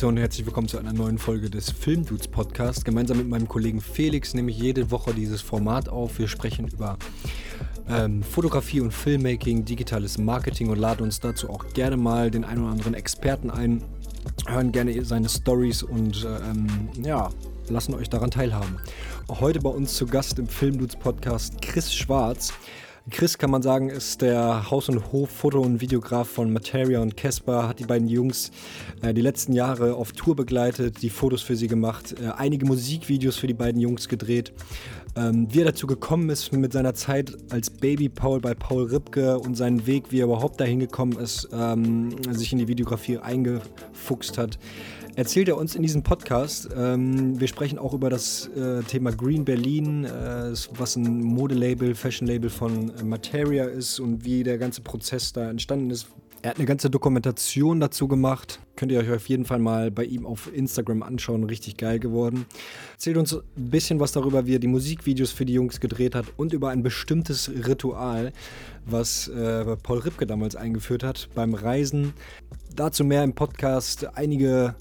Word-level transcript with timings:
Leute 0.00 0.08
und 0.08 0.16
herzlich 0.16 0.46
willkommen 0.46 0.66
zu 0.66 0.78
einer 0.78 0.94
neuen 0.94 1.18
Folge 1.18 1.50
des 1.50 1.70
Filmdudes 1.70 2.26
Podcast. 2.26 2.86
Gemeinsam 2.86 3.18
mit 3.18 3.28
meinem 3.28 3.46
Kollegen 3.46 3.82
Felix 3.82 4.32
nehme 4.32 4.50
ich 4.50 4.58
jede 4.58 4.90
Woche 4.90 5.12
dieses 5.12 5.42
Format 5.42 5.90
auf. 5.90 6.18
Wir 6.18 6.26
sprechen 6.26 6.68
über 6.68 6.96
ähm, 7.86 8.22
Fotografie 8.22 8.80
und 8.80 8.94
Filmmaking, 8.94 9.66
digitales 9.66 10.16
Marketing 10.16 10.70
und 10.70 10.78
laden 10.78 11.02
uns 11.02 11.20
dazu 11.20 11.50
auch 11.50 11.66
gerne 11.74 11.98
mal 11.98 12.30
den 12.30 12.46
einen 12.46 12.62
oder 12.62 12.72
anderen 12.72 12.94
Experten 12.94 13.50
ein, 13.50 13.84
hören 14.46 14.72
gerne 14.72 15.04
seine 15.04 15.28
Stories 15.28 15.82
und 15.82 16.26
ähm, 16.48 16.88
ja, 17.04 17.28
lassen 17.68 17.92
euch 17.92 18.08
daran 18.08 18.30
teilhaben. 18.30 18.78
Heute 19.28 19.60
bei 19.60 19.68
uns 19.68 19.96
zu 19.96 20.06
Gast 20.06 20.38
im 20.38 20.48
Filmdudes 20.48 20.96
Podcast 20.96 21.60
Chris 21.60 21.92
Schwarz. 21.92 22.54
Chris, 23.10 23.38
kann 23.38 23.50
man 23.50 23.60
sagen, 23.60 23.90
ist 23.90 24.22
der 24.22 24.70
Haus- 24.70 24.88
und 24.88 25.12
Hof-Foto- 25.12 25.60
und 25.60 25.80
Videograf 25.80 26.28
von 26.28 26.52
Materia 26.52 27.00
und 27.00 27.16
Casper, 27.16 27.68
hat 27.68 27.80
die 27.80 27.84
beiden 27.84 28.08
Jungs 28.08 28.50
äh, 29.02 29.12
die 29.12 29.20
letzten 29.20 29.52
Jahre 29.52 29.94
auf 29.94 30.12
Tour 30.12 30.36
begleitet, 30.36 31.02
die 31.02 31.10
Fotos 31.10 31.42
für 31.42 31.56
sie 31.56 31.66
gemacht, 31.66 32.14
äh, 32.20 32.30
einige 32.36 32.66
Musikvideos 32.66 33.36
für 33.36 33.48
die 33.48 33.54
beiden 33.54 33.80
Jungs 33.80 34.08
gedreht. 34.08 34.52
Ähm, 35.16 35.48
wie 35.50 35.60
er 35.60 35.64
dazu 35.64 35.88
gekommen 35.88 36.30
ist 36.30 36.52
mit 36.52 36.72
seiner 36.72 36.94
Zeit 36.94 37.36
als 37.50 37.68
Baby 37.68 38.08
Paul 38.08 38.40
bei 38.40 38.54
Paul 38.54 38.84
Ripke 38.84 39.38
und 39.38 39.56
seinen 39.56 39.86
Weg, 39.86 40.12
wie 40.12 40.20
er 40.20 40.26
überhaupt 40.26 40.60
dahin 40.60 40.78
gekommen 40.78 41.18
ist, 41.18 41.48
ähm, 41.52 42.10
sich 42.32 42.52
in 42.52 42.58
die 42.58 42.68
Videografie 42.68 43.18
eingefuchst 43.18 44.38
hat 44.38 44.58
erzählt 45.16 45.48
er 45.48 45.56
uns 45.56 45.74
in 45.74 45.82
diesem 45.82 46.02
Podcast. 46.02 46.68
Ähm, 46.76 47.40
wir 47.40 47.48
sprechen 47.48 47.78
auch 47.78 47.94
über 47.94 48.10
das 48.10 48.48
äh, 48.48 48.82
Thema 48.82 49.12
Green 49.12 49.44
Berlin, 49.44 50.04
äh, 50.04 50.52
was 50.72 50.96
ein 50.96 51.22
Modelabel, 51.22 51.94
Fashion-Label 51.94 52.50
von 52.50 52.90
äh, 52.96 53.02
Materia 53.02 53.64
ist 53.64 54.00
und 54.00 54.24
wie 54.24 54.42
der 54.42 54.58
ganze 54.58 54.80
Prozess 54.80 55.32
da 55.32 55.50
entstanden 55.50 55.90
ist. 55.90 56.08
Er 56.42 56.50
hat 56.50 56.56
eine 56.56 56.64
ganze 56.64 56.88
Dokumentation 56.88 57.80
dazu 57.80 58.08
gemacht. 58.08 58.60
Könnt 58.76 58.90
ihr 58.90 59.00
euch 59.00 59.10
auf 59.10 59.28
jeden 59.28 59.44
Fall 59.44 59.58
mal 59.58 59.90
bei 59.90 60.04
ihm 60.04 60.24
auf 60.24 60.50
Instagram 60.54 61.02
anschauen. 61.02 61.44
Richtig 61.44 61.76
geil 61.76 61.98
geworden. 61.98 62.46
Erzählt 62.92 63.18
uns 63.18 63.34
ein 63.34 63.42
bisschen 63.54 64.00
was 64.00 64.12
darüber, 64.12 64.46
wie 64.46 64.54
er 64.54 64.58
die 64.58 64.66
Musikvideos 64.66 65.32
für 65.32 65.44
die 65.44 65.52
Jungs 65.52 65.80
gedreht 65.80 66.14
hat 66.14 66.26
und 66.38 66.54
über 66.54 66.70
ein 66.70 66.82
bestimmtes 66.82 67.50
Ritual, 67.50 68.32
was 68.86 69.28
äh, 69.28 69.76
Paul 69.82 69.98
Ripke 69.98 70.26
damals 70.26 70.56
eingeführt 70.56 71.02
hat 71.02 71.28
beim 71.34 71.52
Reisen. 71.52 72.14
Dazu 72.74 73.04
mehr 73.04 73.22
im 73.22 73.34
Podcast. 73.34 74.16
Einige 74.16 74.74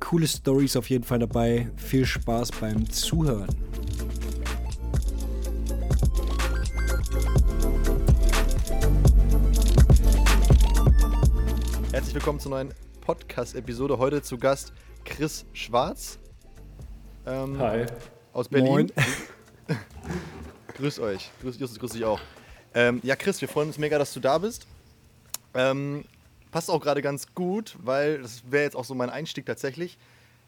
coole 0.00 0.26
Stories 0.26 0.76
auf 0.76 0.90
jeden 0.90 1.04
Fall 1.04 1.20
dabei. 1.20 1.70
Viel 1.76 2.04
Spaß 2.04 2.50
beim 2.60 2.90
Zuhören. 2.90 3.48
Willkommen 12.28 12.40
zur 12.40 12.50
neuen 12.50 12.74
Podcast-Episode. 13.00 13.96
Heute 13.96 14.20
zu 14.20 14.36
Gast 14.36 14.74
Chris 15.06 15.46
Schwarz. 15.54 16.18
Ähm, 17.24 17.58
Hi. 17.58 17.86
Aus 18.34 18.50
Berlin. 18.50 18.68
Moin. 18.68 18.92
grüß 20.76 21.00
euch. 21.00 21.30
Grüß, 21.40 21.58
Justus, 21.58 21.78
grüß 21.78 21.92
dich 21.92 22.04
auch. 22.04 22.20
Ähm, 22.74 23.00
ja, 23.02 23.16
Chris, 23.16 23.40
wir 23.40 23.48
freuen 23.48 23.68
uns 23.68 23.78
mega, 23.78 23.98
dass 23.98 24.12
du 24.12 24.20
da 24.20 24.36
bist. 24.36 24.66
Ähm, 25.54 26.04
passt 26.50 26.70
auch 26.70 26.82
gerade 26.82 27.00
ganz 27.00 27.34
gut, 27.34 27.76
weil 27.82 28.20
das 28.20 28.42
wäre 28.50 28.64
jetzt 28.64 28.76
auch 28.76 28.84
so 28.84 28.94
mein 28.94 29.08
Einstieg 29.08 29.46
tatsächlich. 29.46 29.96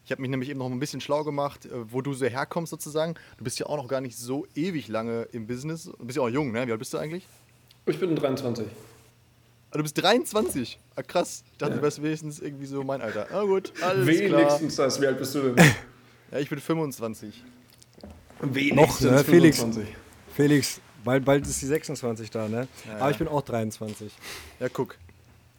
Ich 0.05 0.11
habe 0.11 0.21
mich 0.21 0.29
nämlich 0.29 0.51
eben 0.51 0.59
noch 0.59 0.69
ein 0.69 0.79
bisschen 0.79 1.01
schlau 1.01 1.23
gemacht, 1.23 1.65
äh, 1.65 1.91
wo 1.91 2.03
du 2.03 2.13
so 2.13 2.27
herkommst 2.27 2.69
sozusagen. 2.69 3.15
Du 3.39 3.43
bist 3.43 3.57
ja 3.57 3.65
auch 3.65 3.77
noch 3.77 3.87
gar 3.87 4.01
nicht 4.01 4.19
so 4.19 4.45
ewig 4.53 4.87
lange 4.87 5.23
im 5.31 5.47
Business. 5.47 5.85
Du 5.85 6.05
bist 6.05 6.15
ja 6.15 6.21
auch 6.21 6.29
jung, 6.29 6.51
ne? 6.51 6.67
Wie 6.67 6.71
alt 6.71 6.79
bist 6.79 6.93
du 6.93 6.99
eigentlich? 6.99 7.25
Ich 7.87 7.99
bin 7.99 8.15
23. 8.15 8.67
Ah, 9.73 9.77
du 9.77 9.83
bist 9.83 9.97
23? 10.01 10.77
Ah, 10.97 11.01
krass. 11.01 11.43
Ich 11.49 11.57
dachte, 11.57 11.71
ja. 11.71 11.77
du 11.77 11.83
wärst 11.83 12.03
wenigstens 12.03 12.39
irgendwie 12.41 12.65
so 12.65 12.83
mein 12.83 13.01
Alter. 13.01 13.27
Na 13.31 13.39
ah, 13.39 13.43
gut, 13.43 13.71
alles 13.81 14.05
Wenigstens 14.05 14.75
klar. 14.75 14.87
das. 14.87 15.01
Wie 15.01 15.07
alt 15.07 15.17
bist 15.17 15.33
du 15.33 15.41
denn? 15.53 15.65
ja, 16.31 16.39
ich 16.39 16.49
bin 16.49 16.59
25. 16.59 17.41
Wenigstens 18.41 19.01
noch, 19.01 19.11
ne? 19.11 19.23
Felix, 19.23 19.65
Felix, 20.35 20.81
bald, 21.05 21.23
bald 21.23 21.47
ist 21.47 21.61
die 21.61 21.67
26 21.67 22.29
da, 22.29 22.49
ne? 22.49 22.67
Ja, 22.85 22.97
Aber 22.97 23.11
ich 23.11 23.17
bin 23.17 23.29
auch 23.29 23.41
23. 23.41 24.11
Ja, 24.59 24.67
guck. 24.67 24.97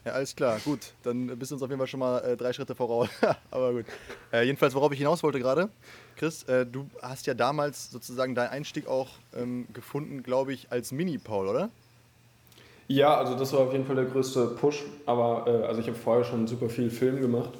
Ja, 0.04 0.12
alles 0.12 0.36
klar, 0.36 0.58
gut. 0.62 0.92
Dann 1.04 1.28
bist 1.38 1.50
du 1.50 1.54
uns 1.54 1.62
auf 1.62 1.70
jeden 1.70 1.78
Fall 1.78 1.86
schon 1.86 2.00
mal 2.00 2.18
äh, 2.18 2.36
drei 2.36 2.52
Schritte 2.52 2.74
voraus. 2.74 3.08
Aber 3.50 3.72
gut. 3.72 3.86
Äh, 4.30 4.44
jedenfalls, 4.44 4.74
worauf 4.74 4.92
ich 4.92 4.98
hinaus 4.98 5.22
wollte 5.22 5.38
gerade, 5.38 5.70
Chris, 6.16 6.42
äh, 6.42 6.66
du 6.66 6.90
hast 7.00 7.26
ja 7.26 7.32
damals 7.32 7.90
sozusagen 7.90 8.34
deinen 8.34 8.50
Einstieg 8.50 8.88
auch 8.88 9.08
ähm, 9.34 9.68
gefunden, 9.72 10.22
glaube 10.22 10.52
ich, 10.52 10.70
als 10.70 10.92
Mini-Paul, 10.92 11.48
oder? 11.48 11.70
Ja, 12.88 13.16
also 13.16 13.34
das 13.34 13.52
war 13.52 13.60
auf 13.60 13.72
jeden 13.72 13.86
Fall 13.86 13.96
der 13.96 14.04
größte 14.06 14.46
Push. 14.46 14.84
Aber 15.06 15.44
äh, 15.46 15.66
also 15.66 15.80
ich 15.80 15.86
habe 15.86 15.96
vorher 15.96 16.24
schon 16.24 16.46
super 16.46 16.68
viel 16.68 16.90
Film 16.90 17.20
gemacht. 17.20 17.50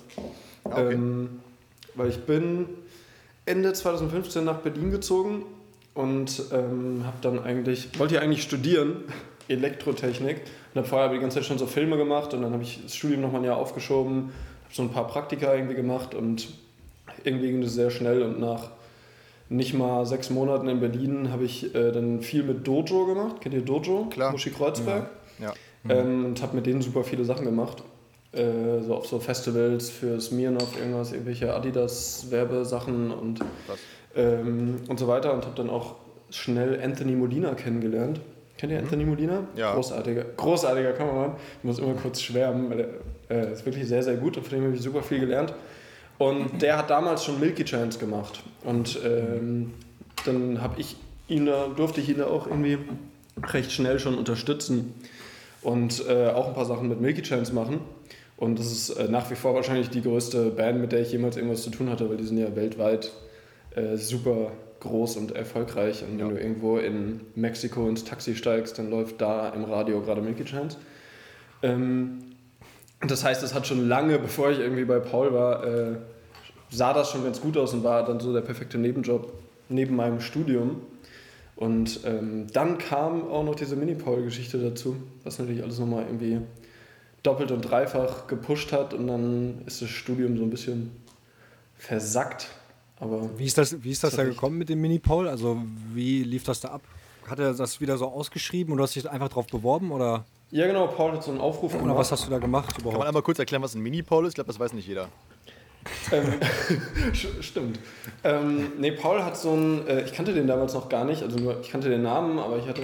Ah, 0.64 0.70
okay. 0.70 0.94
Ähm, 0.94 1.40
weil 1.94 2.08
ich 2.08 2.20
bin 2.20 2.68
Ende 3.44 3.72
2015 3.72 4.44
nach 4.44 4.58
Berlin 4.58 4.90
gezogen 4.90 5.44
und 5.94 6.42
ähm, 6.52 7.02
habe 7.04 7.16
dann 7.20 7.42
eigentlich, 7.42 7.98
wollte 7.98 8.14
ja 8.14 8.20
eigentlich 8.20 8.42
studieren, 8.42 9.04
Elektrotechnik 9.48 10.42
und 10.72 10.78
habe 10.78 10.88
vorher 10.88 11.08
die 11.10 11.18
ganze 11.18 11.38
Zeit 11.38 11.46
schon 11.46 11.58
so 11.58 11.66
Filme 11.66 11.96
gemacht 11.96 12.32
und 12.32 12.42
dann 12.42 12.52
habe 12.52 12.62
ich 12.62 12.80
das 12.82 12.94
Studium 12.94 13.20
nochmal 13.20 13.42
ein 13.42 13.44
Jahr 13.44 13.56
aufgeschoben, 13.56 14.32
habe 14.64 14.74
so 14.74 14.82
ein 14.82 14.90
paar 14.90 15.06
Praktika 15.08 15.52
irgendwie 15.54 15.74
gemacht 15.74 16.14
und 16.14 16.48
irgendwie 17.24 17.50
ging 17.50 17.60
das 17.60 17.74
sehr 17.74 17.90
schnell 17.90 18.22
und 18.22 18.40
nach 18.40 18.70
nicht 19.52 19.74
mal 19.74 20.06
sechs 20.06 20.30
Monaten 20.30 20.68
in 20.68 20.80
Berlin 20.80 21.30
habe 21.30 21.44
ich 21.44 21.74
äh, 21.74 21.92
dann 21.92 22.20
viel 22.20 22.42
mit 22.42 22.66
Dojo 22.66 23.06
gemacht. 23.06 23.40
Kennt 23.40 23.54
ihr 23.54 23.62
Dojo? 23.62 24.06
Klar. 24.10 24.32
Muschi 24.32 24.50
Kreuzberg. 24.50 25.10
Ja. 25.38 25.52
ja. 25.88 25.94
Ähm, 25.94 26.24
und 26.26 26.42
habe 26.42 26.56
mit 26.56 26.66
denen 26.66 26.80
super 26.80 27.04
viele 27.04 27.24
Sachen 27.24 27.44
gemacht. 27.44 27.82
Äh, 28.32 28.80
so 28.80 28.94
auf 28.94 29.06
so 29.06 29.20
Festivals 29.20 29.90
für 29.90 30.20
Smirnoff, 30.20 30.78
irgendwas, 30.78 31.12
irgendwelche 31.12 31.54
Adidas-Werbesachen 31.54 33.10
und, 33.10 33.40
ähm, 34.16 34.76
und 34.88 34.98
so 34.98 35.06
weiter. 35.06 35.34
Und 35.34 35.44
habe 35.44 35.54
dann 35.56 35.68
auch 35.68 35.96
schnell 36.30 36.80
Anthony 36.82 37.12
Molina 37.12 37.54
kennengelernt. 37.54 38.20
Kennt 38.56 38.72
ihr 38.72 38.78
mhm. 38.78 38.84
Anthony 38.84 39.04
Molina? 39.04 39.40
Ja. 39.54 39.74
Großartiger, 39.74 40.24
großartiger 40.36 40.92
Kameramann. 40.92 41.36
Ich 41.58 41.64
muss 41.64 41.78
immer 41.78 41.94
kurz 41.94 42.22
schwärmen, 42.22 42.70
weil 42.70 42.88
er 43.28 43.48
äh, 43.48 43.52
ist 43.52 43.66
wirklich 43.66 43.86
sehr, 43.86 44.02
sehr 44.02 44.16
gut 44.16 44.36
und 44.36 44.46
von 44.46 44.58
dem 44.58 44.64
habe 44.64 44.74
ich 44.74 44.82
super 44.82 45.02
viel 45.02 45.20
gelernt. 45.20 45.52
Und 46.18 46.62
der 46.62 46.78
hat 46.78 46.90
damals 46.90 47.24
schon 47.24 47.40
Milky 47.40 47.64
Chance 47.64 47.98
gemacht. 47.98 48.42
Und 48.64 48.98
ähm, 49.04 49.74
dann 50.24 50.60
habe 50.60 50.80
ich 50.80 50.96
ihn 51.28 51.46
da, 51.46 51.68
durfte 51.68 52.00
ich 52.00 52.08
ihn 52.08 52.18
da 52.18 52.26
auch 52.26 52.46
irgendwie 52.46 52.78
recht 53.42 53.72
schnell 53.72 53.98
schon 53.98 54.16
unterstützen 54.16 54.94
und 55.62 56.04
äh, 56.08 56.28
auch 56.28 56.48
ein 56.48 56.54
paar 56.54 56.64
Sachen 56.64 56.88
mit 56.88 57.00
Milky 57.00 57.22
Chance 57.22 57.54
machen. 57.54 57.80
Und 58.36 58.58
das 58.58 58.72
ist 58.72 58.90
äh, 58.90 59.08
nach 59.08 59.30
wie 59.30 59.34
vor 59.34 59.54
wahrscheinlich 59.54 59.90
die 59.90 60.02
größte 60.02 60.50
Band, 60.50 60.80
mit 60.80 60.92
der 60.92 61.00
ich 61.00 61.12
jemals 61.12 61.36
irgendwas 61.36 61.62
zu 61.62 61.70
tun 61.70 61.88
hatte, 61.90 62.08
weil 62.08 62.16
die 62.16 62.24
sind 62.24 62.38
ja 62.38 62.54
weltweit 62.56 63.12
äh, 63.74 63.96
super 63.96 64.52
groß 64.80 65.16
und 65.16 65.32
erfolgreich. 65.32 66.02
Und 66.02 66.18
wenn 66.18 66.18
ja. 66.18 66.28
du 66.28 66.40
irgendwo 66.40 66.78
in 66.78 67.20
Mexiko 67.34 67.88
ins 67.88 68.04
Taxi 68.04 68.34
steigst, 68.34 68.78
dann 68.78 68.90
läuft 68.90 69.20
da 69.20 69.48
im 69.50 69.64
Radio 69.64 70.00
gerade 70.00 70.20
Milky 70.20 70.44
Chance. 70.44 70.76
Ähm, 71.62 72.18
das 73.10 73.24
heißt, 73.24 73.42
es 73.42 73.54
hat 73.54 73.66
schon 73.66 73.88
lange, 73.88 74.18
bevor 74.18 74.50
ich 74.50 74.58
irgendwie 74.58 74.84
bei 74.84 75.00
Paul 75.00 75.32
war, 75.32 75.64
äh, 75.64 75.96
sah 76.70 76.92
das 76.92 77.10
schon 77.10 77.24
ganz 77.24 77.40
gut 77.40 77.56
aus 77.56 77.74
und 77.74 77.84
war 77.84 78.04
dann 78.04 78.20
so 78.20 78.32
der 78.32 78.40
perfekte 78.40 78.78
Nebenjob 78.78 79.32
neben 79.68 79.96
meinem 79.96 80.20
Studium. 80.20 80.82
Und 81.56 82.00
ähm, 82.04 82.46
dann 82.52 82.78
kam 82.78 83.28
auch 83.28 83.44
noch 83.44 83.54
diese 83.54 83.76
Mini-Paul-Geschichte 83.76 84.58
dazu, 84.58 84.96
was 85.22 85.38
natürlich 85.38 85.62
alles 85.62 85.78
nochmal 85.78 86.04
irgendwie 86.06 86.40
doppelt 87.22 87.52
und 87.52 87.60
dreifach 87.60 88.26
gepusht 88.26 88.72
hat 88.72 88.94
und 88.94 89.06
dann 89.06 89.62
ist 89.66 89.80
das 89.82 89.90
Studium 89.90 90.36
so 90.36 90.42
ein 90.42 90.50
bisschen 90.50 90.90
versackt. 91.76 92.48
Aber 92.98 93.30
wie 93.38 93.46
ist 93.46 93.58
das, 93.58 93.82
wie 93.82 93.90
ist 93.90 94.02
das 94.02 94.16
da 94.16 94.24
gekommen 94.24 94.58
mit 94.58 94.68
dem 94.68 94.80
Mini-Paul? 94.80 95.28
Also 95.28 95.62
wie 95.92 96.22
lief 96.22 96.44
das 96.44 96.60
da 96.60 96.68
ab? 96.68 96.82
Hat 97.28 97.38
er 97.38 97.52
das 97.52 97.80
wieder 97.80 97.96
so 97.98 98.06
ausgeschrieben 98.06 98.72
und 98.72 98.78
du 98.78 98.84
hast 98.84 98.96
dich 98.96 99.08
einfach 99.08 99.28
drauf 99.28 99.46
beworben 99.46 99.92
oder? 99.92 100.24
Ja 100.52 100.66
genau, 100.66 100.86
Paul 100.86 101.12
hat 101.12 101.24
so 101.24 101.30
einen 101.30 101.40
Aufruf 101.40 101.72
gemacht. 101.72 101.86
Oder 101.86 101.96
was 101.96 102.12
hast 102.12 102.26
du 102.26 102.30
da 102.30 102.38
gemacht 102.38 102.76
überhaupt? 102.76 102.92
Kann 102.92 102.98
man 102.98 103.08
einmal 103.08 103.22
kurz 103.22 103.38
erklären, 103.38 103.62
was 103.62 103.74
ein 103.74 103.80
Mini-Paul 103.80 104.26
ist? 104.26 104.32
Ich 104.32 104.34
glaube, 104.34 104.48
das 104.48 104.60
weiß 104.60 104.74
nicht 104.74 104.86
jeder. 104.86 105.08
ähm, 106.12 106.34
stimmt. 107.40 107.78
Ähm, 108.22 108.72
nee, 108.78 108.92
Paul 108.92 109.24
hat 109.24 109.38
so 109.38 109.54
ein, 109.54 109.88
äh, 109.88 110.02
ich 110.02 110.12
kannte 110.12 110.34
den 110.34 110.46
damals 110.46 110.74
noch 110.74 110.90
gar 110.90 111.06
nicht, 111.06 111.22
also 111.22 111.38
nur, 111.38 111.58
ich 111.60 111.70
kannte 111.70 111.88
den 111.88 112.02
Namen, 112.02 112.38
aber 112.38 112.58
ich 112.58 112.68
hatte 112.68 112.82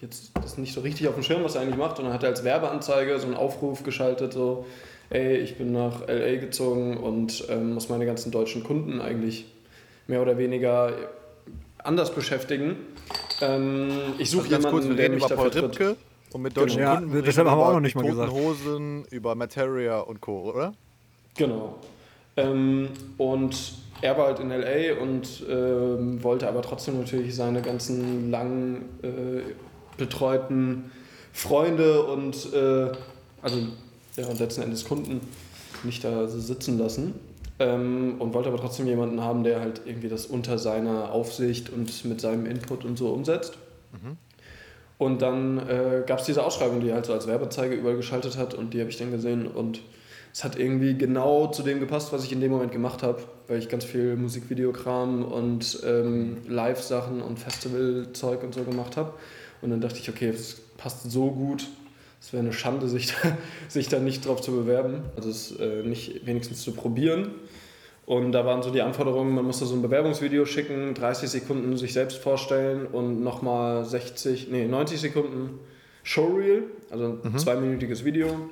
jetzt 0.00 0.30
das 0.40 0.58
nicht 0.58 0.72
so 0.72 0.80
richtig 0.80 1.08
auf 1.08 1.14
dem 1.14 1.24
Schirm, 1.24 1.42
was 1.42 1.56
er 1.56 1.62
eigentlich 1.62 1.76
macht. 1.76 1.98
Und 1.98 2.04
dann 2.04 2.14
hat 2.14 2.22
er 2.22 2.28
als 2.28 2.44
Werbeanzeige 2.44 3.18
so 3.18 3.26
einen 3.26 3.36
Aufruf 3.36 3.82
geschaltet, 3.82 4.32
so, 4.32 4.64
ey, 5.10 5.38
ich 5.38 5.58
bin 5.58 5.72
nach 5.72 6.06
LA 6.06 6.36
gezogen 6.36 6.98
und 6.98 7.46
ähm, 7.48 7.74
muss 7.74 7.88
meine 7.88 8.06
ganzen 8.06 8.30
deutschen 8.30 8.62
Kunden 8.62 9.00
eigentlich 9.00 9.46
mehr 10.06 10.22
oder 10.22 10.38
weniger 10.38 10.92
anders 11.78 12.14
beschäftigen. 12.14 12.76
Ähm, 13.40 13.90
ich 14.18 14.30
suche 14.30 14.44
also 14.44 14.54
jemanden, 14.56 14.70
kurz, 14.70 14.88
wir 14.88 14.94
der 14.94 15.10
mich 15.10 15.24
über 15.24 15.34
Paul 15.34 15.48
Ripke 15.48 15.96
und 16.32 16.42
mit 16.42 16.56
deutschen 16.56 16.78
genau. 16.78 16.96
Kunden. 16.96 17.16
Ja, 17.16 17.22
deshalb 17.22 17.48
haben 17.48 17.58
wir 17.58 17.66
auch 17.66 17.72
noch 17.72 17.80
nicht 17.80 17.94
mal 17.94 18.04
gesagt. 18.04 18.32
Hosen, 18.32 19.04
über 19.10 19.34
Materia 19.34 20.00
und 20.00 20.20
Co., 20.20 20.42
oder? 20.42 20.72
Genau. 21.36 21.76
Ähm, 22.36 22.88
und 23.16 23.74
er 24.00 24.16
war 24.16 24.26
halt 24.26 24.38
in 24.40 24.50
LA 24.50 25.00
und 25.00 25.44
ähm, 25.48 26.22
wollte 26.22 26.48
aber 26.48 26.62
trotzdem 26.62 26.98
natürlich 26.98 27.34
seine 27.34 27.62
ganzen 27.62 28.30
lang 28.30 28.82
äh, 29.02 29.42
betreuten 29.96 30.90
Freunde 31.32 32.04
und 32.04 32.52
äh, 32.52 32.92
also 33.42 33.58
ja, 34.16 34.32
letzten 34.38 34.62
Endes 34.62 34.84
Kunden 34.84 35.20
nicht 35.84 36.04
da 36.04 36.28
sitzen 36.28 36.78
lassen. 36.78 37.14
Ähm, 37.60 38.16
und 38.20 38.34
wollte 38.34 38.50
aber 38.50 38.58
trotzdem 38.58 38.86
jemanden 38.86 39.20
haben, 39.20 39.42
der 39.42 39.60
halt 39.60 39.82
irgendwie 39.84 40.08
das 40.08 40.26
unter 40.26 40.58
seiner 40.58 41.10
Aufsicht 41.10 41.70
und 41.70 42.04
mit 42.04 42.20
seinem 42.20 42.46
Input 42.46 42.84
und 42.84 42.96
so 42.96 43.08
umsetzt. 43.08 43.58
Mhm. 43.92 44.16
Und 44.98 45.22
dann 45.22 45.58
äh, 45.68 46.02
gab 46.04 46.18
es 46.18 46.26
diese 46.26 46.44
Ausschreibung, 46.44 46.80
die 46.80 46.88
er 46.88 46.96
halt 46.96 47.06
so 47.06 47.12
als 47.12 47.28
Werbezeige 47.28 47.76
überall 47.76 47.96
geschaltet 47.96 48.36
hat 48.36 48.54
und 48.54 48.74
die 48.74 48.80
habe 48.80 48.90
ich 48.90 48.98
dann 48.98 49.12
gesehen 49.12 49.46
und 49.46 49.80
es 50.32 50.44
hat 50.44 50.58
irgendwie 50.58 50.96
genau 50.96 51.46
zu 51.46 51.62
dem 51.62 51.80
gepasst, 51.80 52.12
was 52.12 52.24
ich 52.24 52.32
in 52.32 52.40
dem 52.40 52.50
Moment 52.50 52.72
gemacht 52.72 53.02
habe, 53.02 53.22
weil 53.46 53.58
ich 53.58 53.68
ganz 53.68 53.84
viel 53.84 54.16
Musikvideokram 54.16 55.24
und 55.24 55.80
ähm, 55.86 56.38
Live-Sachen 56.46 57.22
und 57.22 57.38
Festivalzeug 57.38 58.42
und 58.42 58.54
so 58.54 58.62
gemacht 58.64 58.96
habe. 58.96 59.14
Und 59.62 59.70
dann 59.70 59.80
dachte 59.80 59.98
ich, 59.98 60.08
okay, 60.08 60.30
das 60.30 60.56
passt 60.76 61.10
so 61.10 61.30
gut, 61.30 61.66
es 62.20 62.32
wäre 62.32 62.42
eine 62.42 62.52
Schande, 62.52 62.88
sich 62.88 63.08
da, 63.08 63.36
sich 63.68 63.88
da 63.88 63.98
nicht 63.98 64.26
drauf 64.26 64.40
zu 64.40 64.52
bewerben, 64.52 65.02
also 65.16 65.30
es 65.30 65.58
äh, 65.58 65.82
nicht 65.82 66.26
wenigstens 66.26 66.62
zu 66.62 66.72
probieren. 66.72 67.30
Und 68.08 68.32
da 68.32 68.46
waren 68.46 68.62
so 68.62 68.70
die 68.70 68.80
Anforderungen, 68.80 69.34
man 69.34 69.44
musste 69.44 69.66
so 69.66 69.74
ein 69.74 69.82
Bewerbungsvideo 69.82 70.46
schicken, 70.46 70.94
30 70.94 71.28
Sekunden 71.28 71.76
sich 71.76 71.92
selbst 71.92 72.16
vorstellen 72.16 72.86
und 72.86 73.22
nochmal 73.22 73.84
60, 73.84 74.48
nee, 74.50 74.66
90 74.66 74.98
Sekunden 74.98 75.58
Showreel, 76.04 76.62
also 76.90 77.04
ein 77.04 77.32
mhm. 77.32 77.38
zweiminütiges 77.38 78.06
Video. 78.06 78.48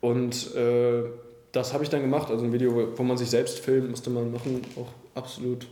Und 0.00 0.56
äh, 0.56 1.04
das 1.52 1.72
habe 1.72 1.84
ich 1.84 1.90
dann 1.90 2.00
gemacht, 2.00 2.32
also 2.32 2.44
ein 2.44 2.52
Video, 2.52 2.88
wo 2.96 3.02
man 3.04 3.16
sich 3.16 3.30
selbst 3.30 3.60
filmt, 3.60 3.90
musste 3.90 4.10
man 4.10 4.32
machen, 4.32 4.62
auch 4.74 4.88
absolut 5.14 5.68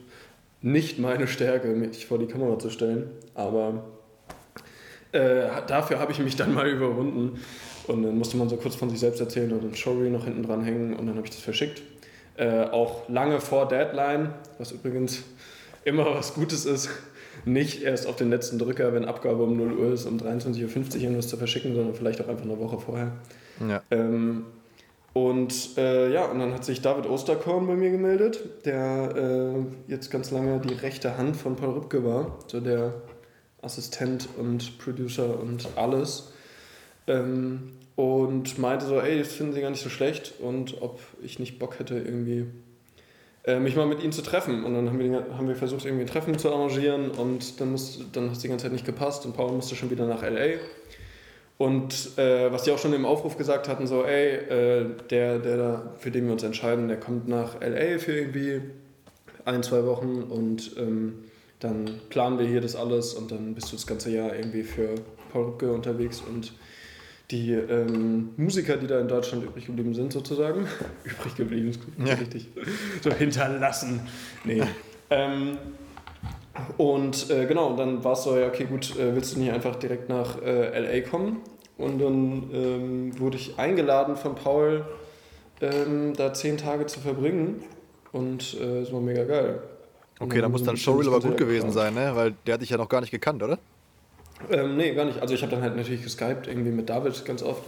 nicht 0.63 1.01
meine 1.01 1.27
Stärke, 1.27 1.71
mich 1.71 2.07
vor 2.07 2.21
die 2.21 2.27
Kamera 2.27 2.57
zu 2.61 2.71
stellen. 2.71 3.11
Aber 3.35 3.85
äh, 5.11 5.49
dafür 5.67 5.99
habe 5.99 6.13
ich 6.13 6.21
mich 6.21 6.37
dann 6.37 6.55
mal 6.55 6.69
überwunden. 6.69 7.41
Und 7.89 8.05
dann 8.05 8.17
musste 8.17 8.37
man 8.37 8.49
so 8.49 8.59
kurz 8.59 8.77
von 8.77 8.91
sich 8.91 9.01
selbst 9.01 9.19
erzählen 9.19 9.51
und 9.51 9.65
ein 9.65 9.75
Showreel 9.75 10.11
noch 10.11 10.25
hinten 10.25 10.45
dran 10.45 10.63
hängen 10.63 10.95
und 10.95 11.09
dann 11.09 11.17
habe 11.17 11.27
ich 11.27 11.33
das 11.33 11.43
verschickt. 11.43 11.83
Äh, 12.39 12.67
auch 12.71 13.09
lange 13.09 13.41
vor 13.41 13.67
Deadline, 13.67 14.31
was 14.59 14.71
übrigens 14.71 15.25
immer 15.85 16.05
was 16.15 16.35
Gutes 16.35 16.67
ist. 16.67 16.89
Nicht 17.45 17.83
erst 17.83 18.07
auf 18.07 18.15
den 18.15 18.31
letzten 18.31 18.59
Drücker, 18.61 18.93
wenn 18.93 19.05
Abgabe 19.05 19.43
um 19.43 19.57
0 19.57 19.73
Uhr 19.73 19.93
ist, 19.93 20.07
um 20.07 20.19
23.50 20.19 20.97
Uhr 20.97 21.03
irgendwas 21.03 21.27
zu 21.27 21.37
verschicken, 21.37 21.75
sondern 21.75 21.95
vielleicht 21.95 22.21
auch 22.21 22.29
einfach 22.29 22.45
eine 22.45 22.59
Woche 22.59 22.79
vorher. 22.79 23.13
Ja. 23.69 23.83
Ähm, 23.91 24.47
und 25.15 25.77
äh, 25.79 26.13
ja, 26.13 26.27
und 26.27 26.39
dann 26.39 26.55
hat 26.55 26.65
sich 26.65 26.81
David 26.81 27.07
Osterkorn 27.07 27.67
bei 27.67 27.75
mir 27.75 27.91
gemeldet, 27.91 28.41
der 28.65 29.17
äh, 29.17 29.91
jetzt 29.91 30.11
ganz 30.13 30.31
lange 30.31 30.61
die 30.61 30.75
rechte 30.75 31.19
Hand 31.19 31.37
von 31.37 31.57
Paul 31.57 31.71
Rübke 31.71 32.05
war, 32.05 32.39
so 32.47 32.61
der 32.61 32.95
Assistent 33.63 34.29
und 34.39 34.79
Producer 34.79 35.41
und 35.41 35.67
alles. 35.75 36.33
Ähm, 37.09 37.78
und 37.99 38.59
meinte 38.59 38.87
so, 38.87 39.01
ey, 39.01 39.19
das 39.19 39.33
finden 39.33 39.55
sie 39.55 39.61
gar 39.61 39.71
nicht 39.71 39.83
so 39.83 39.89
schlecht 39.89 40.35
und 40.39 40.81
ob 40.83 41.01
ich 41.21 41.41
nicht 41.41 41.59
Bock 41.59 41.81
hätte, 41.81 41.97
irgendwie 41.97 42.47
äh, 43.43 43.59
mich 43.59 43.75
mal 43.75 43.87
mit 43.87 44.05
ihnen 44.05 44.13
zu 44.13 44.23
treffen. 44.23 44.63
Und 44.63 44.73
dann 44.75 44.89
haben 44.89 45.01
wir, 45.01 45.27
haben 45.37 45.49
wir 45.49 45.57
versucht, 45.57 45.85
irgendwie 45.85 46.05
ein 46.05 46.09
Treffen 46.09 46.39
zu 46.39 46.49
arrangieren 46.53 47.11
und 47.11 47.61
dann, 47.61 47.77
dann 48.13 48.27
hat 48.27 48.37
es 48.37 48.39
die 48.39 48.47
ganze 48.47 48.67
Zeit 48.67 48.73
nicht 48.73 48.87
gepasst 48.87 49.27
und 49.27 49.35
Paul 49.35 49.51
musste 49.51 49.75
schon 49.75 49.91
wieder 49.91 50.07
nach 50.07 50.23
L.A. 50.23 50.61
Und 51.59 52.17
äh, 52.19 52.53
was 52.53 52.63
die 52.63 52.71
auch 52.71 52.79
schon 52.79 52.93
im 52.93 53.05
Aufruf 53.05 53.37
gesagt 53.37 53.67
hatten, 53.67 53.89
so, 53.89 54.05
ey, 54.05 54.29
äh, 54.29 54.87
der, 55.11 55.41
der 55.41 55.93
für 55.99 56.13
den 56.13 56.27
wir 56.27 56.35
uns 56.35 56.45
entscheiden, 56.45 56.87
der 56.87 57.01
kommt 57.01 57.27
nach 57.27 57.61
L.A. 57.61 57.99
für 57.99 58.17
irgendwie 58.17 58.61
ein, 59.45 59.65
zwei 59.65 59.85
Wochen 59.87 60.23
und 60.23 60.77
ähm, 60.79 61.25
dann 61.59 61.91
planen 62.11 62.39
wir 62.39 62.47
hier 62.47 62.61
das 62.61 62.77
alles 62.77 63.15
und 63.15 63.33
dann 63.33 63.57
bist 63.57 63.73
du 63.73 63.77
das 63.77 63.89
ganze 63.89 64.13
Jahr 64.13 64.37
irgendwie 64.37 64.63
für 64.63 64.95
Paul 65.33 65.47
Rübke 65.47 65.73
unterwegs 65.73 66.23
und 66.25 66.53
die 67.31 67.53
ähm, 67.53 68.31
Musiker, 68.37 68.77
die 68.77 68.87
da 68.87 69.01
in 69.01 69.09
Deutschland 69.09 69.45
übrig 69.45 69.67
geblieben 69.67 69.95
sind, 69.95 70.13
sozusagen. 70.13 70.67
übrig 71.05 71.37
geblieben, 71.37 71.69
ist 71.69 71.81
ja. 72.05 72.15
richtig. 72.15 72.49
So 73.03 73.13
hinterlassen. 73.13 74.01
Nee. 74.45 74.63
ähm, 75.11 75.59
und 76.77 77.31
äh, 77.31 77.47
genau, 77.47 77.77
dann 77.77 78.03
war 78.03 78.13
es 78.13 78.25
so, 78.25 78.37
ja, 78.37 78.49
okay, 78.49 78.65
gut, 78.65 78.97
äh, 78.97 79.15
willst 79.15 79.37
du 79.37 79.41
nicht 79.41 79.53
einfach 79.53 79.77
direkt 79.77 80.09
nach 80.09 80.41
äh, 80.43 81.01
LA 81.01 81.09
kommen? 81.09 81.39
Und 81.77 82.01
dann 82.01 82.51
ähm, 82.53 83.21
wurde 83.21 83.37
ich 83.37 83.59
eingeladen 83.59 84.17
von 84.17 84.35
Paul, 84.35 84.85
ähm, 85.61 86.15
da 86.17 86.35
zehn 86.35 86.57
Tage 86.57 86.87
zu 86.87 86.99
verbringen. 86.99 87.63
Und 88.11 88.57
äh, 88.61 88.81
es 88.81 88.93
war 88.93 89.01
mega 89.01 89.25
geil. 89.25 89.63
Okay, 90.19 90.41
da 90.41 90.49
muss 90.49 90.65
dann 90.65 90.77
Showreel 90.77 91.09
aber 91.09 91.21
gut 91.21 91.37
gewesen 91.37 91.71
sein, 91.71 91.95
ne? 91.95 92.11
Weil 92.15 92.35
der 92.47 92.55
hat 92.55 92.63
dich 92.63 92.71
ja 92.71 92.77
noch 92.77 92.89
gar 92.89 93.01
nicht 93.01 93.13
gekannt, 93.13 93.43
oder? 93.43 93.59
Ähm, 94.51 94.77
nee, 94.77 94.95
gar 94.95 95.05
nicht. 95.05 95.21
Also 95.21 95.35
ich 95.35 95.43
habe 95.43 95.51
dann 95.51 95.63
halt 95.63 95.77
natürlich 95.77 96.03
geskypt, 96.03 96.47
irgendwie 96.47 96.71
mit 96.71 96.89
David 96.89 97.25
ganz 97.25 97.43
oft. 97.43 97.63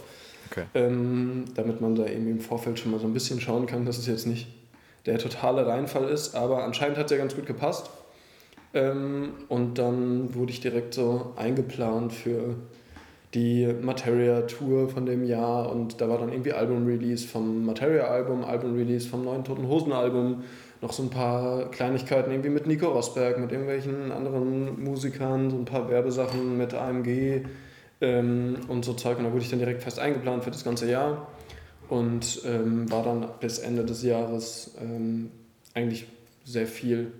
Okay. 0.49 0.65
Ähm, 0.73 1.45
damit 1.55 1.79
man 1.79 1.95
da 1.95 2.05
irgendwie 2.05 2.31
im 2.31 2.39
Vorfeld 2.41 2.77
schon 2.77 2.91
mal 2.91 2.99
so 2.99 3.07
ein 3.07 3.13
bisschen 3.13 3.39
schauen 3.39 3.67
kann, 3.67 3.85
dass 3.85 3.97
es 3.97 4.07
jetzt 4.07 4.27
nicht 4.27 4.47
der 5.05 5.17
totale 5.17 5.65
Reinfall 5.65 6.09
ist. 6.09 6.35
Aber 6.35 6.63
anscheinend 6.63 6.97
hat 6.97 7.05
es 7.05 7.11
ja 7.11 7.17
ganz 7.17 7.35
gut 7.35 7.45
gepasst. 7.45 7.89
Ähm, 8.73 9.33
und 9.47 9.77
dann 9.77 10.33
wurde 10.35 10.51
ich 10.51 10.61
direkt 10.61 10.93
so 10.93 11.33
eingeplant 11.35 12.13
für 12.13 12.55
die 13.33 13.73
Materia-Tour 13.81 14.89
von 14.89 15.05
dem 15.05 15.23
Jahr 15.23 15.71
und 15.71 16.01
da 16.01 16.09
war 16.09 16.17
dann 16.17 16.31
irgendwie 16.31 16.51
Album-Release 16.51 17.27
vom 17.27 17.65
Materia-Album, 17.65 18.43
Album-Release 18.43 19.07
vom 19.07 19.23
neuen 19.23 19.43
Toten 19.43 19.67
Hosen-Album 19.67 20.43
noch 20.81 20.93
so 20.93 21.03
ein 21.03 21.09
paar 21.09 21.69
Kleinigkeiten 21.69 22.31
irgendwie 22.31 22.49
mit 22.49 22.65
Nico 22.65 22.87
Rosberg, 22.89 23.39
mit 23.39 23.51
irgendwelchen 23.51 24.11
anderen 24.11 24.83
Musikern, 24.83 25.51
so 25.51 25.57
ein 25.57 25.65
paar 25.65 25.89
Werbesachen 25.89 26.57
mit 26.57 26.73
AMG 26.73 27.45
ähm, 28.01 28.57
und 28.67 28.83
so 28.83 28.93
Zeug. 28.93 29.19
Und 29.19 29.25
da 29.25 29.31
wurde 29.31 29.43
ich 29.43 29.49
dann 29.49 29.59
direkt 29.59 29.83
fest 29.83 29.99
eingeplant 29.99 30.43
für 30.43 30.51
das 30.51 30.63
ganze 30.63 30.89
Jahr 30.89 31.27
und 31.87 32.41
ähm, 32.45 32.91
war 32.91 33.03
dann 33.03 33.27
bis 33.39 33.59
Ende 33.59 33.85
des 33.85 34.01
Jahres 34.01 34.75
ähm, 34.81 35.29
eigentlich 35.75 36.07
sehr 36.45 36.65
viel, 36.65 37.11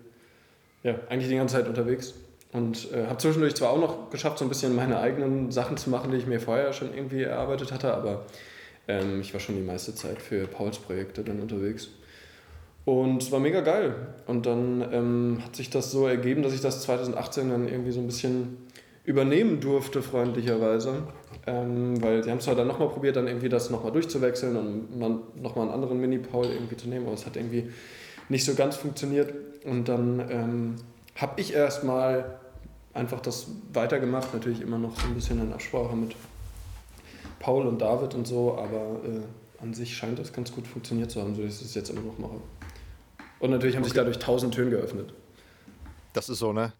ja, 0.84 0.96
eigentlich 1.10 1.30
die 1.30 1.36
ganze 1.36 1.58
Zeit 1.58 1.68
unterwegs. 1.68 2.16
Und 2.52 2.92
äh, 2.92 3.06
habe 3.06 3.18
zwischendurch 3.18 3.56
zwar 3.56 3.70
auch 3.70 3.80
noch 3.80 4.10
geschafft, 4.10 4.40
so 4.40 4.46
ein 4.46 4.50
bisschen 4.50 4.76
meine 4.76 5.00
eigenen 5.00 5.52
Sachen 5.52 5.78
zu 5.78 5.90
machen, 5.90 6.12
die 6.12 6.18
ich 6.18 6.26
mir 6.26 6.40
vorher 6.40 6.74
schon 6.74 6.94
irgendwie 6.94 7.24
erarbeitet 7.24 7.72
hatte, 7.72 7.94
aber 7.94 8.26
ähm, 8.88 9.22
ich 9.22 9.34
war 9.34 9.40
schon 9.40 9.56
die 9.56 9.62
meiste 9.62 9.96
Zeit 9.96 10.22
für 10.22 10.48
Pauls 10.48 10.80
Projekte 10.80 11.24
dann 11.24 11.40
unterwegs. 11.40 11.90
Und 12.86 13.22
es 13.22 13.32
war 13.32 13.40
mega 13.40 13.62
geil. 13.62 13.96
Und 14.28 14.46
dann 14.46 14.84
ähm, 14.92 15.40
hat 15.44 15.56
sich 15.56 15.70
das 15.70 15.92
so 15.92 16.08
ergeben, 16.08 16.42
dass 16.42 16.54
ich 16.54 16.62
das 16.62 16.82
2018 16.82 17.50
dann 17.50 17.68
irgendwie 17.68 17.92
so 17.92 18.00
ein 18.00 18.08
bisschen 18.08 18.58
übernehmen 19.04 19.60
durfte, 19.60 20.02
freundlicherweise. 20.02 21.04
Ähm, 21.48 22.02
weil 22.02 22.24
sie 22.24 22.30
haben 22.30 22.38
es 22.38 22.46
zwar 22.46 22.56
dann 22.56 22.68
nochmal 22.68 22.90
probiert, 22.90 23.16
dann 23.16 23.28
irgendwie 23.28 23.50
das 23.50 23.70
nochmal 23.70 23.92
durchzuwechseln 23.92 24.56
und 24.56 25.00
nochmal 25.42 25.66
einen 25.66 25.74
anderen 25.74 26.00
Mini-Paul 26.00 26.46
irgendwie 26.46 26.78
zu 26.78 26.88
nehmen, 26.88 27.06
aber 27.06 27.16
es 27.16 27.26
hat 27.26 27.36
irgendwie 27.36 27.72
nicht 28.30 28.46
so 28.46 28.54
ganz 28.54 28.76
funktioniert. 28.76 29.34
Und 29.66 29.88
dann 29.88 30.20
ähm, 30.30 30.76
habe 31.16 31.42
ich 31.42 31.54
erstmal 31.54 32.40
einfach 32.94 33.22
das 33.22 33.48
weitergemacht, 33.74 34.34
natürlich 34.34 34.62
immer 34.62 34.78
noch 34.78 35.00
so 35.00 35.08
ein 35.08 35.16
bisschen 35.16 35.42
in 35.42 35.54
Absprache 35.54 35.96
mit 35.96 36.16
Paul 37.40 37.66
und 37.66 37.82
David 37.82 38.14
und 38.14 38.28
so, 38.28 38.58
aber 38.58 39.00
äh, 39.04 39.64
an 39.64 39.74
sich 39.74 39.96
scheint 39.96 40.20
das 40.20 40.34
ganz 40.34 40.52
gut 40.52 40.68
funktioniert 40.68 41.10
zu 41.12 41.22
haben, 41.22 41.36
so 41.36 41.44
dass 41.44 41.62
ich 41.62 41.68
es 41.68 41.76
jetzt 41.76 41.90
immer 41.90 42.02
noch 42.02 42.18
mache. 42.20 42.36
Und 43.42 43.50
natürlich 43.50 43.76
haben 43.76 43.84
okay. 43.84 43.90
sich 43.90 43.98
dadurch 43.98 44.20
tausend 44.20 44.54
Türen 44.54 44.70
geöffnet. 44.70 45.14
Das 46.14 46.30
ist 46.30 46.40
so, 46.40 46.54
ne? 46.54 46.74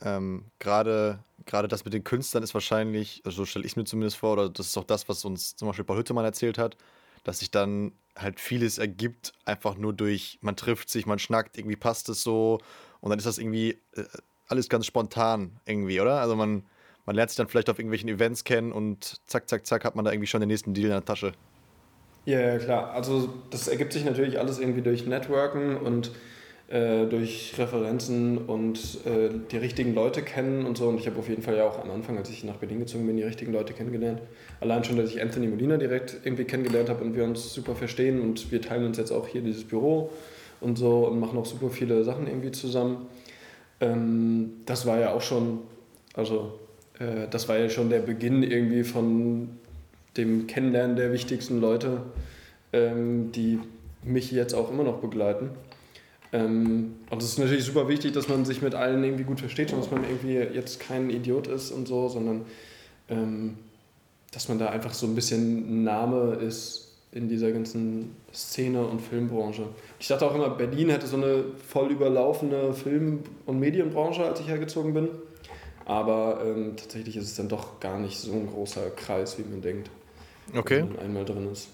Ähm, 0.00 0.46
Gerade 0.58 1.18
das 1.46 1.84
mit 1.84 1.94
den 1.94 2.02
Künstlern 2.02 2.42
ist 2.42 2.54
wahrscheinlich, 2.54 3.22
also 3.24 3.38
so 3.38 3.44
stelle 3.44 3.64
ich 3.64 3.72
es 3.72 3.76
mir 3.76 3.84
zumindest 3.84 4.16
vor, 4.16 4.32
oder 4.32 4.48
das 4.48 4.68
ist 4.68 4.76
auch 4.78 4.84
das, 4.84 5.08
was 5.08 5.24
uns 5.24 5.54
zum 5.54 5.68
Beispiel 5.68 5.84
Paul 5.84 5.98
Hüttemann 5.98 6.24
erzählt 6.24 6.58
hat, 6.58 6.76
dass 7.22 7.40
sich 7.40 7.50
dann 7.50 7.92
halt 8.16 8.40
vieles 8.40 8.78
ergibt, 8.78 9.32
einfach 9.44 9.76
nur 9.76 9.92
durch, 9.92 10.38
man 10.40 10.56
trifft 10.56 10.88
sich, 10.88 11.06
man 11.06 11.18
schnackt, 11.18 11.58
irgendwie 11.58 11.76
passt 11.76 12.08
es 12.08 12.22
so 12.22 12.58
und 13.00 13.10
dann 13.10 13.18
ist 13.18 13.26
das 13.26 13.38
irgendwie 13.38 13.78
äh, 13.94 14.04
alles 14.48 14.68
ganz 14.68 14.86
spontan 14.86 15.60
irgendwie, 15.66 16.00
oder? 16.00 16.20
Also 16.20 16.34
man, 16.34 16.64
man 17.06 17.14
lernt 17.14 17.30
sich 17.30 17.36
dann 17.36 17.48
vielleicht 17.48 17.70
auf 17.70 17.78
irgendwelchen 17.78 18.08
Events 18.08 18.44
kennen 18.44 18.72
und 18.72 19.20
zack, 19.26 19.48
zack, 19.48 19.66
zack 19.66 19.84
hat 19.84 19.96
man 19.96 20.04
da 20.04 20.12
irgendwie 20.12 20.26
schon 20.26 20.40
den 20.40 20.48
nächsten 20.48 20.74
Deal 20.74 20.86
in 20.86 20.92
der 20.92 21.04
Tasche. 21.04 21.32
Ja, 22.24 22.40
ja, 22.40 22.58
klar. 22.58 22.92
Also 22.92 23.28
das 23.50 23.68
ergibt 23.68 23.92
sich 23.92 24.04
natürlich 24.04 24.38
alles 24.38 24.58
irgendwie 24.60 24.82
durch 24.82 25.06
Networken 25.06 25.76
und 25.76 26.12
äh, 26.68 27.06
durch 27.06 27.54
Referenzen 27.58 28.38
und 28.38 28.78
äh, 29.04 29.28
die 29.50 29.56
richtigen 29.56 29.92
Leute 29.94 30.22
kennen 30.22 30.64
und 30.64 30.78
so. 30.78 30.88
Und 30.88 30.98
ich 30.98 31.06
habe 31.06 31.18
auf 31.18 31.28
jeden 31.28 31.42
Fall 31.42 31.56
ja 31.56 31.64
auch 31.64 31.82
am 31.82 31.90
Anfang, 31.90 32.16
als 32.16 32.30
ich 32.30 32.44
nach 32.44 32.56
Berlin 32.56 32.78
gezogen 32.78 33.06
bin, 33.06 33.16
die 33.16 33.24
richtigen 33.24 33.52
Leute 33.52 33.72
kennengelernt. 33.74 34.22
Allein 34.60 34.84
schon, 34.84 34.96
dass 34.96 35.10
ich 35.10 35.20
Anthony 35.20 35.48
Molina 35.48 35.76
direkt 35.76 36.20
irgendwie 36.24 36.44
kennengelernt 36.44 36.88
habe 36.88 37.02
und 37.04 37.16
wir 37.16 37.24
uns 37.24 37.52
super 37.52 37.74
verstehen 37.74 38.20
und 38.20 38.52
wir 38.52 38.62
teilen 38.62 38.86
uns 38.86 38.98
jetzt 38.98 39.10
auch 39.10 39.26
hier 39.26 39.42
dieses 39.42 39.64
Büro 39.64 40.10
und 40.60 40.78
so 40.78 41.08
und 41.08 41.18
machen 41.18 41.38
auch 41.38 41.46
super 41.46 41.70
viele 41.70 42.04
Sachen 42.04 42.28
irgendwie 42.28 42.52
zusammen. 42.52 43.06
Ähm, 43.80 44.52
das 44.64 44.86
war 44.86 45.00
ja 45.00 45.12
auch 45.12 45.22
schon, 45.22 45.58
also 46.14 46.58
äh, 47.00 47.26
das 47.28 47.48
war 47.48 47.58
ja 47.58 47.68
schon 47.68 47.90
der 47.90 47.98
Beginn 47.98 48.42
irgendwie 48.44 48.84
von 48.84 49.58
dem 50.16 50.46
Kennenlernen 50.46 50.96
der 50.96 51.12
wichtigsten 51.12 51.60
Leute, 51.60 52.02
ähm, 52.72 53.32
die 53.32 53.60
mich 54.02 54.30
jetzt 54.30 54.54
auch 54.54 54.70
immer 54.70 54.84
noch 54.84 54.98
begleiten. 54.98 55.50
Ähm, 56.32 56.96
und 57.10 57.22
es 57.22 57.30
ist 57.30 57.38
natürlich 57.38 57.64
super 57.64 57.88
wichtig, 57.88 58.12
dass 58.12 58.28
man 58.28 58.44
sich 58.44 58.62
mit 58.62 58.74
allen 58.74 59.04
irgendwie 59.04 59.24
gut 59.24 59.40
versteht 59.40 59.72
und 59.72 59.80
dass 59.80 59.90
man 59.90 60.04
irgendwie 60.04 60.34
jetzt 60.34 60.80
kein 60.80 61.10
Idiot 61.10 61.46
ist 61.46 61.70
und 61.70 61.86
so, 61.86 62.08
sondern 62.08 62.42
ähm, 63.08 63.58
dass 64.32 64.48
man 64.48 64.58
da 64.58 64.70
einfach 64.70 64.94
so 64.94 65.06
ein 65.06 65.14
bisschen 65.14 65.84
Name 65.84 66.34
ist 66.34 66.88
in 67.12 67.28
dieser 67.28 67.52
ganzen 67.52 68.16
Szene 68.32 68.86
und 68.86 69.02
Filmbranche. 69.02 69.66
Ich 70.00 70.08
dachte 70.08 70.24
auch 70.24 70.34
immer, 70.34 70.48
Berlin 70.48 70.88
hätte 70.88 71.06
so 71.06 71.16
eine 71.18 71.44
voll 71.68 71.90
überlaufene 71.90 72.72
Film- 72.72 73.20
und 73.44 73.60
Medienbranche, 73.60 74.24
als 74.24 74.40
ich 74.40 74.48
hergezogen 74.48 74.94
bin. 74.94 75.08
Aber 75.84 76.40
ähm, 76.42 76.74
tatsächlich 76.76 77.18
ist 77.18 77.24
es 77.24 77.36
dann 77.36 77.48
doch 77.48 77.80
gar 77.80 77.98
nicht 77.98 78.18
so 78.18 78.32
ein 78.32 78.46
großer 78.46 78.90
Kreis, 78.90 79.38
wie 79.38 79.42
man 79.42 79.60
denkt. 79.60 79.90
Okay. 80.54 80.82
Wenn 80.82 80.92
man 80.92 80.98
einmal 80.98 81.24
drin 81.24 81.50
ist. 81.50 81.68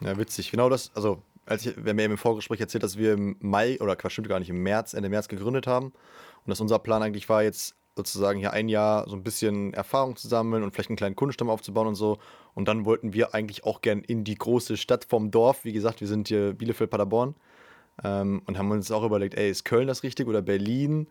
Ja, 0.00 0.16
witzig. 0.16 0.50
Genau 0.50 0.68
das, 0.68 0.90
also 0.94 1.22
als 1.46 1.66
ich, 1.66 1.76
wir 1.76 1.90
haben 1.90 1.98
ja 1.98 2.04
im 2.06 2.16
Vorgespräch 2.16 2.60
erzählt, 2.60 2.82
dass 2.82 2.96
wir 2.96 3.14
im 3.14 3.36
Mai, 3.40 3.78
oder 3.80 3.96
stimmt 4.08 4.28
gar 4.28 4.38
nicht, 4.38 4.50
im 4.50 4.62
März, 4.62 4.94
Ende 4.94 5.08
März 5.08 5.28
gegründet 5.28 5.66
haben. 5.66 5.86
Und 5.86 6.48
dass 6.48 6.60
unser 6.60 6.78
Plan 6.78 7.02
eigentlich 7.02 7.28
war, 7.28 7.42
jetzt 7.42 7.74
sozusagen 7.96 8.38
hier 8.38 8.52
ein 8.52 8.68
Jahr 8.68 9.08
so 9.08 9.16
ein 9.16 9.22
bisschen 9.22 9.74
Erfahrung 9.74 10.16
zu 10.16 10.28
sammeln 10.28 10.62
und 10.62 10.72
vielleicht 10.72 10.90
einen 10.90 10.96
kleinen 10.96 11.16
Kundenstamm 11.16 11.50
aufzubauen 11.50 11.88
und 11.88 11.96
so. 11.96 12.18
Und 12.54 12.68
dann 12.68 12.84
wollten 12.84 13.12
wir 13.12 13.34
eigentlich 13.34 13.64
auch 13.64 13.82
gern 13.82 14.00
in 14.00 14.24
die 14.24 14.36
große 14.36 14.76
Stadt 14.76 15.04
vom 15.04 15.30
Dorf. 15.30 15.64
Wie 15.64 15.72
gesagt, 15.72 16.00
wir 16.00 16.08
sind 16.08 16.28
hier 16.28 16.54
Bielefeld-Paderborn. 16.54 17.34
Ähm, 18.02 18.42
und 18.46 18.56
haben 18.56 18.70
uns 18.70 18.90
auch 18.90 19.04
überlegt, 19.04 19.34
ey, 19.34 19.50
ist 19.50 19.64
Köln 19.64 19.88
das 19.88 20.02
richtig 20.02 20.28
oder 20.28 20.40
Berlin? 20.40 21.08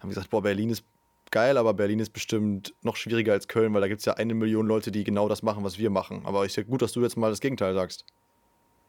Haben 0.00 0.08
gesagt, 0.08 0.30
boah, 0.30 0.42
Berlin 0.42 0.70
ist 0.70 0.84
geil, 1.32 1.56
aber 1.56 1.74
Berlin 1.74 1.98
ist 1.98 2.12
bestimmt 2.12 2.72
noch 2.82 2.94
schwieriger 2.94 3.32
als 3.32 3.48
Köln, 3.48 3.74
weil 3.74 3.80
da 3.80 3.88
gibt 3.88 3.98
es 3.98 4.04
ja 4.04 4.14
eine 4.14 4.34
Million 4.34 4.66
Leute, 4.66 4.92
die 4.92 5.02
genau 5.02 5.28
das 5.28 5.42
machen, 5.42 5.64
was 5.64 5.78
wir 5.78 5.90
machen. 5.90 6.22
Aber 6.24 6.44
ich 6.46 6.52
sehe 6.52 6.64
gut, 6.64 6.82
dass 6.82 6.92
du 6.92 7.02
jetzt 7.02 7.16
mal 7.16 7.30
das 7.30 7.40
Gegenteil 7.40 7.74
sagst. 7.74 8.04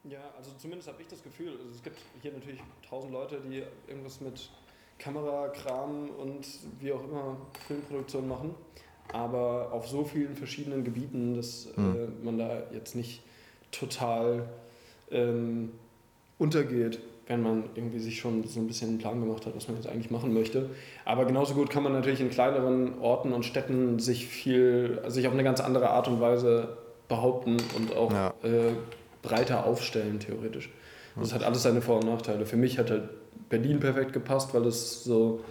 Ja, 0.04 0.20
also 0.38 0.52
zumindest 0.58 0.90
habe 0.90 1.02
ich 1.02 1.08
das 1.08 1.24
Gefühl, 1.24 1.50
also 1.50 1.72
es 1.74 1.82
gibt 1.82 1.98
hier 2.22 2.34
natürlich 2.34 2.62
tausend 2.88 3.14
Leute, 3.14 3.42
die 3.50 3.64
irgendwas 3.88 4.22
mit 4.22 4.50
Kamerakram 5.00 6.10
und 6.12 6.46
wie 6.80 6.92
auch 6.92 7.04
immer 7.04 7.38
Filmproduktion 7.68 8.28
machen, 8.28 8.54
aber 9.12 9.72
auf 9.72 9.88
so 9.88 10.04
vielen 10.04 10.36
verschiedenen 10.36 10.84
Gebieten, 10.84 11.36
dass 11.36 11.70
Hm. 11.76 11.96
äh, 11.96 12.26
man 12.26 12.38
da 12.38 12.64
jetzt 12.72 12.96
nicht 12.96 13.22
total 13.72 14.48
ähm, 15.12 15.72
untergeht, 16.38 17.00
wenn 17.28 17.42
man 17.42 17.64
irgendwie 17.76 18.00
sich 18.00 18.20
schon 18.20 18.44
so 18.44 18.60
ein 18.60 18.68
bisschen 18.68 18.90
einen 18.90 18.98
Plan 18.98 19.20
gemacht 19.22 19.46
hat, 19.46 19.56
was 19.56 19.68
man 19.68 19.78
jetzt 19.78 19.88
eigentlich 19.88 20.12
machen 20.12 20.34
möchte. 20.34 20.70
Aber 21.06 21.26
genauso 21.26 21.54
gut 21.54 21.70
kann 21.70 21.84
man 21.84 21.94
natürlich 21.94 22.20
in 22.20 22.30
kleineren 22.30 23.00
Orten 23.00 23.32
und 23.32 23.46
Städten 23.46 24.00
sich 24.00 24.28
viel, 24.28 25.02
sich 25.08 25.28
auf 25.28 25.34
eine 25.34 25.44
ganz 25.44 25.62
andere 25.62 25.90
Art 25.90 26.08
und 26.08 26.20
Weise 26.20 26.78
behaupten 27.08 27.58
und 27.78 27.96
auch 27.96 28.12
Ja. 28.12 28.34
äh, 28.44 28.72
breiter 29.22 29.66
aufstellen, 29.66 30.20
theoretisch. 30.20 30.70
Das 31.16 31.34
hat 31.34 31.44
alles 31.44 31.62
seine 31.64 31.82
Vor- 31.82 32.00
und 32.00 32.08
Nachteile. 32.08 32.46
Für 32.46 32.58
mich 32.58 32.78
hat 32.80 32.90
halt 32.90 33.04
Berlin 33.50 33.80
perfekt 33.80 34.14
gepasst, 34.14 34.54
weil 34.54 34.66
es 34.66 35.04
so 35.04 35.42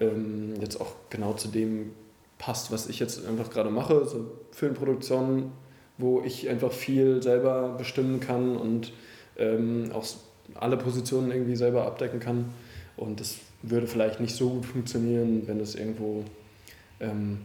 ähm, 0.00 0.54
jetzt 0.60 0.80
auch 0.80 0.92
genau 1.10 1.32
zu 1.34 1.48
dem 1.48 1.92
passt, 2.38 2.72
was 2.72 2.88
ich 2.88 2.98
jetzt 2.98 3.24
einfach 3.26 3.48
gerade 3.50 3.70
mache. 3.70 4.04
So 4.04 4.26
Filmproduktionen, 4.50 5.52
wo 5.96 6.22
ich 6.22 6.48
einfach 6.48 6.72
viel 6.72 7.22
selber 7.22 7.74
bestimmen 7.78 8.20
kann 8.20 8.56
und 8.56 8.92
ähm, 9.38 9.90
auch 9.94 10.04
alle 10.54 10.76
Positionen 10.76 11.30
irgendwie 11.30 11.56
selber 11.56 11.86
abdecken 11.86 12.20
kann. 12.20 12.46
Und 12.96 13.20
das 13.20 13.36
würde 13.62 13.86
vielleicht 13.86 14.20
nicht 14.20 14.34
so 14.34 14.48
gut 14.50 14.66
funktionieren, 14.66 15.42
wenn 15.46 15.60
es 15.60 15.74
irgendwo, 15.74 16.24
ähm, 17.00 17.38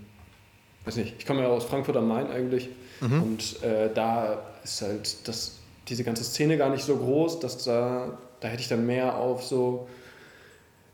weiß 0.86 0.96
nicht, 0.98 1.15
ich 1.20 1.25
komme 1.25 1.41
ja 1.41 1.48
aus 1.48 1.65
Frankfurt 1.65 1.98
am 1.98 2.08
Main 2.08 2.27
eigentlich 2.27 2.70
Mhm. 3.01 3.24
und 3.24 3.63
äh, 3.63 3.89
da 3.93 4.39
ist 4.63 4.81
halt 4.84 5.27
das, 5.27 5.58
diese 5.88 6.03
ganze 6.03 6.24
Szene 6.24 6.58
gar 6.58 6.70
nicht 6.70 6.84
so 6.84 6.96
groß, 6.96 7.39
dass 7.39 7.63
da, 7.63 8.17
da 8.39 8.48
hätte 8.48 8.62
ich 8.62 8.67
dann 8.67 8.86
mehr 8.86 9.17
auf 9.17 9.43
so 9.43 9.88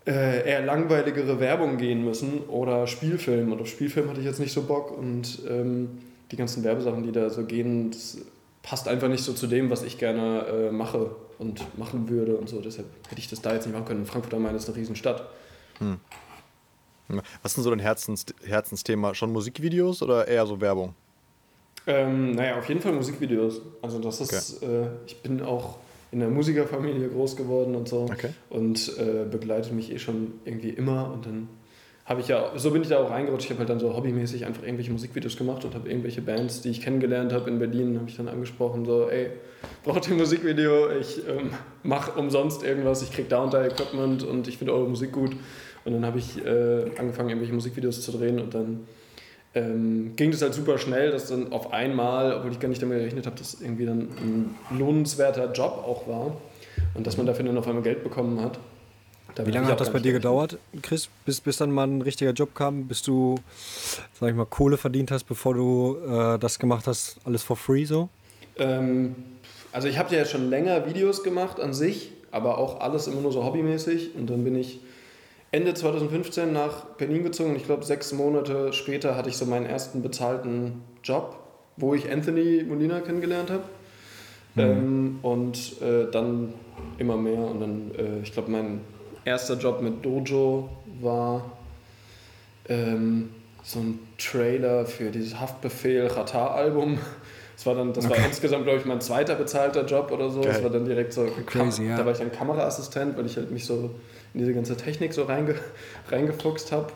äh, 0.06 0.50
eher 0.50 0.66
langweiligere 0.66 1.40
Werbung 1.42 1.78
gehen 1.78 2.06
müssen 2.06 2.40
oder 2.48 2.88
Spielfilm. 2.88 3.52
Und 3.52 3.62
auf 3.62 3.68
Spielfilm 3.68 4.10
hatte 4.10 4.22
ich 4.22 4.26
jetzt 4.26 4.40
nicht 4.40 4.54
so 4.54 4.64
Bock 4.64 4.98
und 4.98 5.40
ähm, 5.50 5.90
die 6.32 6.38
ganzen 6.38 6.64
Werbesachen, 6.64 7.04
die 7.04 7.12
da 7.12 7.30
so 7.30 7.44
gehen, 7.44 7.92
das 7.92 8.18
passt 8.68 8.88
einfach 8.88 9.08
nicht 9.08 9.24
so 9.24 9.34
zu 9.34 9.48
dem, 9.48 9.70
was 9.70 9.84
ich 9.84 9.98
gerne 9.98 10.46
äh, 10.48 10.72
mache 10.72 11.12
und 11.40 11.78
machen 11.78 12.10
würde 12.10 12.36
und 12.38 12.50
so. 12.50 12.60
Deshalb 12.62 12.88
hätte 13.10 13.22
ich 13.22 13.30
das 13.30 13.42
da 13.42 13.54
jetzt 13.54 13.66
nicht 13.66 13.74
machen 13.74 13.86
können. 13.86 14.06
Frankfurt 14.06 14.34
am 14.34 14.44
Main 14.44 14.56
ist 14.56 14.68
eine 14.68 14.78
Riesenstadt. 14.78 15.30
Was 17.08 17.52
ist 17.52 17.58
denn 17.58 17.64
so 17.64 17.70
dein 17.70 17.80
Herzens 17.80 18.26
Herzensthema? 18.44 19.14
Schon 19.14 19.32
Musikvideos 19.32 20.02
oder 20.02 20.28
eher 20.28 20.46
so 20.46 20.60
Werbung? 20.60 20.96
Ähm, 21.86 22.32
naja, 22.32 22.58
auf 22.58 22.68
jeden 22.68 22.82
Fall 22.82 22.92
Musikvideos. 22.92 23.62
Also 23.82 24.00
das 24.00 24.20
ist, 24.20 24.62
äh, 24.62 24.88
ich 25.06 25.22
bin 25.22 25.42
auch 25.42 25.78
in 26.12 26.20
der 26.20 26.30
Musikerfamilie 26.30 27.08
groß 27.10 27.38
geworden 27.38 27.76
und 27.76 27.88
so 27.88 28.10
Okay. 28.12 28.30
und 28.50 28.98
äh, 28.98 29.26
begleitet 29.30 29.72
mich 29.74 29.92
eh 29.92 30.00
schon 30.00 30.34
irgendwie 30.44 30.70
immer 30.70 31.12
und 31.14 31.26
dann 31.26 31.48
habe 32.08 32.22
ich 32.22 32.30
ja, 32.30 32.52
so 32.56 32.72
bin 32.72 32.82
ich 32.82 32.88
da 32.88 33.00
auch 33.00 33.12
reingerutscht, 33.12 33.46
ich 33.46 33.52
habe 33.52 33.60
halt 33.60 33.70
dann 33.70 33.82
so 33.82 33.94
hobbymäßig 33.94 34.46
einfach 34.46 34.64
irgendwelche 34.64 34.92
Musikvideos 34.94 35.36
gemacht 35.36 35.66
und 35.66 35.76
habe 35.76 35.90
irgendwelche 35.90 36.22
Bands, 36.22 36.62
die 36.62 36.70
ich 36.70 36.82
kennengelernt 36.82 37.34
habe 37.34 37.50
in 37.50 37.60
Berlin, 37.60 38.00
habe 38.00 38.10
ich 38.10 38.16
dann 38.16 38.30
angesprochen, 38.30 38.86
so 38.86 39.10
ey, 39.10 39.32
braucht 39.84 40.08
ihr 40.08 40.14
ein 40.14 40.18
Musikvideo, 40.18 40.90
ich 40.92 41.28
ähm, 41.28 41.50
mache 41.84 42.18
umsonst 42.18 42.64
irgendwas, 42.64 43.04
ich 43.04 43.12
krieg 43.12 43.28
da 43.28 43.44
und 43.44 43.54
da 43.54 43.66
Equipment 43.66 44.24
und 44.24 44.48
ich 44.48 44.58
finde 44.58 44.74
eure 44.74 44.88
Musik 44.88 45.12
gut. 45.12 45.36
Und 45.84 45.94
dann 45.94 46.06
habe 46.06 46.20
ich 46.20 46.44
äh, 46.46 46.92
angefangen, 46.98 47.30
irgendwelche 47.30 47.54
Musikvideos 47.54 48.02
zu 48.02 48.14
drehen 48.14 48.40
und 48.40 48.54
dann 48.54 48.88
ähm, 49.54 50.14
ging 50.16 50.32
das 50.32 50.42
halt 50.42 50.54
super 50.54 50.78
schnell, 50.78 51.12
dass 51.12 51.28
dann 51.28 51.52
auf 51.52 51.74
einmal, 51.74 52.36
obwohl 52.36 52.52
ich 52.52 52.60
gar 52.60 52.70
nicht 52.70 52.82
damit 52.82 53.00
gerechnet 53.00 53.26
habe, 53.26 53.38
dass 53.38 53.60
irgendwie 53.62 53.86
dann 53.86 54.00
ein 54.00 54.56
lohnenswerter 54.78 55.52
Job 55.52 55.84
auch 55.86 56.08
war 56.08 56.38
und 56.94 57.06
dass 57.06 57.18
man 57.18 57.26
dafür 57.26 57.44
dann 57.44 57.58
auf 57.58 57.68
einmal 57.68 57.84
Geld 57.84 58.04
bekommen 58.04 58.42
hat. 58.42 58.60
Wie 59.46 59.52
lange 59.52 59.68
hat 59.68 59.80
das 59.80 59.92
bei 59.92 60.00
dir 60.00 60.14
gedauert, 60.14 60.58
Chris, 60.82 61.10
bis, 61.26 61.42
bis 61.42 61.58
dann 61.58 61.72
mal 61.72 61.88
ein 61.88 62.02
richtiger 62.02 62.32
Job 62.32 62.56
kam, 62.56 62.88
bis 62.88 63.02
du, 63.02 63.36
sag 64.20 64.30
ich 64.30 64.36
mal, 64.36 64.46
Kohle 64.46 64.78
verdient 64.78 65.12
hast, 65.12 65.26
bevor 65.26 65.54
du 65.54 65.98
äh, 66.08 66.40
das 66.40 66.60
gemacht 66.60 66.88
hast, 66.88 67.18
alles 67.26 67.44
for 67.44 67.56
free 67.56 67.86
so? 67.86 68.10
Ähm, 68.58 69.16
also 69.72 69.88
ich 69.88 69.98
habe 69.98 70.16
ja 70.16 70.26
schon 70.26 70.50
länger 70.50 70.86
Videos 70.88 71.24
gemacht 71.24 71.60
an 71.60 71.74
sich, 71.74 72.12
aber 72.32 72.58
auch 72.58 72.80
alles 72.80 73.08
immer 73.08 73.22
nur 73.22 73.32
so 73.32 73.44
hobbymäßig. 73.44 74.16
Und 74.16 74.30
dann 74.30 74.44
bin 74.44 74.56
ich 74.56 74.80
Ende 75.52 75.74
2015 75.74 76.52
nach 76.52 76.86
Berlin 76.98 77.24
gezogen. 77.24 77.52
Und 77.52 77.56
ich 77.58 77.66
glaube, 77.66 77.86
sechs 77.86 78.14
Monate 78.14 78.74
später 78.74 79.16
hatte 79.16 79.30
ich 79.30 79.38
so 79.38 79.46
meinen 79.46 79.66
ersten 79.66 80.02
bezahlten 80.02 80.82
Job, 81.04 81.38
wo 81.78 81.94
ich 81.94 82.12
Anthony 82.12 82.64
Molina 82.68 83.02
kennengelernt 83.02 83.52
habe. 83.52 83.64
Ähm, 84.58 85.20
und 85.22 85.80
äh, 85.82 86.10
dann 86.12 86.54
immer 86.98 87.16
mehr. 87.16 87.40
Und 87.40 87.60
dann, 87.60 87.92
äh, 87.96 88.20
ich 88.24 88.34
glaube, 88.34 88.50
mein 88.50 88.82
erster 89.28 89.56
Job 89.56 89.82
mit 89.82 90.04
Dojo 90.04 90.70
war 91.02 91.52
ähm, 92.68 93.30
so 93.64 93.80
ein 93.80 94.00
Trailer 94.18 94.86
für 94.86 95.12
dieses 95.12 95.40
Haftbefehl 95.40 96.08
Ratar-Album. 96.08 96.98
Das 97.56 97.66
war 97.66 97.76
dann, 97.76 97.92
das 97.92 98.08
war 98.10 98.18
insgesamt, 98.18 98.66
glaube 98.66 98.80
ich, 98.80 98.86
mein 98.86 99.02
zweiter 99.02 99.36
bezahlter 99.36 99.86
Job 99.86 100.12
oder 100.12 100.30
so. 100.30 100.42
Das 100.42 100.56
Geil. 100.56 100.64
war 100.64 100.70
dann 100.70 100.86
direkt 100.86 101.12
so 101.12 101.28
Crazy, 101.46 101.86
ja. 101.86 101.98
Da 101.98 102.06
war 102.06 102.14
ich 102.14 102.20
dann 102.20 102.32
Kameraassistent, 102.32 103.18
weil 103.18 103.26
ich 103.26 103.36
halt 103.36 103.52
mich 103.52 103.66
so 103.66 103.92
in 104.34 104.40
diese 104.40 104.54
ganze 104.54 104.78
Technik 104.78 105.14
so 105.14 105.24
reinge, 105.24 105.56
reingefuchst 106.10 106.72
habe. 106.72 106.88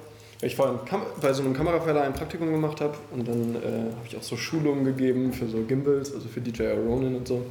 Ich 0.44 0.58
Kam 0.58 1.02
bei 1.22 1.34
so 1.34 1.44
einem 1.44 1.54
Kameraverleih 1.54 2.02
ein 2.02 2.14
Praktikum 2.14 2.52
gemacht 2.52 2.82
habe 2.82 2.98
und 3.12 3.28
dann 3.28 3.56
äh, 3.56 3.92
habe 3.96 4.08
ich 4.08 4.18
auch 4.18 4.24
so 4.24 4.38
Schulungen 4.38 4.86
gegeben 4.86 5.34
für 5.34 5.48
so 5.48 5.62
Gimbals, 5.64 6.14
also 6.14 6.28
für 6.28 6.42
DJI 6.42 6.72
Ronin 6.72 7.16
und 7.16 7.28
so. 7.28 7.46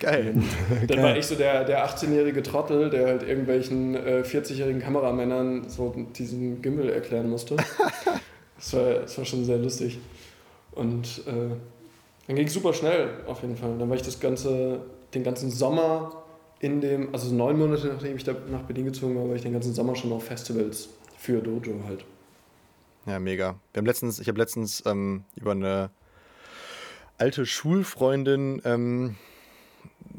Geil. 0.00 0.34
Dann 0.86 1.02
war 1.02 1.16
ich 1.16 1.26
so 1.26 1.34
der, 1.34 1.64
der 1.64 1.86
18-jährige 1.86 2.42
Trottel, 2.42 2.90
der 2.90 3.06
halt 3.06 3.22
irgendwelchen 3.22 3.94
äh, 3.94 4.22
40-jährigen 4.24 4.80
Kameramännern 4.80 5.68
so 5.68 5.94
diesen 6.16 6.62
Gimbal 6.62 6.90
erklären 6.90 7.28
musste. 7.28 7.56
das, 8.56 8.72
war, 8.74 8.94
das 9.00 9.18
war 9.18 9.24
schon 9.24 9.44
sehr 9.44 9.58
lustig. 9.58 9.98
Und 10.72 11.22
äh, 11.26 11.56
dann 12.26 12.36
ging 12.36 12.46
es 12.46 12.54
super 12.54 12.72
schnell 12.72 13.08
auf 13.26 13.42
jeden 13.42 13.56
Fall. 13.56 13.76
Dann 13.78 13.88
war 13.88 13.96
ich 13.96 14.02
das 14.02 14.20
ganze, 14.20 14.80
den 15.14 15.24
ganzen 15.24 15.50
Sommer 15.50 16.24
in 16.60 16.80
dem, 16.80 17.12
also 17.12 17.34
neun 17.34 17.58
Monate 17.58 17.88
nachdem 17.88 18.16
ich 18.16 18.24
da 18.24 18.34
nach 18.50 18.62
Berlin 18.62 18.86
gezogen 18.86 19.16
war, 19.16 19.28
war 19.28 19.36
ich 19.36 19.42
den 19.42 19.52
ganzen 19.52 19.74
Sommer 19.74 19.94
schon 19.96 20.12
auf 20.12 20.24
Festivals 20.24 20.88
für 21.16 21.40
Dojo 21.40 21.74
halt. 21.86 22.04
Ja, 23.06 23.18
mega. 23.18 23.56
Wir 23.72 23.80
haben 23.80 23.86
letztens, 23.86 24.18
ich 24.18 24.28
habe 24.28 24.38
letztens 24.38 24.82
ähm, 24.86 25.24
über 25.36 25.52
eine 25.52 25.90
alte 27.16 27.46
Schulfreundin, 27.46 28.60
ähm, 28.64 29.16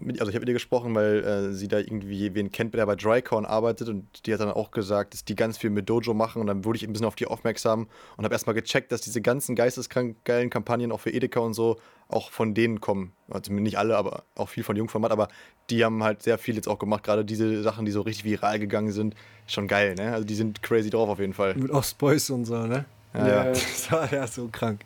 mit, 0.02 0.20
also 0.20 0.30
ich 0.30 0.36
habe 0.36 0.42
mit 0.42 0.50
ihr 0.50 0.54
gesprochen, 0.54 0.96
weil 0.96 1.24
äh, 1.24 1.54
sie 1.54 1.68
da 1.68 1.78
irgendwie 1.78 2.34
wen 2.34 2.52
kennt, 2.52 2.74
der 2.74 2.86
bei 2.86 2.96
Drycorn 2.96 3.46
arbeitet 3.46 3.90
und 3.90 4.26
die 4.26 4.34
hat 4.34 4.40
dann 4.40 4.52
auch 4.52 4.72
gesagt, 4.72 5.14
dass 5.14 5.26
die 5.26 5.36
ganz 5.36 5.58
viel 5.58 5.70
mit 5.70 5.90
Dojo 5.90 6.14
machen 6.14 6.42
und 6.42 6.48
dann 6.48 6.66
wurde 6.66 6.78
ich 6.78 6.84
ein 6.84 6.92
bisschen 6.92 7.08
auf 7.08 7.16
die 7.16 7.28
aufmerksam 7.28 7.88
und 8.18 8.24
habe 8.24 8.34
erstmal 8.34 8.54
gecheckt, 8.54 8.92
dass 8.92 9.02
diese 9.02 9.22
ganzen 9.22 9.56
geisteskrank 9.56 10.18
geilen 10.26 10.50
Kampagnen 10.50 10.92
auch 10.92 11.00
für 11.00 11.12
Edeka 11.12 11.40
und 11.40 11.54
so 11.54 11.78
auch 12.08 12.32
von 12.32 12.54
denen 12.54 12.82
kommen. 12.82 13.14
Also 13.30 13.54
nicht 13.54 13.78
alle, 13.78 13.96
aber 13.96 14.24
auch 14.36 14.50
viel 14.50 14.64
von 14.64 14.76
Jungformat, 14.76 15.12
aber 15.12 15.28
die 15.70 15.86
haben 15.86 16.04
halt 16.04 16.24
sehr 16.24 16.38
viel 16.38 16.56
jetzt 16.56 16.68
auch 16.68 16.80
gemacht, 16.80 17.04
gerade 17.04 17.24
diese 17.24 17.62
Sachen, 17.62 17.86
die 17.86 17.92
so 17.92 18.02
richtig 18.02 18.26
viral 18.26 18.60
gegangen 18.60 18.92
sind, 18.92 19.16
schon 19.46 19.68
geil, 19.68 19.96
ne? 19.96 20.14
Also 20.14 20.26
die 20.26 20.36
sind 20.36 20.64
crazy 20.64 20.90
drauf 20.90 21.10
auf 21.10 21.20
jeden 21.20 21.34
Fall. 21.34 21.56
Mit 21.56 21.72
Ostboys 21.72 22.30
und 22.32 22.46
so, 22.46 22.66
ne? 22.66 22.86
Ja, 23.14 23.28
ja. 23.28 23.44
Das 23.52 23.92
war 23.92 24.12
ja 24.12 24.28
so 24.28 24.50
krank. 24.52 24.82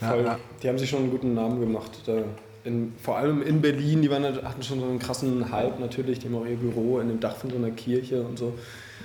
Ja. 0.00 0.38
Die 0.62 0.68
haben 0.68 0.78
sich 0.78 0.90
schon 0.90 1.00
einen 1.00 1.10
guten 1.10 1.34
Namen 1.34 1.60
gemacht. 1.60 1.92
Da 2.06 2.24
in, 2.64 2.92
vor 3.02 3.16
allem 3.16 3.42
in 3.42 3.60
Berlin, 3.60 4.02
die 4.02 4.10
waren, 4.10 4.24
halt- 4.24 4.42
hatten 4.44 4.62
schon 4.62 4.80
so 4.80 4.86
einen 4.86 4.98
krassen 4.98 5.50
Hype 5.50 5.78
natürlich. 5.80 6.18
Die 6.20 6.28
haben 6.28 6.36
auch 6.36 6.46
ihr 6.46 6.56
Büro 6.56 7.00
in 7.00 7.08
dem 7.08 7.20
Dach 7.20 7.36
von 7.36 7.50
so 7.50 7.56
einer 7.56 7.70
Kirche 7.70 8.22
und 8.22 8.38
so. 8.38 8.54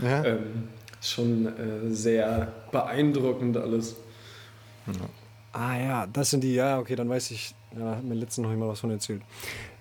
Ja. 0.03 0.23
Ähm, 0.23 0.69
ist 0.99 1.11
schon 1.11 1.45
äh, 1.45 1.89
sehr 1.89 2.51
beeindruckend 2.71 3.57
alles. 3.57 3.95
Ah 5.53 5.77
ja, 5.77 6.07
das 6.07 6.29
sind 6.29 6.43
die, 6.43 6.53
ja, 6.53 6.79
okay, 6.79 6.95
dann 6.95 7.09
weiß 7.09 7.31
ich, 7.31 7.53
ja, 7.77 7.95
hat 7.97 8.03
mir 8.03 8.13
letztens 8.15 8.43
noch 8.43 8.51
jemand 8.51 8.71
was 8.71 8.79
von 8.79 8.91
erzählt. 8.91 9.21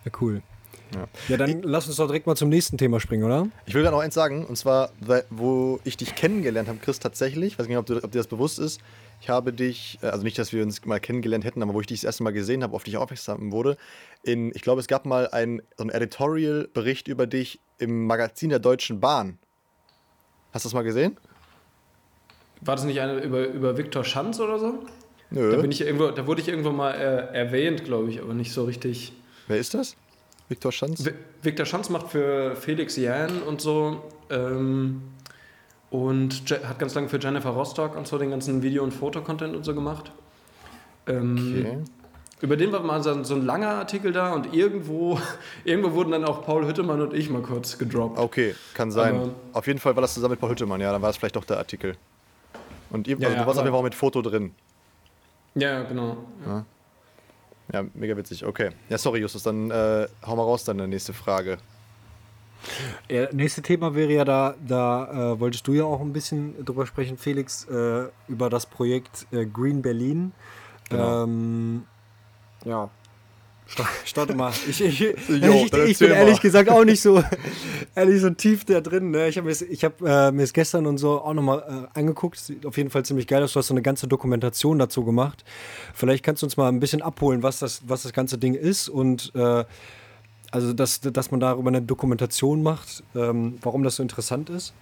Ja, 0.04 0.11
cool. 0.21 0.42
Ja. 0.95 1.06
ja, 1.28 1.37
dann 1.37 1.62
lass 1.62 1.88
uns 1.88 1.97
doch 1.97 2.06
direkt 2.06 2.26
mal 2.26 2.37
zum 2.37 2.49
nächsten 2.49 2.78
Thema 2.78 3.00
springen, 3.00 3.25
oder? 3.25 3.49
Ich 3.66 3.75
will 3.75 3.83
gerade 3.83 3.97
noch 3.97 4.02
eins 4.02 4.14
sagen, 4.14 4.45
und 4.45 4.56
zwar, 4.56 4.90
wo 5.30 5.80
ich 5.85 5.97
dich 5.97 6.14
kennengelernt 6.14 6.68
habe, 6.68 6.78
Chris, 6.78 7.00
tatsächlich, 7.00 7.54
ich 7.54 7.59
weiß 7.59 7.66
nicht, 7.66 7.76
ob, 7.76 7.87
du, 7.87 7.97
ob 7.97 8.11
dir 8.12 8.18
das 8.18 8.28
bewusst 8.28 8.59
ist, 8.61 8.80
ich 9.20 9.28
habe 9.28 9.52
dich, 9.52 9.99
äh, 10.02 10.06
also 10.06 10.23
nicht, 10.25 10.38
dass 10.38 10.52
wir 10.52 10.62
uns 10.62 10.85
mal 10.85 11.00
kennengelernt 11.00 11.44
hätten, 11.44 11.62
aber 11.62 11.75
wo 11.75 11.80
ich 11.80 11.87
dich 11.87 12.00
das 12.00 12.04
erste 12.04 12.23
Mal 12.23 12.32
gesehen 12.32 12.62
habe, 12.62 12.75
auf 12.75 12.85
dich 12.85 12.96
aufmerksam 12.96 13.52
wurde, 13.52 13.76
in, 14.23 14.52
ich 14.54 14.62
glaube, 14.62 14.80
es 14.80 14.87
gab 14.87 15.06
mal 15.06 15.28
ein, 15.28 15.62
so 15.76 15.82
einen 15.82 15.90
Editorial-Bericht 15.90 17.08
über 17.08 17.26
dich 17.26 17.61
im 17.78 18.06
Magazin 18.06 18.50
der 18.50 18.58
Deutschen 18.58 19.00
Bahn. 19.00 19.38
Hast 20.52 20.64
du 20.64 20.68
das 20.68 20.75
mal 20.75 20.82
gesehen? 20.82 21.16
War 22.61 22.76
das 22.76 22.85
nicht 22.85 23.00
eine 23.00 23.20
über, 23.20 23.46
über 23.46 23.76
Viktor 23.76 24.04
Schanz 24.04 24.40
oder 24.40 24.58
so? 24.58 24.85
Nö. 25.30 25.50
Da, 25.50 25.61
bin 25.61 25.70
ich 25.70 25.80
irgendwo, 25.80 26.11
da 26.11 26.26
wurde 26.26 26.40
ich 26.40 26.49
irgendwo 26.49 26.70
mal 26.70 26.92
äh, 26.92 27.37
erwähnt, 27.37 27.85
glaube 27.85 28.11
ich, 28.11 28.20
aber 28.20 28.32
nicht 28.32 28.52
so 28.52 28.64
richtig. 28.64 29.12
Wer 29.49 29.58
ist 29.58 29.75
das? 29.75 29.96
Viktor 30.49 30.73
Schanz? 30.73 31.02
V 31.02 31.11
Viktor 31.42 31.66
Schanz 31.66 31.90
macht 31.90 32.08
für 32.08 32.54
Felix 32.56 32.96
Jan 32.96 33.42
und 33.42 33.61
so. 33.61 34.04
Ähm, 34.30 35.02
und 35.90 36.50
hat 36.50 36.78
ganz 36.78 36.95
lange 36.95 37.09
für 37.09 37.19
Jennifer 37.19 37.50
Rostock 37.50 37.97
und 37.97 38.07
so 38.07 38.19
den 38.19 38.31
ganzen 38.31 38.62
Video- 38.62 38.83
und 38.83 38.93
Fotocontent 38.93 39.55
und 39.55 39.64
so 39.64 39.75
gemacht. 39.75 40.11
Ähm, 41.07 41.57
okay. 41.61 41.78
Über 42.43 42.57
den 42.57 42.71
war 42.71 42.83
mal 42.83 43.02
so 43.02 43.35
ein, 43.35 43.47
langer 43.47 43.71
Artikel 43.71 44.12
da 44.12 44.35
und 44.35 44.52
irgendwo, 44.52 45.19
irgendwo 45.64 45.93
wurden 45.93 46.11
dann 46.11 46.25
auch 46.25 46.45
Paul 46.45 46.66
Hüttemann 46.66 47.00
und 47.00 47.14
ich 47.14 47.31
mal 47.31 47.40
kurz 47.40 47.78
gedroppt. 47.78 48.19
Okay, 48.19 48.55
kann 48.75 48.90
sein. 48.90 49.14
Aber 49.14 49.31
auf 49.55 49.66
jeden 49.66 49.78
Fall 49.78 49.95
war 49.97 50.02
das 50.02 50.14
zusammen 50.14 50.33
mit 50.33 50.40
Paul 50.40 50.50
Hüttemann, 50.50 50.81
ja, 50.81 50.93
dann 50.93 51.00
war 51.00 51.11
es 51.11 51.16
vielleicht 51.16 51.37
doch 51.37 51.45
der 51.45 51.59
Artikel. 51.59 51.97
Und 52.90 53.09
ihr, 53.09 53.16
ja, 53.19 53.28
also 53.28 53.40
du 53.40 53.47
warst 53.47 53.59
auf 53.59 53.64
jeden 53.64 53.73
Fall 53.73 53.81
auch 53.81 53.85
mit 53.85 53.95
Foto 53.95 54.23
drin. 54.23 54.52
Ja, 55.55 55.83
genau. 55.85 56.19
Ja. 56.47 56.64
ja. 57.73 57.85
mega 57.95 58.16
witzig. 58.16 58.45
Okay. 58.45 58.71
Ja, 58.88 58.99
sorry, 58.99 59.21
Justus, 59.21 59.43
dann 59.43 59.71
äh, 59.71 60.07
hau 60.26 60.37
mal 60.37 60.43
raus, 60.43 60.64
dann 60.64 60.78
eine 60.78 60.88
nächste 60.88 61.14
Frage. 61.14 61.59
Ja, 63.08 63.28
nächste 63.32 63.62
Thema 63.62 63.94
wäre 63.94 64.12
ja 64.12 64.25
da, 64.25 64.54
da 64.66 65.32
äh, 65.32 65.40
wolltest 65.40 65.66
du 65.66 65.73
ja 65.75 65.85
auch 65.85 66.00
ein 66.00 66.12
bisschen 66.12 66.64
drüber 66.64 66.87
sprechen, 66.87 67.16
Felix, 67.16 67.64
äh, 67.64 68.08
über 68.28 68.50
das 68.50 68.66
Projekt 68.66 69.26
äh, 69.32 69.46
Green 69.46 69.82
Berlin. 69.82 70.32
Genau. 70.88 71.25
Ähm, 71.25 71.85
ja, 72.64 72.90
Starte 74.04 74.35
mal. 74.35 74.52
Ich, 74.68 74.80
ich, 74.80 75.00
jo, 75.00 75.14
ich, 75.28 75.73
ich 75.73 75.99
bin 75.99 76.11
ehrlich 76.11 76.40
gesagt 76.40 76.68
auch 76.68 76.85
nicht 76.85 77.00
so, 77.00 77.23
ehrlich 77.94 78.20
so 78.20 78.30
tief 78.30 78.64
da 78.64 78.80
drin. 78.80 79.11
Ne? 79.11 79.28
Ich 79.28 79.37
habe 79.37 79.49
mir, 79.49 79.54
hab, 79.54 80.02
äh, 80.02 80.32
mir 80.32 80.42
es 80.42 80.52
gestern 80.52 80.87
und 80.87 80.99
so 80.99 81.20
auch 81.20 81.35
nochmal 81.35 81.88
äh, 81.94 81.99
angeguckt. 81.99 82.38
Sieht 82.38 82.64
auf 82.64 82.76
jeden 82.76 82.90
Fall 82.90 83.04
ziemlich 83.04 83.26
geil 83.26 83.42
aus. 83.42 83.52
Du 83.52 83.58
hast 83.58 83.66
so 83.66 83.75
eine 83.75 83.82
ganze 83.82 84.06
Dokumentation 84.06 84.78
dazu 84.78 85.04
gemacht. 85.04 85.44
Vielleicht 85.94 86.25
kannst 86.25 86.42
du 86.42 86.46
uns 86.46 86.56
mal 86.56 86.68
ein 86.68 86.80
bisschen 86.80 87.02
abholen, 87.02 87.42
was 87.42 87.58
das, 87.58 87.82
was 87.87 88.04
das 88.04 88.12
ganze 88.12 88.38
Ding 88.38 88.54
ist 88.54 88.88
und 88.88 89.32
äh, 89.35 89.64
also, 90.50 90.73
dass, 90.73 91.00
dass 91.00 91.31
man 91.31 91.41
darüber 91.41 91.69
eine 91.69 91.83
Dokumentation 91.83 92.62
macht, 92.62 93.03
ähm, 93.15 93.59
warum 93.62 93.83
das 93.83 93.97
so 93.97 94.03
interessant 94.03 94.50
ist? 94.50 94.75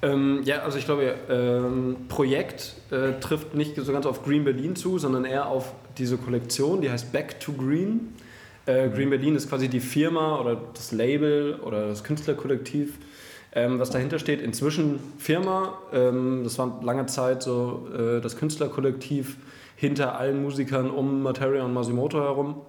Ähm, 0.00 0.42
ja, 0.44 0.60
also 0.60 0.78
ich 0.78 0.84
glaube, 0.84 1.14
ähm, 1.28 1.96
Projekt 2.08 2.74
äh, 2.90 3.18
trifft 3.20 3.54
nicht 3.54 3.74
so 3.76 3.92
ganz 3.92 4.06
auf 4.06 4.24
Green 4.24 4.44
Berlin 4.44 4.76
zu, 4.76 4.98
sondern 4.98 5.24
eher 5.24 5.46
auf 5.48 5.72
diese 5.96 6.16
Kollektion, 6.18 6.80
die 6.80 6.90
heißt 6.90 7.12
Back 7.12 7.40
to 7.40 7.52
Green. 7.52 8.14
Äh, 8.66 8.90
Green 8.90 9.10
Berlin 9.10 9.34
ist 9.34 9.48
quasi 9.48 9.68
die 9.68 9.80
Firma 9.80 10.38
oder 10.40 10.60
das 10.74 10.92
Label 10.92 11.58
oder 11.64 11.88
das 11.88 12.04
Künstlerkollektiv, 12.04 12.98
ähm, 13.52 13.80
was 13.80 13.90
dahinter 13.90 14.20
steht. 14.20 14.40
Inzwischen 14.40 15.00
Firma, 15.18 15.78
ähm, 15.92 16.42
das 16.44 16.58
war 16.58 16.80
lange 16.84 17.06
Zeit 17.06 17.42
so 17.42 17.88
äh, 17.92 18.20
das 18.20 18.36
Künstlerkollektiv 18.36 19.36
hinter 19.74 20.16
allen 20.16 20.42
Musikern 20.42 20.90
um 20.90 21.22
Materia 21.22 21.64
und 21.64 21.72
Masimoto 21.72 22.20
herum 22.20 22.62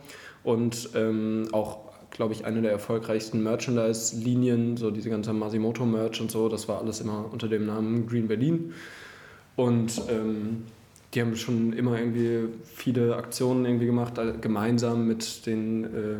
und 0.43 0.89
ähm, 0.95 1.47
auch 1.51 1.88
glaube 2.19 2.33
ich, 2.33 2.43
eine 2.43 2.61
der 2.61 2.71
erfolgreichsten 2.71 3.41
Merchandise-Linien, 3.43 4.75
so 4.75 4.91
diese 4.91 5.09
ganze 5.09 5.31
Masimoto-Merch 5.31 6.19
und 6.19 6.29
so, 6.29 6.49
das 6.49 6.67
war 6.67 6.81
alles 6.81 6.99
immer 6.99 7.23
unter 7.31 7.47
dem 7.47 7.65
Namen 7.65 8.07
Green 8.07 8.27
Berlin. 8.27 8.73
Und 9.55 10.01
ähm, 10.09 10.65
die 11.13 11.21
haben 11.21 11.37
schon 11.37 11.71
immer 11.71 11.97
irgendwie 11.97 12.49
viele 12.75 13.15
Aktionen 13.15 13.63
irgendwie 13.63 13.85
gemacht, 13.85 14.17
äh, 14.17 14.33
gemeinsam 14.41 15.07
mit 15.07 15.45
den 15.45 15.85
äh, 15.85 16.17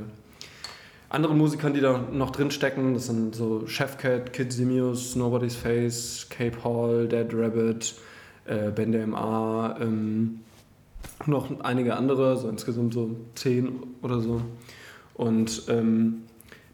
anderen 1.09 1.37
Musikern, 1.37 1.73
die 1.73 1.81
da 1.81 1.97
noch 2.13 2.29
drin 2.29 2.49
stecken. 2.49 2.93
Das 2.93 3.07
sind 3.07 3.35
so 3.35 3.67
Chefcat, 3.67 4.31
Kid 4.31 4.53
Simius, 4.53 5.17
Nobody's 5.17 5.57
Face, 5.57 6.27
Cape 6.29 6.63
Hall, 6.63 7.09
Dead 7.09 7.27
Rabbit, 7.33 7.93
äh, 8.45 8.71
Bende 8.71 9.05
MA, 9.05 9.75
ähm, 9.81 10.39
noch 11.25 11.59
einige 11.59 11.97
andere, 11.97 12.37
so 12.37 12.47
insgesamt 12.47 12.93
so 12.93 13.17
zehn 13.35 13.83
oder 14.01 14.21
so. 14.21 14.39
Und 15.19 15.63
ähm, 15.67 16.21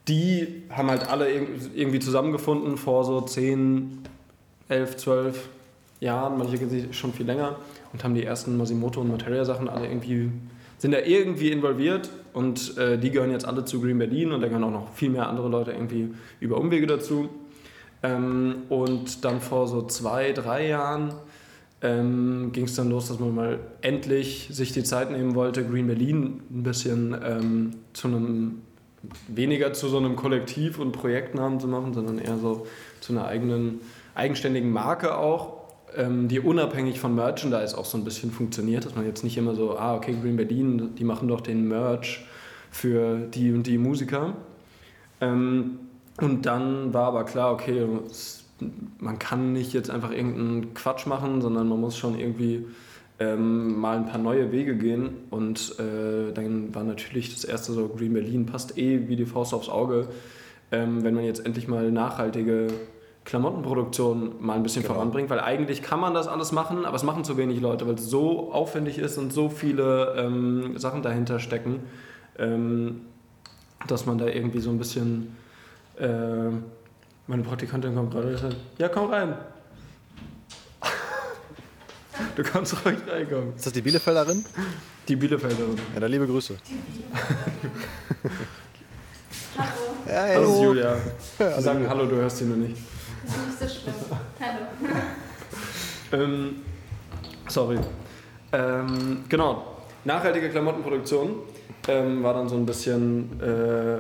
die 0.08 0.62
haben 0.70 0.92
halt 0.92 1.10
alle 1.10 1.28
irgendwie 1.74 1.98
zusammengefunden 1.98 2.78
vor 2.78 3.04
so 3.04 3.20
10, 3.20 4.04
11, 4.70 4.98
12 4.98 5.50
Jahren, 6.00 6.38
manche 6.38 6.94
schon 6.94 7.12
viel 7.12 7.26
länger 7.26 7.56
und 7.92 8.04
haben 8.04 8.14
die 8.14 8.24
ersten 8.24 8.56
Masimoto 8.56 9.02
und 9.02 9.10
Materia 9.10 9.46
Sachen 9.46 9.68
alle 9.68 9.88
irgendwie, 9.88 10.30
sind 10.78 10.92
da 10.92 11.00
irgendwie 11.00 11.50
involviert 11.50 12.12
und 12.34 12.78
äh, 12.78 13.00
die 13.00 13.10
gehören 13.10 13.32
jetzt 13.32 13.48
alle 13.48 13.66
zu 13.66 13.82
Green 13.82 13.98
Berlin 13.98 14.32
und 14.32 14.42
da 14.42 14.48
gehören 14.48 14.64
auch 14.66 14.70
noch 14.72 14.94
viel 14.94 15.10
mehr 15.10 15.28
andere 15.28 15.50
Leute 15.50 15.72
irgendwie 15.72 16.10
über 16.40 16.60
Umwege 16.60 16.86
dazu. 16.86 17.30
Ähm, 18.04 18.58
und 18.70 19.26
dann 19.26 19.42
vor 19.42 19.68
so 19.68 19.88
zwei, 19.88 20.34
drei 20.34 20.68
Jahren 20.68 21.16
ähm, 21.86 22.50
ging 22.52 22.66
es 22.66 22.76
dann 22.76 22.90
los, 22.90 23.08
dass 23.10 23.20
man 23.20 23.36
mal 23.36 23.60
endlich 23.82 24.50
sich 24.52 24.72
die 24.72 24.84
Zeit 24.84 25.12
nehmen 25.12 25.36
wollte, 25.36 25.64
Green 25.64 25.86
Berlin 25.86 26.42
ein 26.50 26.64
bisschen 26.64 27.16
ähm, 27.24 27.72
zu 27.94 28.08
einem, 28.08 28.62
weniger 29.28 29.72
zu 29.74 29.88
so 29.88 29.98
einem 29.98 30.16
Kollektiv 30.16 30.80
und 30.80 30.94
Projektnamen 30.94 31.60
zu 31.60 31.68
machen, 31.68 31.94
sondern 31.94 32.18
eher 32.18 32.38
so 32.38 32.66
zu 33.02 33.14
einer 33.14 33.28
eigenen, 33.28 33.82
eigenständigen 34.16 34.72
Marke 34.72 35.16
auch, 35.16 35.58
ähm, 35.96 36.28
die 36.28 36.40
unabhängig 36.40 37.00
von 37.00 37.14
Merchandise 37.14 37.78
auch 37.78 37.86
so 37.86 38.00
ein 38.00 38.04
bisschen 38.04 38.32
funktioniert, 38.32 38.86
dass 38.86 38.96
man 38.96 39.06
jetzt 39.06 39.24
nicht 39.24 39.38
immer 39.38 39.54
so, 39.54 39.78
ah, 39.78 39.96
okay, 39.96 40.16
Green 40.20 40.38
Berlin, 40.38 40.96
die 40.98 41.04
machen 41.04 41.28
doch 41.28 41.42
den 41.42 41.68
Merch 41.68 42.26
für 42.72 43.20
die 43.20 43.52
und 43.52 43.68
die 43.68 43.78
Musiker. 43.78 44.34
Ähm, 45.22 45.80
und 46.20 46.48
dann 46.48 46.94
war 46.94 47.10
aber 47.10 47.26
klar, 47.26 47.54
okay, 47.54 47.86
es 48.10 48.45
man 49.00 49.20
kann 49.20 49.54
nicht 49.54 49.74
jetzt 49.74 49.90
einfach 49.90 50.12
irgendeinen 50.12 50.74
Quatsch 50.74 51.06
machen, 51.06 51.42
sondern 51.42 51.68
man 51.68 51.80
muss 51.80 51.98
schon 51.98 52.18
irgendwie 52.18 52.66
ähm, 53.20 53.80
mal 53.80 53.98
ein 53.98 54.06
paar 54.06 54.20
neue 54.20 54.52
Wege 54.52 54.76
gehen. 54.76 55.10
Und 55.30 55.76
äh, 55.80 56.32
dann 56.34 56.74
war 56.76 56.84
natürlich 56.84 57.34
das 57.34 57.44
erste 57.44 57.74
so, 57.74 57.88
Green 57.90 58.14
Berlin 58.14 58.46
passt 58.46 58.78
eh 58.78 59.08
wie 59.08 59.16
die 59.16 59.26
Faust 59.26 59.54
aufs 59.54 59.70
Auge, 59.70 60.08
ähm, 60.72 61.04
wenn 61.04 61.16
man 61.16 61.24
jetzt 61.24 61.46
endlich 61.46 61.68
mal 61.68 61.92
nachhaltige 61.92 62.68
Klamottenproduktion 63.26 64.36
mal 64.40 64.54
ein 64.54 64.64
bisschen 64.64 64.84
genau. 64.84 64.96
voranbringt, 64.96 65.30
weil 65.30 65.40
eigentlich 65.40 65.82
kann 65.82 66.00
man 66.00 66.14
das 66.14 66.28
alles 66.28 66.52
machen, 66.52 66.86
aber 66.86 66.96
es 66.96 67.04
machen 67.04 67.24
zu 67.24 67.38
wenig 67.38 67.60
Leute, 67.60 67.88
weil 67.88 67.96
es 67.96 68.08
so 68.08 68.54
aufwendig 68.54 69.00
ist 69.00 69.18
und 69.18 69.34
so 69.34 69.50
viele 69.50 70.16
ähm, 70.16 70.78
Sachen 70.78 71.02
dahinter 71.02 71.40
stecken, 71.40 71.80
ähm, 72.38 73.02
dass 73.88 74.06
man 74.06 74.20
da 74.20 74.28
irgendwie 74.28 74.60
so 74.60 74.70
ein 74.70 74.78
bisschen 74.78 75.36
äh, 75.98 76.52
meine 77.28 77.44
Praktikantin 77.44 77.96
kommt 77.96 78.12
gerade 78.12 78.28
und 78.28 78.38
sagt, 78.38 78.56
ja, 78.78 78.88
komm 78.90 79.10
rein. 79.12 79.36
Du 82.36 82.44
kannst 82.44 82.86
ruhig 82.86 82.98
reinkommen. 83.08 83.56
Ist 83.56 83.66
das 83.66 83.74
die 83.74 83.82
Bielefelderin? 83.82 84.46
Die 85.08 85.16
Bielefelderin. 85.16 85.76
Ja, 85.94 86.00
dann 86.00 86.12
liebe 86.12 86.28
Grüße. 86.28 86.56
hallo. 89.58 89.70
Ja, 90.08 90.22
hallo. 90.36 90.64
Julia. 90.64 90.96
Sie 91.58 91.62
sagen 91.62 91.88
Hallo, 91.90 92.06
du 92.06 92.16
hörst 92.16 92.38
sie 92.38 92.46
nur 92.46 92.58
nicht. 92.58 92.78
Das 93.26 93.36
ist 93.36 93.62
nicht 93.62 93.74
so 93.74 93.80
schlimm. 93.82 93.96
Hallo. 94.40 95.04
ähm, 96.24 96.56
sorry. 97.48 97.80
Ähm, 98.52 99.24
genau. 99.28 99.78
Nachhaltige 100.06 100.50
Klamottenproduktion 100.50 101.36
ähm, 101.88 102.24
war 102.24 102.34
dann 102.34 102.48
so 102.48 102.56
ein 102.56 102.66
bisschen 102.66 103.42
äh, 103.42 103.98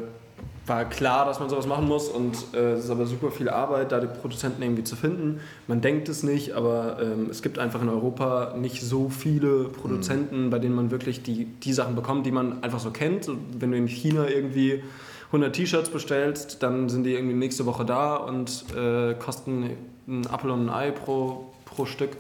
war 0.67 0.86
klar, 0.86 1.25
dass 1.25 1.39
man 1.39 1.49
sowas 1.49 1.67
machen 1.67 1.88
muss 1.88 2.10
und 2.10 2.36
äh, 2.54 2.73
es 2.73 2.86
ist 2.86 2.89
aber 2.89 3.06
super 3.06 3.30
viel 3.30 3.49
Arbeit, 3.49 3.91
da 3.91 3.99
die 3.99 4.08
Produzenten 4.08 4.62
irgendwie 4.63 4.84
zu 4.84 4.95
finden. 4.95 5.39
Man 5.67 5.82
denkt 5.82 6.10
es 6.10 6.23
nicht, 6.23 6.54
aber 6.54 6.97
ähm, 7.01 7.28
es 7.30 7.41
gibt 7.41 7.60
einfach 7.60 7.82
in 7.82 7.89
Europa 7.89 8.56
nicht 8.58 8.82
so 8.82 9.10
viele 9.10 9.65
Produzenten, 9.65 10.45
mhm. 10.45 10.49
bei 10.49 10.60
denen 10.60 10.75
man 10.75 10.91
wirklich 10.91 11.21
die, 11.21 11.45
die 11.45 11.73
Sachen 11.73 11.95
bekommt, 11.95 12.25
die 12.25 12.32
man 12.32 12.63
einfach 12.63 12.80
so 12.80 12.91
kennt. 12.91 13.30
Wenn 13.60 13.71
du 13.71 13.78
in 13.78 13.88
China 13.88 14.28
irgendwie 14.28 14.84
100 15.28 15.56
T-Shirts 15.56 15.89
bestellst, 15.89 16.63
dann 16.63 16.89
sind 16.89 17.04
die 17.04 17.13
irgendwie 17.13 17.36
nächste 17.36 17.65
Woche 17.65 17.86
da 17.86 18.15
und 18.15 18.65
äh, 18.75 19.13
kosten 19.15 19.69
einen 20.08 20.28
Apfel 20.28 20.49
und 20.49 20.67
ein 20.67 20.69
Ei 20.69 20.91
pro, 20.91 21.54
pro 21.65 21.86
Stück. 21.86 22.17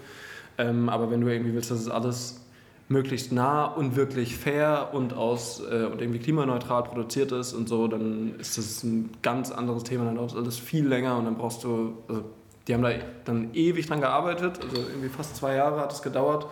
Ähm, 0.57 0.89
aber 0.89 1.09
wenn 1.09 1.21
du 1.21 1.27
irgendwie 1.27 1.53
willst, 1.53 1.71
dass 1.71 1.79
es 1.79 1.89
alles 1.89 2.44
möglichst 2.87 3.31
nah 3.31 3.65
und 3.65 3.95
wirklich 3.95 4.37
fair 4.37 4.89
und 4.93 5.13
aus 5.13 5.59
äh, 5.59 5.85
und 5.85 6.01
irgendwie 6.01 6.19
klimaneutral 6.19 6.83
produziert 6.83 7.31
ist 7.31 7.53
und 7.53 7.67
so, 7.67 7.87
dann 7.87 8.35
ist 8.39 8.57
das 8.57 8.83
ein 8.83 9.09
ganz 9.23 9.51
anderes 9.51 9.83
Thema. 9.83 10.05
Dann 10.05 10.15
dauert 10.15 10.31
es 10.31 10.37
alles 10.37 10.59
viel 10.59 10.87
länger 10.87 11.17
und 11.17 11.25
dann 11.25 11.37
brauchst 11.37 11.63
du, 11.63 11.97
also 12.07 12.23
die 12.67 12.73
haben 12.73 12.83
da 12.83 12.91
dann 13.25 13.53
ewig 13.53 13.87
dran 13.87 14.01
gearbeitet, 14.01 14.59
also 14.61 14.81
irgendwie 14.81 15.09
fast 15.09 15.35
zwei 15.35 15.55
Jahre 15.55 15.79
hat 15.79 15.93
es 15.93 16.01
gedauert, 16.01 16.47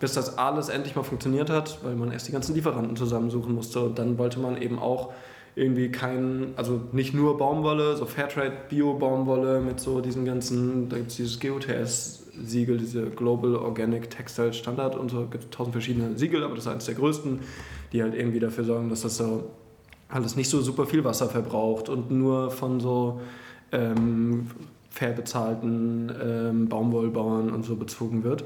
bis 0.00 0.12
das 0.12 0.36
alles 0.36 0.68
endlich 0.68 0.96
mal 0.96 1.02
funktioniert 1.02 1.48
hat, 1.48 1.78
weil 1.82 1.94
man 1.94 2.12
erst 2.12 2.28
die 2.28 2.32
ganzen 2.32 2.54
Lieferanten 2.54 2.96
zusammensuchen 2.96 3.54
musste 3.54 3.80
und 3.80 3.98
dann 3.98 4.18
wollte 4.18 4.40
man 4.40 4.60
eben 4.60 4.78
auch 4.78 5.12
irgendwie 5.56 5.90
kein, 5.90 6.52
also 6.56 6.80
nicht 6.92 7.14
nur 7.14 7.38
Baumwolle, 7.38 7.96
so 7.96 8.06
Fairtrade 8.06 8.52
Bio-Baumwolle 8.68 9.60
mit 9.60 9.80
so 9.80 10.00
diesen 10.00 10.24
ganzen, 10.24 10.88
da 10.88 10.96
gibt 10.96 11.10
es 11.10 11.16
dieses 11.16 11.40
GOTS-Siegel, 12.36 12.78
diese 12.78 13.10
Global 13.10 13.56
Organic 13.56 14.10
Textile 14.10 14.52
Standard 14.52 14.96
und 14.96 15.10
so, 15.10 15.26
gibt 15.26 15.44
es 15.44 15.50
tausend 15.50 15.72
verschiedene 15.72 16.16
Siegel, 16.18 16.42
aber 16.44 16.54
das 16.54 16.64
ist 16.64 16.70
eines 16.70 16.84
der 16.86 16.94
größten, 16.94 17.40
die 17.92 18.02
halt 18.02 18.14
irgendwie 18.14 18.40
dafür 18.40 18.64
sorgen, 18.64 18.88
dass 18.88 19.02
das 19.02 19.16
so 19.16 19.50
alles 20.08 20.36
nicht 20.36 20.50
so 20.50 20.60
super 20.60 20.86
viel 20.86 21.04
Wasser 21.04 21.28
verbraucht 21.28 21.88
und 21.88 22.10
nur 22.10 22.50
von 22.50 22.80
so 22.80 23.20
ähm, 23.72 24.48
fair 24.90 25.12
bezahlten 25.12 26.12
ähm, 26.22 26.68
Baumwollbauern 26.68 27.50
und 27.50 27.64
so 27.64 27.76
bezogen 27.76 28.22
wird. 28.22 28.44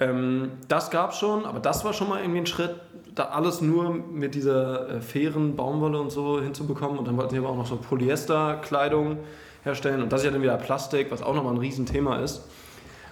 Ähm, 0.00 0.52
das 0.68 0.90
gab 0.90 1.10
es 1.10 1.18
schon, 1.18 1.44
aber 1.44 1.60
das 1.60 1.84
war 1.84 1.92
schon 1.92 2.08
mal 2.08 2.20
irgendwie 2.20 2.40
ein 2.40 2.46
Schritt, 2.46 2.74
da 3.14 3.26
alles 3.26 3.60
nur 3.60 3.90
mit 3.90 4.34
dieser 4.34 4.88
äh, 4.88 5.00
fairen 5.00 5.56
Baumwolle 5.56 6.00
und 6.00 6.10
so 6.10 6.40
hinzubekommen. 6.40 6.98
Und 6.98 7.06
dann 7.06 7.16
wollten 7.16 7.30
sie 7.30 7.38
aber 7.38 7.50
auch 7.50 7.56
noch 7.56 7.66
so 7.66 7.76
Polyesterkleidung 7.76 9.18
herstellen. 9.62 10.02
Und 10.02 10.12
das 10.12 10.20
ist 10.20 10.26
ja 10.26 10.32
dann 10.32 10.42
wieder 10.42 10.56
Plastik, 10.56 11.10
was 11.10 11.22
auch 11.22 11.34
nochmal 11.34 11.54
ein 11.54 11.58
Riesenthema 11.58 12.18
ist. 12.18 12.42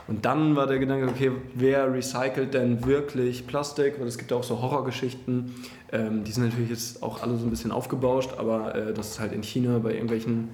Und 0.08 0.24
dann 0.24 0.56
war 0.56 0.66
der 0.66 0.78
Gedanke, 0.78 1.08
okay, 1.08 1.30
wer 1.54 1.92
recycelt 1.92 2.54
denn 2.54 2.84
wirklich 2.84 3.46
Plastik? 3.46 4.00
Weil 4.00 4.08
es 4.08 4.18
gibt 4.18 4.30
ja 4.30 4.36
auch 4.36 4.44
so 4.44 4.60
Horrorgeschichten. 4.60 5.54
Ähm, 5.92 6.24
die 6.24 6.32
sind 6.32 6.44
natürlich 6.44 6.70
jetzt 6.70 7.02
auch 7.02 7.22
alle 7.22 7.36
so 7.36 7.46
ein 7.46 7.50
bisschen 7.50 7.70
aufgebauscht, 7.70 8.32
aber 8.36 8.74
äh, 8.74 8.94
das 8.94 9.10
ist 9.10 9.20
halt 9.20 9.32
in 9.32 9.42
China 9.42 9.78
bei 9.78 9.92
irgendwelchen 9.92 10.50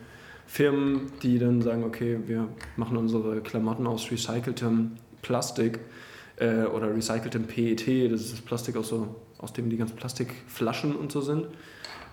Firmen, 0.46 1.12
die 1.22 1.38
dann 1.38 1.62
sagen, 1.62 1.84
okay, 1.84 2.18
wir 2.26 2.48
machen 2.76 2.96
unsere 2.96 3.40
Klamotten 3.40 3.86
aus 3.86 4.10
recyceltem 4.10 4.92
Plastik 5.22 5.80
äh, 6.36 6.64
oder 6.64 6.94
recyceltem 6.94 7.44
PET, 7.44 8.12
das 8.12 8.22
ist 8.22 8.32
das 8.32 8.40
Plastik 8.40 8.76
aus, 8.76 8.88
so, 8.88 9.16
aus 9.38 9.52
dem 9.52 9.70
die 9.70 9.76
ganzen 9.76 9.96
Plastikflaschen 9.96 10.96
und 10.96 11.12
so 11.12 11.20
sind. 11.20 11.46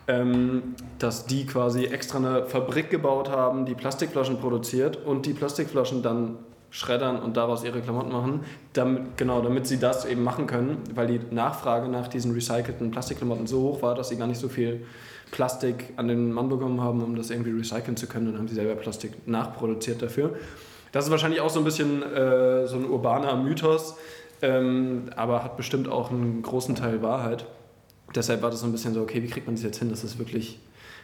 Ähm, 0.08 0.76
dass 1.00 1.26
die 1.26 1.48
quasi 1.48 1.86
extra 1.86 2.20
eine 2.20 2.46
Fabrik 2.46 2.92
gebaut 2.92 3.30
haben, 3.30 3.66
die 3.66 3.74
Plastikflaschen 3.74 4.38
produziert 4.38 5.04
und 5.04 5.26
die 5.26 5.34
Plastikflaschen 5.34 6.04
dann 6.04 6.38
schreddern 6.70 7.20
und 7.20 7.38
daraus 7.38 7.64
ihre 7.64 7.82
Klamotten 7.82 8.12
machen, 8.12 8.42
damit, 8.74 9.18
genau, 9.18 9.42
damit 9.42 9.68
sie 9.68 9.80
das 9.80 10.06
eben 10.06 10.24
machen 10.24 10.48
können, 10.48 10.78
weil 10.94 11.08
die 11.08 11.20
Nachfrage 11.32 11.88
nach 11.88 12.08
diesen 12.08 12.34
recycelten 12.34 12.92
Plastikklamotten 12.92 13.48
so 13.48 13.62
hoch 13.62 13.82
war, 13.82 13.96
dass 13.96 14.10
sie 14.10 14.18
gar 14.18 14.28
nicht 14.28 14.40
so 14.40 14.50
viel 14.50 14.86
Plastik 15.32 15.94
an 15.96 16.08
den 16.08 16.32
Mann 16.32 16.50
bekommen 16.50 16.82
haben, 16.82 17.02
um 17.02 17.16
das 17.16 17.30
irgendwie 17.30 17.52
recyceln 17.52 17.98
zu 17.98 18.08
können. 18.08 18.28
Dann 18.28 18.38
haben 18.38 18.48
sie 18.48 18.56
selber 18.56 18.76
Plastik 18.76 19.28
nachproduziert 19.28 20.02
dafür. 20.02 20.36
Das 20.92 21.06
ist 21.06 21.12
wahrscheinlich 21.12 21.42
auch 21.42 21.50
so 21.50 21.60
ein 21.60 21.66
bisschen 21.66 22.04
äh, 22.04 22.68
so 22.68 22.78
ein 22.78 22.86
urbaner 22.86 23.36
Mythos, 23.36 23.96
ähm, 24.42 25.10
aber 25.16 25.44
hat 25.44 25.58
bestimmt 25.58 25.88
auch 25.88 26.12
einen 26.12 26.42
großen 26.42 26.76
Teil 26.76 27.02
Wahrheit. 27.02 27.46
Deshalb 28.16 28.42
war 28.42 28.50
das 28.50 28.62
so 28.62 28.66
ein 28.66 28.72
bisschen 28.72 28.94
so, 28.94 29.02
okay, 29.02 29.22
wie 29.24 29.28
kriegt 29.28 29.46
man 29.48 29.56
das 29.56 29.64
jetzt 29.64 29.80
hin, 29.80 29.90
dass 29.90 30.04
es 30.04 30.12
das 30.12 30.20
wirklich 30.20 30.60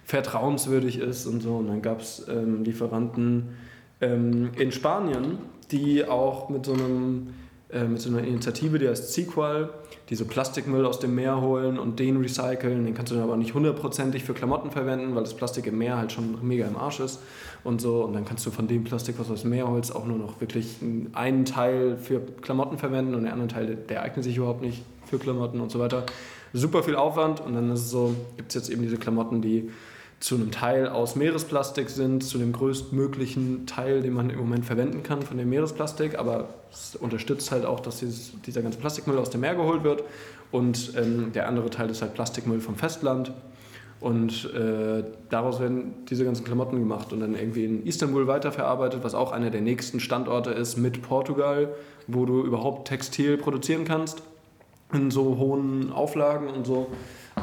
vertrauenswürdig 0.06 1.00
ist 1.00 1.26
und 1.26 1.41
so. 1.41 1.58
Und 1.58 1.67
dann 1.67 1.82
gab 1.82 2.02
es 2.02 2.26
ähm, 2.30 2.63
Lieferanten 2.63 3.58
ähm, 4.02 4.52
in 4.58 4.72
Spanien, 4.72 5.38
die 5.72 6.06
auch 6.06 6.50
mit 6.50 6.66
so, 6.66 6.74
einem, 6.74 7.34
äh, 7.72 7.86
mit 7.86 8.02
so 8.02 8.10
einer 8.10 8.28
Initiative, 8.28 8.80
die 8.80 8.90
heißt 8.90 9.14
Sequal, 9.14 9.70
die 10.10 10.16
so 10.16 10.26
Plastikmüll 10.26 10.86
aus 10.86 11.00
dem 11.00 11.16
Meer 11.16 11.40
holen 11.40 11.80
und 11.80 12.00
den 12.00 12.18
recyceln. 12.18 12.84
Den 12.84 12.94
kannst 12.94 13.12
du 13.12 13.16
dann 13.16 13.24
aber 13.24 13.38
nicht 13.38 13.54
hundertprozentig 13.54 14.24
für 14.24 14.34
Klamotten 14.34 14.72
verwenden, 14.72 15.16
weil 15.16 15.24
das 15.24 15.34
Plastik 15.34 15.68
im 15.68 15.78
Meer 15.78 15.98
halt 15.98 16.12
schon 16.12 16.46
mega 16.46 16.68
im 16.68 16.76
Arsch 16.76 17.00
ist 17.00 17.20
und 17.64 17.80
so. 17.80 18.04
Und 18.04 18.14
dann 18.14 18.26
kannst 18.26 18.46
du 18.46 18.52
von 18.52 18.68
dem 18.68 18.84
Plastik, 18.84 19.16
was 19.18 19.28
du 19.28 19.34
aus 19.34 19.42
dem 19.42 19.52
Meer 19.52 19.70
holst, 19.70 19.96
auch 19.96 20.06
nur 20.06 20.18
noch 20.18 20.42
wirklich 20.42 20.78
einen 21.14 21.46
Teil 21.46 21.96
für 21.96 22.20
Klamotten 22.42 22.78
verwenden 22.78 23.16
und 23.16 23.24
den 23.24 23.32
anderen 23.32 23.50
Teil, 23.50 23.78
der 23.88 24.02
eignet 24.02 24.26
sich 24.26 24.36
überhaupt 24.36 24.62
nicht 24.62 24.84
für 25.06 25.18
Klamotten 25.18 25.62
und 25.62 25.72
so 25.72 25.80
weiter. 25.80 26.06
Super 26.54 26.84
viel 26.84 26.98
Aufwand 26.98 27.40
und 27.40 27.54
dann 27.54 27.72
ist 27.72 27.82
es 27.82 27.92
so, 27.92 28.14
gibt 28.36 28.50
es 28.50 28.56
jetzt 28.56 28.70
eben 28.70 28.82
diese 28.82 28.98
Klamotten, 28.98 29.42
die 29.42 29.70
zu 30.22 30.36
einem 30.36 30.52
Teil 30.52 30.88
aus 30.88 31.16
Meeresplastik 31.16 31.90
sind, 31.90 32.24
zu 32.24 32.38
dem 32.38 32.54
größtmöglichen 32.54 33.66
Teil, 33.66 34.04
den 34.04 34.14
man 34.14 34.30
im 34.30 34.38
Moment 34.38 34.66
verwenden 34.66 35.02
kann 35.02 35.24
von 35.24 35.38
dem 35.38 35.50
Meeresplastik. 35.50 36.18
Aber 36.18 36.50
es 36.72 36.96
unterstützt 36.96 37.52
halt 37.52 37.66
auch, 37.66 37.80
dass 37.80 37.98
dieses, 37.98 38.32
dieser 38.46 38.62
ganze 38.62 38.78
Plastikmüll 38.78 39.18
aus 39.18 39.32
dem 39.32 39.42
Meer 39.42 39.56
geholt 39.56 39.84
wird. 39.84 40.04
Und 40.52 40.94
ähm, 40.96 41.32
der 41.34 41.48
andere 41.48 41.72
Teil 41.72 41.90
ist 41.90 42.04
halt 42.04 42.14
Plastikmüll 42.14 42.62
vom 42.62 42.76
Festland. 42.76 43.34
Und 44.00 44.52
äh, 44.54 45.04
daraus 45.30 45.60
werden 45.60 45.94
diese 46.10 46.24
ganzen 46.24 46.44
Klamotten 46.44 46.80
gemacht 46.80 47.14
und 47.14 47.20
dann 47.20 47.36
irgendwie 47.36 47.66
in 47.66 47.86
Istanbul 47.86 48.28
weiterverarbeitet, 48.28 49.04
was 49.04 49.16
auch 49.16 49.32
einer 49.32 49.50
der 49.50 49.62
nächsten 49.62 50.00
Standorte 50.00 50.52
ist 50.52 50.78
mit 50.78 51.02
Portugal, 51.02 51.70
wo 52.08 52.26
du 52.26 52.44
überhaupt 52.44 52.88
Textil 52.88 53.38
produzieren 53.38 53.86
kannst 53.86 54.22
in 54.94 55.12
so 55.12 55.38
hohen 55.38 55.92
Auflagen 55.92 56.48
und 56.48 56.66
so. 56.66 56.88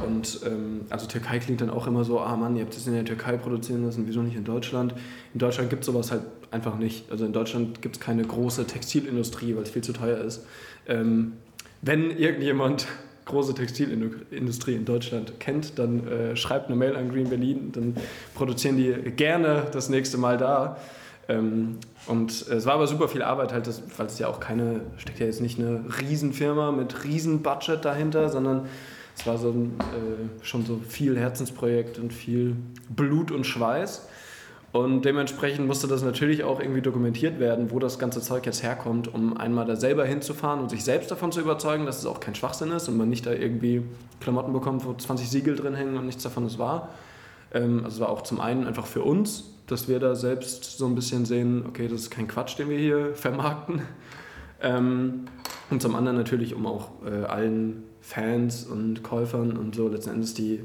Und 0.06 0.40
ähm, 0.46 0.82
also 0.90 1.06
Türkei 1.06 1.38
klingt 1.38 1.60
dann 1.60 1.70
auch 1.70 1.86
immer 1.86 2.04
so, 2.04 2.20
ah 2.20 2.36
Mann, 2.36 2.56
ihr 2.56 2.62
habt 2.62 2.74
das 2.74 2.86
in 2.86 2.94
der 2.94 3.04
Türkei 3.04 3.36
produzieren 3.36 3.84
lassen, 3.84 4.04
wieso 4.06 4.22
nicht 4.22 4.36
in 4.36 4.44
Deutschland? 4.44 4.94
In 5.34 5.40
Deutschland 5.40 5.70
gibt 5.70 5.80
es 5.80 5.86
sowas 5.86 6.10
halt 6.10 6.22
einfach 6.50 6.76
nicht. 6.76 7.10
Also 7.10 7.24
in 7.24 7.32
Deutschland 7.32 7.82
gibt 7.82 7.96
es 7.96 8.00
keine 8.00 8.22
große 8.22 8.66
Textilindustrie, 8.66 9.54
weil 9.54 9.62
es 9.62 9.70
viel 9.70 9.82
zu 9.82 9.92
teuer 9.92 10.18
ist. 10.18 10.44
Ähm, 10.86 11.34
wenn 11.82 12.10
irgendjemand 12.10 12.86
große 13.24 13.54
Textilindustrie 13.54 14.74
in 14.74 14.84
Deutschland 14.86 15.38
kennt, 15.38 15.78
dann 15.78 16.06
äh, 16.08 16.36
schreibt 16.36 16.68
eine 16.68 16.76
Mail 16.76 16.96
an 16.96 17.10
Green 17.10 17.28
Berlin, 17.28 17.72
dann 17.72 17.94
produzieren 18.34 18.78
die 18.78 18.92
gerne 19.12 19.66
das 19.70 19.90
nächste 19.90 20.16
Mal 20.16 20.38
da. 20.38 20.78
Ähm, 21.28 21.76
und 22.06 22.30
es 22.48 22.64
war 22.64 22.74
aber 22.74 22.86
super 22.86 23.06
viel 23.06 23.22
Arbeit, 23.22 23.52
halt, 23.52 23.68
weil 23.98 24.06
es 24.06 24.18
ja 24.18 24.28
auch 24.28 24.40
keine, 24.40 24.80
steckt 24.96 25.20
ja 25.20 25.26
jetzt 25.26 25.42
nicht 25.42 25.58
eine 25.58 25.84
Riesenfirma 26.00 26.72
mit 26.72 27.04
Riesenbudget 27.04 27.84
dahinter, 27.84 28.30
sondern 28.30 28.66
es 29.18 29.26
war 29.26 29.36
so 29.36 29.50
ein, 29.50 29.76
äh, 29.80 30.44
schon 30.44 30.64
so 30.64 30.80
viel 30.88 31.18
Herzensprojekt 31.18 31.98
und 31.98 32.12
viel 32.12 32.54
Blut 32.88 33.32
und 33.32 33.44
Schweiß. 33.44 34.06
Und 34.70 35.04
dementsprechend 35.04 35.66
musste 35.66 35.88
das 35.88 36.02
natürlich 36.02 36.44
auch 36.44 36.60
irgendwie 36.60 36.82
dokumentiert 36.82 37.40
werden, 37.40 37.72
wo 37.72 37.78
das 37.78 37.98
ganze 37.98 38.20
Zeug 38.20 38.46
jetzt 38.46 38.62
herkommt, 38.62 39.12
um 39.12 39.36
einmal 39.36 39.64
da 39.64 39.76
selber 39.76 40.04
hinzufahren 40.04 40.60
und 40.60 40.68
sich 40.68 40.84
selbst 40.84 41.10
davon 41.10 41.32
zu 41.32 41.40
überzeugen, 41.40 41.84
dass 41.84 41.98
es 41.98 42.06
auch 42.06 42.20
kein 42.20 42.34
Schwachsinn 42.34 42.70
ist 42.70 42.86
und 42.88 42.96
man 42.96 43.08
nicht 43.08 43.26
da 43.26 43.32
irgendwie 43.32 43.82
Klamotten 44.20 44.52
bekommt, 44.52 44.84
wo 44.84 44.92
20 44.92 45.28
Siegel 45.28 45.56
drin 45.56 45.74
hängen 45.74 45.96
und 45.96 46.06
nichts 46.06 46.22
davon 46.22 46.46
ist 46.46 46.58
wahr. 46.58 46.90
Ähm, 47.52 47.84
also 47.84 47.96
es 47.96 48.00
war 48.00 48.10
auch 48.10 48.22
zum 48.22 48.40
einen 48.40 48.66
einfach 48.66 48.86
für 48.86 49.02
uns, 49.02 49.54
dass 49.66 49.88
wir 49.88 49.98
da 49.98 50.14
selbst 50.14 50.78
so 50.78 50.86
ein 50.86 50.94
bisschen 50.94 51.24
sehen, 51.24 51.64
okay, 51.66 51.88
das 51.88 52.02
ist 52.02 52.10
kein 52.10 52.28
Quatsch, 52.28 52.56
den 52.58 52.68
wir 52.68 52.78
hier 52.78 53.14
vermarkten. 53.14 53.82
Ähm, 54.60 55.24
und 55.70 55.82
zum 55.82 55.96
anderen 55.96 56.16
natürlich, 56.16 56.54
um 56.54 56.66
auch 56.66 56.90
äh, 57.04 57.24
allen 57.24 57.87
Fans 58.08 58.64
und 58.64 59.02
Käufern 59.02 59.58
und 59.58 59.74
so 59.74 59.86
letzten 59.86 60.10
Endes 60.10 60.32
die 60.32 60.62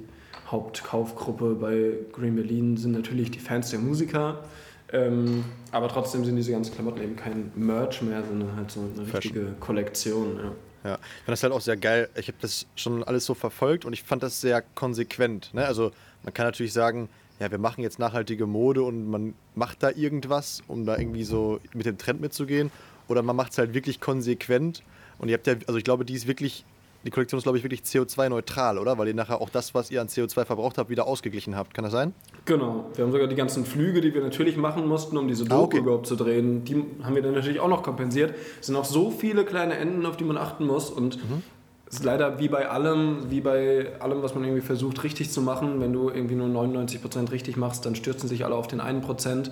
Hauptkaufgruppe 0.48 1.56
bei 1.56 1.92
Green 2.14 2.38
Berlin 2.38 2.78
sind 2.78 2.94
natürlich 2.94 3.32
die 3.32 3.40
Fans 3.40 3.70
der 3.70 3.80
Musiker. 3.80 4.46
Ähm, 4.94 5.44
aber 5.72 5.90
trotzdem 5.90 6.24
sind 6.24 6.38
diese 6.38 6.54
ganzen 6.54 6.74
Klamotten 6.74 7.02
eben 7.02 7.18
kein 7.18 7.52
Merch 7.56 8.02
mehr, 8.02 8.24
sondern 8.24 8.56
halt 8.56 8.72
so 8.72 8.80
eine 8.80 9.06
Fashion. 9.06 9.34
richtige 9.34 9.56
Kollektion. 9.60 10.38
Ja. 10.38 10.92
ja, 10.92 10.96
ich 10.96 11.26
fand 11.26 11.34
das 11.34 11.44
halt 11.44 11.52
auch 11.52 11.60
sehr 11.60 11.76
geil. 11.76 12.08
Ich 12.16 12.30
habe 12.30 12.38
das 12.40 12.66
schon 12.78 13.04
alles 13.04 13.26
so 13.26 13.34
verfolgt 13.34 13.84
und 13.84 13.92
ich 13.92 14.04
fand 14.04 14.24
das 14.24 14.40
sehr 14.40 14.62
konsequent. 14.62 15.54
Ne? 15.54 15.66
Also 15.66 15.92
man 16.24 16.34
kann 16.34 16.46
natürlich 16.46 16.72
sagen, 16.72 17.10
ja, 17.42 17.52
wir 17.52 17.58
machen 17.58 17.82
jetzt 17.82 18.00
nachhaltige 18.00 18.46
Mode 18.46 18.84
und 18.84 19.10
man 19.10 19.34
macht 19.54 19.84
da 19.84 19.90
irgendwas, 19.90 20.64
um 20.70 20.86
da 20.86 20.98
irgendwie 20.98 21.26
so 21.26 21.60
mit 21.74 21.88
dem 21.88 21.98
Trend 21.98 22.22
mitzugehen. 22.22 22.72
Oder 23.10 23.22
man 23.22 23.36
macht 23.36 23.52
es 23.52 23.58
halt 23.58 23.74
wirklich 23.74 24.00
konsequent. 24.00 24.82
Und 25.18 25.28
ihr 25.28 25.34
habt 25.34 25.48
ja, 25.48 25.56
also 25.68 25.78
ich 25.78 25.84
glaube, 25.84 26.06
die 26.06 26.14
ist 26.14 26.26
wirklich 26.26 26.64
die 27.04 27.12
Kollektion 27.12 27.38
ist, 27.38 27.44
glaube 27.44 27.58
ich, 27.58 27.64
wirklich 27.64 27.82
CO2-neutral, 27.82 28.78
oder? 28.78 28.98
Weil 28.98 29.10
ihr 29.10 29.14
nachher 29.14 29.42
auch 29.42 29.50
das, 29.50 29.74
was 29.74 29.92
ihr 29.92 30.02
an 30.02 30.08
CO2 30.08 30.46
verbraucht 30.46 30.78
habt, 30.78 30.90
wieder 30.90 31.06
ausgeglichen 31.06 31.56
habt. 31.56 31.74
Kann 31.74 31.84
das 31.84 31.92
sein? 31.92 32.14
Genau. 32.46 32.86
Wir 32.96 33.04
haben 33.04 33.12
sogar 33.12 33.28
die 33.28 33.36
ganzen 33.36 33.66
Flüge, 33.66 34.00
die 34.00 34.14
wir 34.14 34.22
natürlich 34.22 34.56
machen 34.56 34.88
mussten, 34.88 35.18
um 35.18 35.28
diese 35.28 35.44
Doku 35.44 35.56
ah, 35.56 35.64
okay. 35.64 35.78
überhaupt 35.80 36.08
zu 36.08 36.16
drehen, 36.16 36.64
die 36.64 36.84
haben 37.04 37.16
wir 37.16 37.22
dann 37.22 37.34
natürlich 37.34 37.60
auch 37.60 37.68
noch 37.68 37.84
kompensiert. 37.84 38.34
Es 38.60 38.68
sind 38.68 38.76
auch 38.76 38.86
so 38.86 39.12
viele 39.12 39.44
kleine 39.44 39.76
Enden, 39.76 40.06
auf 40.06 40.18
die 40.18 40.24
man 40.24 40.38
achten 40.38 40.66
muss. 40.66 40.90
Und 40.90 41.18
mhm. 41.18 41.44
es 41.88 41.96
ist 41.96 42.04
leider 42.06 42.40
wie 42.40 42.48
bei 42.48 42.70
allem, 42.70 43.30
wie 43.30 43.42
bei 43.42 44.00
allem, 44.00 44.24
was 44.24 44.34
man 44.34 44.46
irgendwie 44.46 44.62
versucht 44.62 45.04
richtig 45.04 45.30
zu 45.30 45.42
machen, 45.42 45.82
wenn 45.82 45.92
du 45.92 46.10
irgendwie 46.10 46.36
nur 46.36 46.48
99% 46.48 47.32
richtig 47.32 47.58
machst, 47.58 47.86
dann 47.86 47.96
stürzen 47.96 48.30
sich 48.30 48.46
alle 48.46 48.56
auf 48.56 48.68
den 48.68 48.80
einen 48.80 49.02
Prozent. 49.02 49.52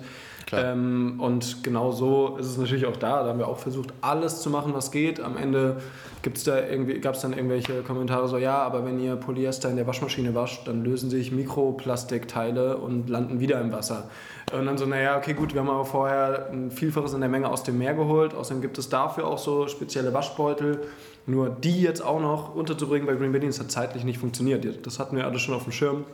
Ähm, 0.52 1.20
und 1.20 1.62
genau 1.62 1.92
so 1.92 2.36
ist 2.38 2.46
es 2.46 2.58
natürlich 2.58 2.86
auch 2.86 2.96
da. 2.96 3.22
Da 3.22 3.30
haben 3.30 3.38
wir 3.38 3.48
auch 3.48 3.58
versucht, 3.58 3.92
alles 4.00 4.42
zu 4.42 4.50
machen, 4.50 4.74
was 4.74 4.90
geht. 4.90 5.20
Am 5.20 5.36
Ende 5.36 5.78
da 6.22 6.60
gab 7.00 7.14
es 7.14 7.20
dann 7.20 7.32
irgendwelche 7.32 7.82
Kommentare 7.82 8.28
so, 8.28 8.38
ja, 8.38 8.58
aber 8.58 8.84
wenn 8.84 9.00
ihr 9.00 9.16
Polyester 9.16 9.68
in 9.70 9.76
der 9.76 9.86
Waschmaschine 9.86 10.34
wascht, 10.34 10.68
dann 10.68 10.84
lösen 10.84 11.10
sich 11.10 11.32
Mikroplastikteile 11.32 12.76
und 12.76 13.08
landen 13.08 13.40
wieder 13.40 13.60
im 13.60 13.72
Wasser. 13.72 14.08
Und 14.52 14.66
dann 14.66 14.78
so, 14.78 14.86
naja, 14.86 15.16
okay, 15.16 15.34
gut, 15.34 15.54
wir 15.54 15.60
haben 15.60 15.70
aber 15.70 15.84
vorher 15.84 16.48
ein 16.52 16.70
Vielfaches 16.70 17.14
in 17.14 17.20
der 17.20 17.28
Menge 17.28 17.48
aus 17.48 17.64
dem 17.64 17.78
Meer 17.78 17.94
geholt. 17.94 18.34
Außerdem 18.34 18.62
gibt 18.62 18.78
es 18.78 18.88
dafür 18.88 19.26
auch 19.26 19.38
so 19.38 19.66
spezielle 19.66 20.14
Waschbeutel. 20.14 20.82
Nur 21.26 21.50
die 21.50 21.80
jetzt 21.82 22.04
auch 22.04 22.20
noch 22.20 22.54
unterzubringen 22.54 23.06
bei 23.06 23.14
Green 23.14 23.32
das 23.32 23.60
hat 23.60 23.70
zeitlich 23.70 24.04
nicht 24.04 24.18
funktioniert. 24.18 24.86
Das 24.86 24.98
hatten 24.98 25.16
wir 25.16 25.24
alle 25.24 25.38
schon 25.38 25.54
auf 25.54 25.64
dem 25.64 25.72
Schirm. 25.72 26.04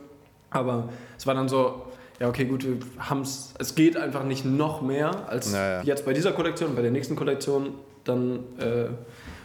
Aber 0.51 0.89
es 1.17 1.27
war 1.27 1.35
dann 1.35 1.49
so, 1.49 1.83
ja, 2.21 2.29
okay, 2.29 2.45
gut, 2.45 2.65
wir 2.65 2.79
haben's, 2.99 3.55
es 3.59 3.75
geht 3.75 3.97
einfach 3.97 4.25
nicht 4.25 4.45
noch 4.45 4.83
mehr 4.83 5.29
als 5.29 5.53
naja. 5.53 5.83
jetzt 5.83 6.05
bei 6.05 6.13
dieser 6.13 6.33
Kollektion. 6.33 6.75
Bei 6.75 6.83
der 6.83 6.91
nächsten 6.91 7.17
Kollektion, 7.17 7.75
dann 8.05 8.41
äh, 8.59 8.89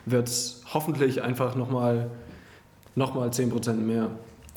wird 0.05 0.27
es 0.27 0.63
hoffentlich 0.73 1.21
einfach 1.21 1.55
nochmal 1.55 2.09
noch 2.95 3.13
mal 3.13 3.29
10% 3.29 3.73
mehr. 3.73 4.09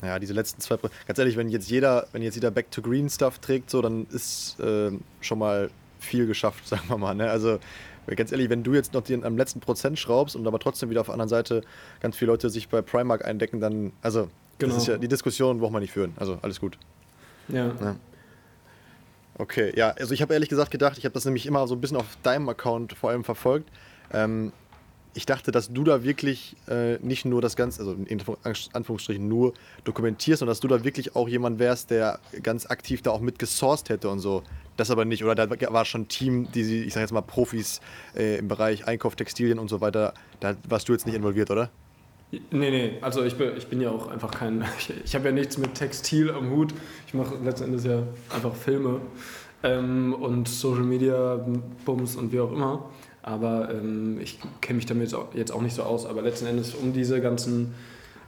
Ja, 0.03 0.19
diese 0.19 0.33
letzten 0.33 0.61
zwei. 0.61 0.77
Ganz 1.07 1.17
ehrlich, 1.17 1.37
wenn 1.37 1.49
jetzt 1.49 1.69
jeder, 1.69 2.07
wenn 2.11 2.21
jetzt 2.21 2.35
jeder 2.35 2.51
Back 2.51 2.69
to 2.71 2.81
Green 2.81 3.09
Stuff 3.09 3.39
trägt, 3.39 3.69
so, 3.69 3.81
dann 3.81 4.05
ist 4.11 4.59
äh, 4.59 4.91
schon 5.21 5.39
mal 5.39 5.69
viel 5.99 6.27
geschafft, 6.27 6.67
sagen 6.67 6.83
wir 6.87 6.97
mal. 6.97 7.15
Ne? 7.15 7.29
Also 7.29 7.59
ganz 8.07 8.31
ehrlich, 8.31 8.49
wenn 8.49 8.63
du 8.63 8.73
jetzt 8.73 8.93
noch 8.93 9.01
den, 9.01 9.23
am 9.23 9.37
letzten 9.37 9.59
Prozent 9.59 9.99
schraubst 9.99 10.35
und 10.35 10.45
aber 10.47 10.59
trotzdem 10.59 10.89
wieder 10.89 11.01
auf 11.01 11.07
der 11.07 11.13
anderen 11.13 11.29
Seite 11.29 11.61
ganz 11.99 12.15
viele 12.15 12.31
Leute 12.31 12.49
sich 12.49 12.69
bei 12.69 12.81
Primark 12.81 13.25
eindecken, 13.25 13.59
dann, 13.59 13.91
also 14.01 14.29
Genau. 14.59 14.73
das 14.73 14.83
ist 14.83 14.87
ja 14.87 14.97
die 14.97 15.07
Diskussion 15.07 15.59
braucht 15.59 15.71
man 15.71 15.81
nicht 15.81 15.91
führen. 15.91 16.13
Also 16.17 16.39
alles 16.41 16.59
gut. 16.59 16.77
Ja. 17.47 17.67
Ja. 17.79 17.95
Okay, 19.39 19.71
ja, 19.75 19.91
also 19.91 20.13
ich 20.13 20.21
habe 20.21 20.33
ehrlich 20.33 20.49
gesagt 20.49 20.71
gedacht, 20.71 20.97
ich 20.97 21.05
habe 21.05 21.13
das 21.13 21.25
nämlich 21.25 21.45
immer 21.45 21.67
so 21.67 21.75
ein 21.75 21.81
bisschen 21.81 21.97
auf 21.97 22.17
deinem 22.23 22.49
Account 22.49 22.93
vor 22.93 23.11
allem 23.11 23.23
verfolgt. 23.23 23.69
Ähm, 24.11 24.51
ich 25.13 25.25
dachte, 25.25 25.51
dass 25.51 25.71
du 25.71 25.83
da 25.83 26.03
wirklich 26.03 26.55
äh, 26.67 26.97
nicht 26.99 27.25
nur 27.25 27.41
das 27.41 27.55
Ganze, 27.55 27.79
also 27.79 27.93
in 27.93 28.21
Anführungsstrichen 28.73 29.27
nur 29.27 29.53
dokumentierst, 29.83 30.39
sondern 30.39 30.51
dass 30.51 30.59
du 30.59 30.67
da 30.67 30.83
wirklich 30.83 31.15
auch 31.15 31.27
jemand 31.27 31.57
wärst, 31.59 31.89
der 31.89 32.19
ganz 32.43 32.67
aktiv 32.67 33.01
da 33.01 33.11
auch 33.11 33.19
mit 33.19 33.39
gesourced 33.39 33.89
hätte 33.89 34.09
und 34.09 34.19
so. 34.19 34.43
Das 34.75 34.91
aber 34.91 35.05
nicht, 35.05 35.23
oder 35.23 35.33
da 35.47 35.73
war 35.73 35.85
schon 35.85 36.01
ein 36.01 36.07
Team, 36.07 36.51
die, 36.51 36.83
ich 36.83 36.93
sage 36.93 37.03
jetzt 37.03 37.13
mal 37.13 37.21
Profis 37.21 37.81
äh, 38.15 38.37
im 38.37 38.47
Bereich 38.47 38.87
Einkauf, 38.87 39.15
Textilien 39.15 39.57
und 39.57 39.69
so 39.69 39.81
weiter. 39.81 40.13
Da 40.39 40.55
warst 40.67 40.87
du 40.87 40.93
jetzt 40.93 41.07
nicht 41.07 41.15
involviert, 41.15 41.49
oder? 41.49 41.71
Nee, 42.31 42.41
nee, 42.71 42.91
also 43.01 43.23
ich 43.23 43.35
bin, 43.37 43.51
ich 43.57 43.67
bin 43.67 43.79
ja 43.79 43.89
auch 43.89 44.07
einfach 44.07 44.31
kein. 44.31 44.63
Ich, 44.79 44.93
ich 45.05 45.15
habe 45.15 45.25
ja 45.25 45.31
nichts 45.31 45.57
mit 45.57 45.75
Textil 45.75 46.29
am 46.31 46.49
Hut. 46.51 46.73
Ich 47.07 47.13
mache 47.13 47.35
letzten 47.43 47.65
Endes 47.65 47.85
ja 47.85 48.03
einfach 48.33 48.53
Filme 48.53 48.99
ähm, 49.63 50.13
und 50.13 50.47
Social 50.49 50.83
Media, 50.83 51.39
Bums 51.85 52.15
und 52.15 52.31
wie 52.33 52.39
auch 52.39 52.51
immer. 52.51 52.89
Aber 53.23 53.69
ähm, 53.73 54.19
ich 54.21 54.39
kenne 54.61 54.77
mich 54.77 54.85
damit 54.85 55.13
jetzt 55.33 55.51
auch, 55.51 55.61
nicht 55.61 55.75
so 55.75 55.83
aus. 55.83 56.05
Aber 56.05 56.21
letzten 56.21 56.47
Endes, 56.47 56.73
um 56.75 56.91
diese 56.93 57.21
ganzen, 57.21 57.73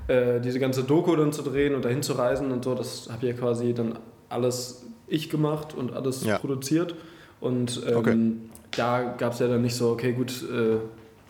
äh, 0.08 0.40
diese 0.42 0.60
ganze 0.60 0.84
Doku 0.84 1.16
dann 1.16 1.32
zu 1.34 1.42
drehen 1.42 1.76
und 1.76 1.84
dahin 1.86 2.02
zu 2.04 2.14
reisen 2.14 2.52
und 2.52 2.64
so, 2.64 2.76
das 2.76 3.10
habe 3.12 3.28
ja 3.28 3.34
quasi 3.34 3.74
dann 3.74 3.98
alles 4.30 4.86
ich 5.08 5.30
gemacht 5.30 5.74
und 5.74 5.94
alles 5.94 6.24
Ja. 6.26 6.38
produziert. 6.38 6.96
Und 7.42 7.82
ähm, 7.88 7.98
Okay. 7.98 8.18
da 8.72 9.02
gab 9.18 9.34
es 9.34 9.40
ja 9.40 9.48
dann 9.48 9.62
nicht 9.62 9.76
so, 9.76 9.90
okay, 9.92 10.12
gut, 10.14 10.44
äh, 10.52 10.78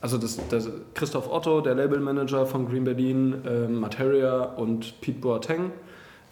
also 0.01 0.17
das, 0.17 0.39
das 0.49 0.69
Christoph 0.93 1.29
Otto, 1.31 1.62
der 1.62 1.75
Labelmanager 1.75 2.45
von 2.45 2.67
Green 2.67 2.83
Berlin, 2.83 3.35
ähm, 3.47 3.79
Materia 3.79 4.43
und 4.43 4.99
Pete 5.01 5.19
Boateng, 5.19 5.71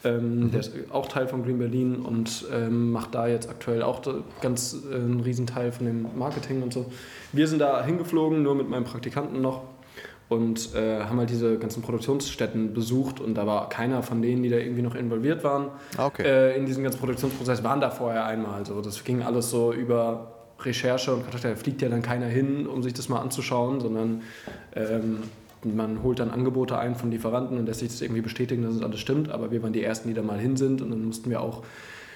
ähm, 0.04 0.52
der 0.52 0.60
ist 0.60 0.72
auch 0.92 1.08
Teil 1.08 1.28
von 1.28 1.44
Green 1.44 1.58
Berlin 1.58 1.98
und 1.98 2.46
ähm, 2.54 2.92
macht 2.92 3.16
da 3.16 3.28
jetzt 3.28 3.50
aktuell 3.50 3.82
auch 3.82 4.02
ganz 4.42 4.78
äh, 4.92 4.96
einen 4.96 5.22
Riesenteil 5.22 5.72
von 5.72 5.86
dem 5.86 6.08
Marketing 6.18 6.62
und 6.62 6.72
so. 6.72 6.86
Wir 7.34 7.48
sind 7.48 7.60
da 7.60 7.84
hingeflogen, 7.84 8.44
nur 8.44 8.56
mit 8.56 8.70
meinem 8.70 8.84
Praktikanten 8.84 9.42
noch 9.42 9.64
und 10.30 10.76
äh, 10.76 11.02
haben 11.04 11.18
halt 11.20 11.30
diese 11.30 11.58
ganzen 11.58 11.82
Produktionsstätten 11.82 12.74
besucht 12.74 13.20
und 13.20 13.36
da 13.36 13.48
war 13.48 13.70
keiner 13.70 14.04
von 14.04 14.22
denen, 14.22 14.44
die 14.44 14.50
da 14.50 14.58
irgendwie 14.58 14.82
noch 14.82 14.94
involviert 14.96 15.44
waren 15.44 15.70
Ah, 15.98 16.08
okay. 16.08 16.24
äh, 16.24 16.58
in 16.58 16.66
diesem 16.66 16.84
ganzen 16.84 17.00
Produktionsprozess, 17.00 17.64
waren 17.64 17.82
da 17.82 17.90
vorher 17.90 18.26
einmal. 18.26 18.56
Also 18.56 18.82
das 18.82 19.04
ging 19.04 19.24
alles 19.24 19.50
so 19.50 19.74
über 19.74 20.34
Recherche 20.64 21.14
und 21.14 21.24
Kontakt. 21.24 21.44
Da 21.44 21.56
fliegt 21.56 21.82
ja 21.82 21.90
dann 21.90 22.02
keiner 22.02 22.28
hin, 22.28 22.68
um 22.68 22.84
sich 22.84 22.94
das 22.94 23.10
mal 23.10 23.20
anzuschauen, 23.20 23.80
sondern 23.80 24.22
ähm, 24.76 25.24
man 25.64 26.04
holt 26.04 26.20
dann 26.20 26.30
Angebote 26.30 26.78
ein 26.78 26.96
von 26.96 27.12
Lieferanten 27.12 27.58
und 27.58 27.66
lässt 27.66 27.80
sich 27.80 27.90
das 27.90 28.02
irgendwie 28.02 28.22
bestätigen, 28.22 28.64
dass 28.64 28.76
es 28.76 28.82
alles 28.82 29.00
stimmt. 29.00 29.30
Aber 29.32 29.52
wir 29.52 29.62
waren 29.64 29.74
die 29.74 29.84
Ersten, 29.84 30.08
die 30.08 30.14
da 30.14 30.22
mal 30.22 30.40
hin 30.40 30.58
sind 30.58 30.82
und 30.82 30.92
dann 30.92 31.06
mussten 31.06 31.30
wir 31.30 31.42
auch 31.42 31.64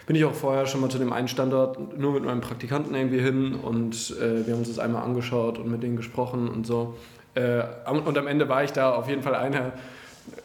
bin 0.08 0.16
ich 0.16 0.26
auch 0.26 0.34
vorher 0.34 0.66
schon 0.66 0.82
mal 0.82 0.90
zu 0.90 0.98
dem 0.98 1.14
einen 1.14 1.28
Standort 1.28 1.98
nur 1.98 2.12
mit 2.14 2.26
meinem 2.26 2.42
Praktikanten 2.42 2.96
irgendwie 2.96 3.22
hin 3.22 3.54
und 3.54 4.14
äh, 4.20 4.46
wir 4.46 4.54
haben 4.54 4.60
uns 4.60 4.68
das 4.68 4.80
einmal 4.80 5.04
angeschaut 5.04 5.58
und 5.58 5.70
mit 5.72 5.84
denen 5.84 5.96
gesprochen 5.96 6.50
und 6.50 6.66
so. 6.66 6.96
Äh, 7.36 7.62
am- 7.86 8.02
und 8.02 8.18
am 8.18 8.28
Ende 8.28 8.50
war 8.50 8.64
ich 8.64 8.72
da 8.72 8.94
auf 8.94 9.08
jeden 9.08 9.22
Fall 9.22 9.36
einer 9.36 9.74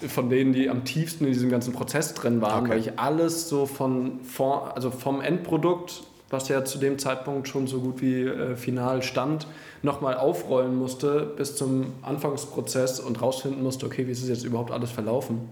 von 0.08 0.30
denen, 0.30 0.52
die 0.52 0.70
am 0.70 0.84
tiefsten 0.84 1.24
in 1.24 1.32
diesem 1.32 1.50
ganzen 1.50 1.72
Prozess 1.72 2.14
drin 2.14 2.40
waren, 2.40 2.62
Okay. 2.64 2.70
weil 2.70 2.78
ich 2.78 2.98
alles 2.98 3.48
so 3.48 3.66
von 3.66 4.20
vor, 4.20 4.72
also 4.74 4.90
vom 4.90 5.20
Endprodukt, 5.20 6.04
was 6.30 6.48
ja 6.48 6.64
zu 6.64 6.78
dem 6.78 6.98
Zeitpunkt 6.98 7.48
schon 7.48 7.66
so 7.66 7.80
gut 7.80 8.00
wie 8.00 8.22
äh, 8.22 8.56
final 8.56 9.02
stand, 9.02 9.46
nochmal 9.82 10.16
aufrollen 10.16 10.76
musste 10.76 11.32
bis 11.36 11.56
zum 11.56 11.92
Anfangsprozess 12.02 12.98
und 13.00 13.22
rausfinden 13.22 13.62
musste, 13.62 13.86
okay, 13.86 14.06
wie 14.06 14.12
ist 14.12 14.22
es 14.22 14.28
jetzt 14.28 14.44
überhaupt 14.44 14.72
alles 14.72 14.90
verlaufen. 14.90 15.48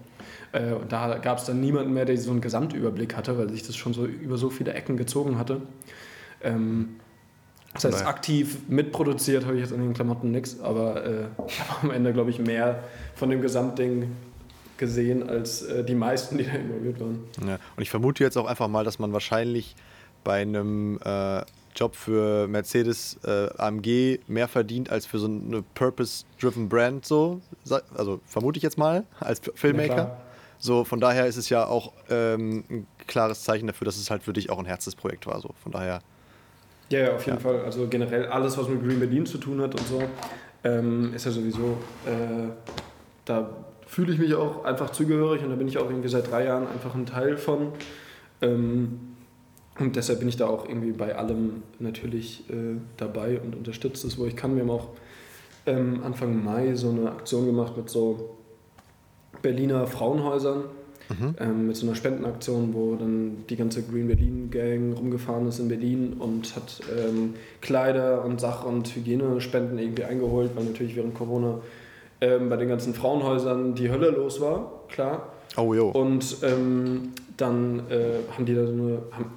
Äh, 0.53 0.73
und 0.73 0.93
da 0.93 1.19
gab 1.19 1.39
es 1.39 1.45
dann 1.45 1.61
niemanden 1.61 1.93
mehr, 1.93 2.05
der 2.05 2.19
so 2.19 2.31
einen 2.31 2.41
Gesamtüberblick 2.41 3.17
hatte, 3.17 3.39
weil 3.39 3.51
sich 3.51 3.65
das 3.65 3.77
schon 3.77 3.95
so 3.95 4.05
über 4.05 4.37
so 4.37 4.51
viele 4.51 4.73
Ecken 4.75 4.97
gezogen 4.97 5.39
hatte. 5.39 5.61
Ähm, 6.43 6.97
das 7.73 7.85
heißt, 7.85 7.99
Naja. 7.99 8.09
aktiv 8.09 8.59
mitproduziert 8.69 9.45
habe 9.45 9.57
ich 9.57 9.63
jetzt 9.63 9.73
an 9.73 9.81
den 9.81 9.95
Klamotten 9.95 10.31
nichts, 10.31 10.61
aber 10.61 11.05
äh, 11.05 11.25
ich 11.49 11.61
habe 11.61 11.83
am 11.83 11.91
Ende, 11.91 12.13
glaube 12.13 12.31
ich, 12.31 12.39
mehr 12.39 12.85
von 13.17 13.31
dem 13.31 13.43
Gesamtding 13.43 14.13
gesehen 14.77 15.29
als 15.29 15.63
äh, 15.63 15.85
die 15.85 15.95
meisten, 15.95 16.39
die 16.39 16.45
da 16.45 16.53
involviert 16.53 17.01
waren. 17.01 17.25
Ja. 17.47 17.59
Und 17.77 17.83
ich 17.83 17.91
vermute 17.91 18.23
jetzt 18.23 18.37
auch 18.37 18.47
einfach 18.47 18.69
mal, 18.69 18.85
dass 18.85 18.99
man 18.99 19.13
wahrscheinlich 19.13 19.75
bei 20.25 20.43
einem 20.43 20.99
äh, 21.05 21.43
Job 21.77 21.95
für 21.97 22.47
Mercedes 22.49 23.19
äh, 23.25 23.49
AMG 23.59 24.21
mehr 24.27 24.49
verdient 24.49 24.91
als 24.91 25.07
für 25.07 25.19
so 25.19 25.27
eine 25.27 25.63
Purpose-driven 25.75 26.69
Brand, 26.69 27.05
so. 27.05 27.41
Also 27.97 28.21
vermute 28.27 28.57
ich 28.59 28.63
jetzt 28.63 28.79
mal, 28.79 29.05
als 29.21 29.41
Filmmaker. 29.55 29.95
klar. 29.95 30.17
so, 30.59 30.85
von 30.85 31.01
daher 31.01 31.27
ist 31.27 31.37
es 31.37 31.49
ja 31.49 31.67
auch 31.67 31.93
ähm, 32.11 32.65
ein 32.71 32.87
klares 33.07 33.43
Zeichen 33.43 33.67
dafür, 33.67 33.85
dass 33.85 33.97
es 33.97 34.11
halt 34.11 34.23
für 34.23 34.33
dich 34.33 34.51
auch 34.51 34.59
ein 34.59 34.67
Herzensprojekt 34.67 35.27
war. 35.27 35.41
So. 35.41 35.51
Von 35.63 35.73
daher, 35.73 36.01
Ja, 36.91 37.01
ja, 37.01 37.15
auf 37.17 37.27
jeden 37.27 37.39
Ja. 37.39 37.43
Fall. 37.43 37.65
Also 37.65 37.87
generell 37.89 38.27
alles, 38.27 38.57
was 38.57 38.69
mit 38.69 38.83
Green 38.83 39.01
Berlin 39.01 39.27
zu 39.27 39.39
tun 39.39 39.61
hat 39.61 39.75
und 39.79 39.87
so, 39.89 40.03
ähm, 40.63 41.13
ist 41.13 41.27
ja 41.27 41.33
sowieso, 41.33 41.79
äh, 42.07 42.51
da 43.25 43.51
fühle 43.87 44.13
ich 44.13 44.19
mich 44.19 44.35
auch 44.35 44.65
einfach 44.65 44.91
zugehörig 44.91 45.43
und 45.43 45.51
da 45.51 45.57
bin 45.57 45.67
ich 45.69 45.77
auch 45.79 45.91
irgendwie 45.91 46.09
seit 46.09 46.31
drei 46.31 46.45
Jahren 46.45 46.69
einfach 46.69 46.95
ein 46.95 47.05
Teil 47.07 47.37
von. 47.37 47.73
Ähm, 48.41 49.13
und 49.79 49.97
deshalb 49.97 50.21
bin 50.21 50.29
ich 50.29 50.37
da 50.37 50.47
auch 50.47 50.69
irgendwie 50.69 50.93
bei 50.93 51.17
allem 51.17 51.63
natürlich 51.79 52.49
äh, 52.49 52.77
dabei 52.97 53.41
und 53.41 53.57
unterstütze 53.57 54.07
es, 54.07 54.19
wo 54.19 54.27
ich 54.27 54.37
kann. 54.37 54.55
Wir 54.55 54.63
haben 54.63 54.71
auch 54.71 54.89
ähm, 55.67 56.01
Anfang 56.05 56.45
Mai 56.45 56.75
so 56.75 56.91
eine 56.91 57.11
Aktion 57.11 57.47
gemacht 57.47 57.77
mit 57.77 57.91
so 57.91 58.37
Berliner 59.43 59.87
Frauenhäusern, 59.87 60.65
ähm, 61.39 61.67
mit 61.67 61.77
so 61.77 61.87
einer 61.87 61.97
Spendenaktion, 61.97 62.73
wo 62.73 62.95
dann 62.95 63.45
die 63.51 63.57
ganze 63.57 63.83
Green 63.83 64.07
Berlin 64.07 64.49
Gang 64.51 64.97
rumgefahren 64.97 65.47
ist 65.49 65.59
in 65.59 65.69
Berlin 65.69 66.15
und 66.19 66.55
hat 66.57 66.81
ähm, 66.97 67.35
Kleider 67.61 68.25
und 68.25 68.41
Sach- 68.41 68.65
und 68.65 68.95
Hygienespenden 68.95 69.79
irgendwie 69.79 70.05
eingeholt, 70.05 70.53
weil 70.55 70.65
natürlich 70.65 70.97
während 70.97 71.15
Corona 71.15 71.59
ähm, 72.21 72.49
bei 72.49 72.57
den 72.57 72.69
ganzen 72.69 72.95
Frauenhäusern 72.95 73.75
die 73.75 73.91
Hölle 73.91 74.11
los 74.11 74.41
war, 74.41 74.85
klar. 74.89 75.33
oh 75.57 75.75
jo. 75.75 75.89
Und 75.89 76.39
ähm, 76.43 77.13
dann 77.37 77.81
äh, 77.91 78.21
haben 78.35 78.47
die 78.47 78.55
da 78.55 78.67
so 78.67 78.73
eine, 78.73 79.03
haben, 79.13 79.31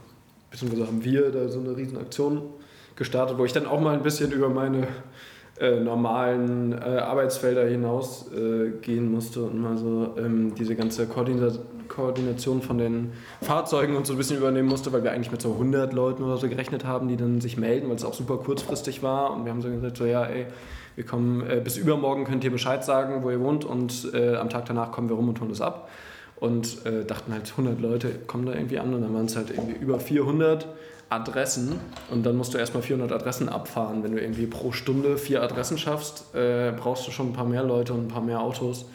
beziehungsweise 0.51 0.87
haben 0.87 1.03
wir 1.03 1.31
da 1.31 1.47
so 1.49 1.59
eine 1.59 1.75
riesen 1.75 1.97
Aktion 1.97 2.41
gestartet, 2.95 3.37
wo 3.37 3.45
ich 3.45 3.53
dann 3.53 3.65
auch 3.65 3.79
mal 3.79 3.93
ein 3.93 4.03
bisschen 4.03 4.31
über 4.31 4.49
meine 4.49 4.87
äh, 5.59 5.79
normalen 5.79 6.73
äh, 6.73 6.99
Arbeitsfelder 6.99 7.65
hinaus 7.65 8.31
äh, 8.31 8.69
gehen 8.81 9.11
musste 9.11 9.43
und 9.43 9.59
mal 9.59 9.77
so 9.77 10.15
ähm, 10.17 10.53
diese 10.55 10.75
ganze 10.75 11.07
Koordina 11.07 11.51
Koordination 11.87 12.61
von 12.61 12.77
den 12.77 13.13
Fahrzeugen 13.41 13.95
und 13.95 14.05
so 14.05 14.13
ein 14.13 14.17
bisschen 14.17 14.37
übernehmen 14.37 14.67
musste, 14.67 14.91
weil 14.91 15.03
wir 15.03 15.13
eigentlich 15.13 15.31
mit 15.31 15.41
so 15.41 15.53
100 15.53 15.93
Leuten 15.93 16.21
oder 16.21 16.37
so 16.37 16.49
gerechnet 16.49 16.85
haben, 16.85 17.07
die 17.07 17.15
dann 17.15 17.39
sich 17.39 17.57
melden, 17.57 17.87
weil 17.87 17.95
es 17.95 18.03
auch 18.03 18.13
super 18.13 18.37
kurzfristig 18.37 19.01
war. 19.03 19.31
Und 19.31 19.45
wir 19.45 19.51
haben 19.51 19.61
so 19.61 19.69
gesagt, 19.69 19.97
so 19.97 20.05
ja, 20.05 20.25
ey, 20.25 20.47
wir 20.95 21.05
kommen 21.05 21.49
äh, 21.49 21.61
bis 21.63 21.77
übermorgen 21.77 22.25
könnt 22.25 22.43
ihr 22.43 22.51
Bescheid 22.51 22.83
sagen, 22.83 23.23
wo 23.23 23.31
ihr 23.31 23.39
wohnt 23.39 23.65
und 23.65 24.11
äh, 24.13 24.35
am 24.35 24.49
Tag 24.49 24.65
danach 24.65 24.91
kommen 24.91 25.09
wir 25.09 25.15
rum 25.15 25.29
und 25.29 25.39
holen 25.39 25.49
das 25.49 25.61
ab 25.61 25.89
und 26.39 26.85
äh, 26.85 27.03
dachten 27.03 27.33
halt 27.33 27.51
100 27.51 27.81
Leute 27.81 28.09
kommen 28.27 28.45
da 28.45 28.53
irgendwie 28.53 28.79
an 28.79 28.93
und 28.93 29.01
dann 29.01 29.13
waren 29.13 29.25
es 29.25 29.35
halt 29.35 29.49
irgendwie 29.49 29.75
über 29.75 29.99
400 29.99 30.67
Adressen 31.09 31.79
und 32.11 32.25
dann 32.25 32.35
musst 32.35 32.53
du 32.53 32.57
erstmal 32.57 32.83
400 32.83 33.11
Adressen 33.11 33.49
abfahren. 33.49 34.03
Wenn 34.03 34.11
du 34.11 34.21
irgendwie 34.21 34.45
pro 34.45 34.71
Stunde 34.71 35.17
vier 35.17 35.41
Adressen 35.41 35.77
schaffst, 35.77 36.35
äh, 36.35 36.73
brauchst 36.75 37.07
du 37.07 37.11
schon 37.11 37.29
ein 37.29 37.33
paar 37.33 37.45
mehr 37.45 37.63
Leute 37.63 37.93
und 37.93 38.05
ein 38.05 38.07
paar 38.09 38.21
mehr 38.21 38.41
Autos. 38.41 38.85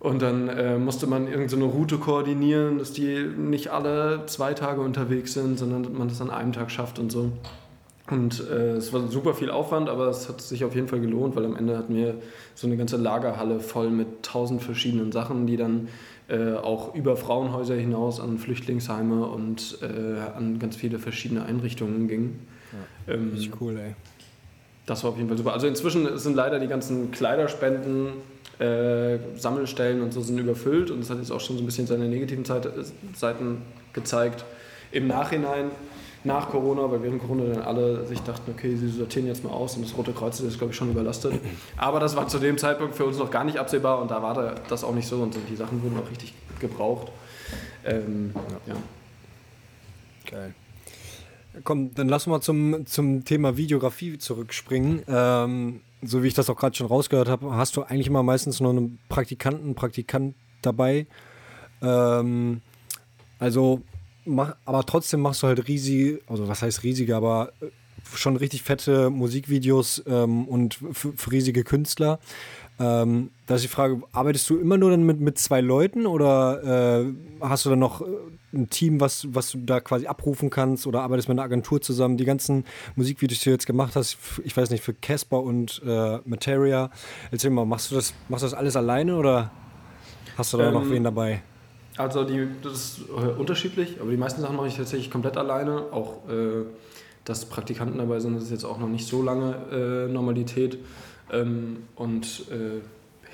Und 0.00 0.22
dann 0.22 0.48
äh, 0.48 0.78
musste 0.78 1.06
man 1.06 1.22
irgendeine 1.24 1.48
so 1.48 1.56
eine 1.56 1.64
Route 1.64 1.98
koordinieren, 1.98 2.78
dass 2.78 2.92
die 2.92 3.24
nicht 3.24 3.70
alle 3.70 4.24
zwei 4.26 4.54
Tage 4.54 4.80
unterwegs 4.80 5.34
sind, 5.34 5.58
sondern 5.58 5.82
dass 5.82 5.92
man 5.92 6.08
das 6.08 6.20
an 6.20 6.30
einem 6.30 6.52
Tag 6.52 6.70
schafft 6.70 6.98
und 6.98 7.10
so. 7.10 7.32
Und 8.10 8.48
äh, 8.48 8.76
es 8.76 8.92
war 8.92 9.06
super 9.08 9.34
viel 9.34 9.50
Aufwand, 9.50 9.88
aber 9.88 10.08
es 10.08 10.28
hat 10.28 10.40
sich 10.40 10.64
auf 10.64 10.74
jeden 10.74 10.88
Fall 10.88 11.00
gelohnt, 11.00 11.36
weil 11.36 11.44
am 11.44 11.56
Ende 11.56 11.76
hatten 11.76 11.94
wir 11.94 12.14
so 12.54 12.66
eine 12.66 12.76
ganze 12.76 12.96
Lagerhalle 12.96 13.60
voll 13.60 13.90
mit 13.90 14.22
tausend 14.22 14.62
verschiedenen 14.62 15.12
Sachen, 15.12 15.46
die 15.46 15.58
dann 15.58 15.88
äh, 16.28 16.54
auch 16.54 16.94
über 16.94 17.16
Frauenhäuser 17.16 17.74
hinaus 17.74 18.20
an 18.20 18.38
Flüchtlingsheime 18.38 19.26
und 19.26 19.78
äh, 19.82 20.20
an 20.36 20.58
ganz 20.58 20.76
viele 20.76 20.98
verschiedene 20.98 21.44
Einrichtungen 21.44 22.06
gingen. 22.08 22.46
Ähm, 23.06 23.30
Richtig 23.32 23.60
cool, 23.60 23.78
ey. 23.78 23.94
das 24.84 25.02
war 25.04 25.10
auf 25.10 25.16
jeden 25.16 25.28
Fall 25.28 25.38
super. 25.38 25.54
Also 25.54 25.66
inzwischen 25.66 26.18
sind 26.18 26.36
leider 26.36 26.58
die 26.58 26.66
ganzen 26.66 27.10
Kleiderspenden, 27.10 28.08
äh, 28.58 29.18
Sammelstellen 29.36 30.02
und 30.02 30.12
so 30.12 30.20
sind 30.20 30.38
überfüllt 30.38 30.90
und 30.90 31.00
das 31.00 31.10
hat 31.10 31.18
jetzt 31.18 31.30
auch 31.30 31.40
schon 31.40 31.56
so 31.56 31.62
ein 31.62 31.66
bisschen 31.66 31.86
seine 31.86 32.08
negativen 32.08 32.44
Seite, 32.44 32.72
Seiten 33.14 33.62
gezeigt. 33.92 34.44
Im 34.92 35.06
Nachhinein, 35.06 35.70
nach 36.24 36.50
Corona, 36.50 36.90
weil 36.90 37.02
während 37.02 37.20
Corona 37.20 37.54
dann 37.54 37.62
alle 37.62 38.04
sich 38.06 38.20
dachten, 38.20 38.50
okay, 38.50 38.74
sie 38.76 38.88
sortieren 38.88 39.26
jetzt 39.26 39.44
mal 39.44 39.50
aus 39.50 39.76
und 39.76 39.84
das 39.84 39.96
Rote 39.96 40.12
Kreuz 40.12 40.40
ist, 40.40 40.58
glaube 40.58 40.72
ich, 40.72 40.76
schon 40.76 40.90
überlastet. 40.90 41.34
Aber 41.76 42.00
das 42.00 42.16
war 42.16 42.26
zu 42.26 42.38
dem 42.38 42.58
Zeitpunkt 42.58 42.96
für 42.96 43.04
uns 43.04 43.18
noch 43.18 43.30
gar 43.30 43.44
nicht 43.44 43.56
absehbar 43.58 44.00
und 44.02 44.10
da 44.10 44.20
war 44.22 44.34
da- 44.34 44.54
das 44.68 44.82
auch 44.82 44.94
nicht 44.94 45.06
so 45.06 45.16
und 45.18 45.36
die 45.48 45.56
Sachen 45.56 45.82
wurden 45.82 45.96
auch 45.98 46.10
richtig 46.10 46.34
gebraucht. 46.58 47.12
Ähm, 47.84 48.32
ja. 48.66 48.74
Geil. 50.28 50.54
Komm, 51.64 51.94
dann 51.94 52.08
lass 52.08 52.26
mal 52.26 52.40
zum, 52.40 52.84
zum 52.86 53.24
Thema 53.24 53.56
Videografie 53.56 54.18
zurückspringen. 54.18 55.02
Ähm, 55.08 55.80
so 56.02 56.22
wie 56.22 56.28
ich 56.28 56.34
das 56.34 56.50
auch 56.50 56.56
gerade 56.56 56.76
schon 56.76 56.86
rausgehört 56.88 57.28
habe, 57.28 57.52
hast 57.54 57.76
du 57.76 57.82
eigentlich 57.82 58.08
immer 58.08 58.22
meistens 58.22 58.60
nur 58.60 58.70
einen 58.70 58.98
Praktikanten, 59.08 59.74
Praktikant 59.74 60.34
dabei. 60.62 61.06
Ähm, 61.80 62.60
also, 63.38 63.82
mach, 64.28 64.56
aber 64.64 64.84
trotzdem 64.84 65.20
machst 65.20 65.42
du 65.42 65.46
halt 65.46 65.66
riesige, 65.68 66.20
also 66.26 66.48
was 66.48 66.62
heißt 66.62 66.82
riesige, 66.82 67.16
aber 67.16 67.52
äh, 67.60 67.66
schon 68.14 68.36
richtig 68.36 68.62
fette 68.62 69.10
Musikvideos 69.10 70.02
ähm, 70.06 70.46
und 70.46 70.78
für, 70.92 71.30
riesige 71.30 71.64
Künstler. 71.64 72.18
Ähm, 72.80 73.30
da 73.46 73.56
ist 73.56 73.64
die 73.64 73.68
Frage, 73.68 74.00
arbeitest 74.12 74.48
du 74.50 74.58
immer 74.58 74.78
nur 74.78 74.90
dann 74.90 75.02
mit, 75.02 75.18
mit 75.20 75.36
zwei 75.38 75.60
Leuten 75.60 76.06
oder 76.06 77.02
äh, 77.02 77.12
hast 77.40 77.66
du 77.66 77.70
dann 77.70 77.80
noch 77.80 78.02
äh, 78.02 78.04
ein 78.52 78.70
Team, 78.70 79.00
was, 79.00 79.26
was 79.34 79.50
du 79.50 79.58
da 79.58 79.80
quasi 79.80 80.06
abrufen 80.06 80.48
kannst 80.48 80.86
oder 80.86 81.02
arbeitest 81.02 81.28
mit 81.28 81.38
einer 81.38 81.44
Agentur 81.44 81.80
zusammen? 81.80 82.16
Die 82.16 82.24
ganzen 82.24 82.64
Musikvideos, 82.94 83.40
die 83.40 83.46
du 83.46 83.50
jetzt 83.50 83.66
gemacht 83.66 83.96
hast, 83.96 84.16
ich 84.44 84.56
weiß 84.56 84.70
nicht, 84.70 84.84
für 84.84 84.94
Casper 84.94 85.42
und 85.42 85.82
äh, 85.84 86.18
Materia, 86.24 86.90
erzähl 87.32 87.50
mal, 87.50 87.66
machst 87.66 87.90
du 87.90 87.96
das, 87.96 88.14
machst 88.28 88.44
du 88.44 88.46
das 88.46 88.54
alles 88.54 88.76
alleine 88.76 89.16
oder 89.16 89.50
hast 90.36 90.52
du 90.52 90.58
da 90.58 90.70
noch 90.70 90.84
Ähm, 90.84 90.90
wen 90.90 91.04
dabei? 91.04 91.42
Also 91.98 92.24
die, 92.24 92.46
das 92.62 92.72
ist 92.72 93.00
äh, 93.08 93.38
unterschiedlich, 93.38 94.00
aber 94.00 94.10
die 94.10 94.16
meisten 94.16 94.40
Sachen 94.40 94.56
mache 94.56 94.68
ich 94.68 94.76
tatsächlich 94.76 95.10
komplett 95.10 95.36
alleine. 95.36 95.92
Auch 95.92 96.28
äh, 96.28 96.64
dass 97.24 97.44
Praktikanten 97.44 97.98
dabei 97.98 98.20
sind, 98.20 98.36
das 98.36 98.44
ist 98.44 98.50
jetzt 98.50 98.64
auch 98.64 98.78
noch 98.78 98.88
nicht 98.88 99.06
so 99.06 99.22
lange 99.22 99.54
äh, 99.70 100.10
Normalität. 100.10 100.78
Ähm, 101.30 101.78
und 101.94 102.46
äh, 102.50 102.80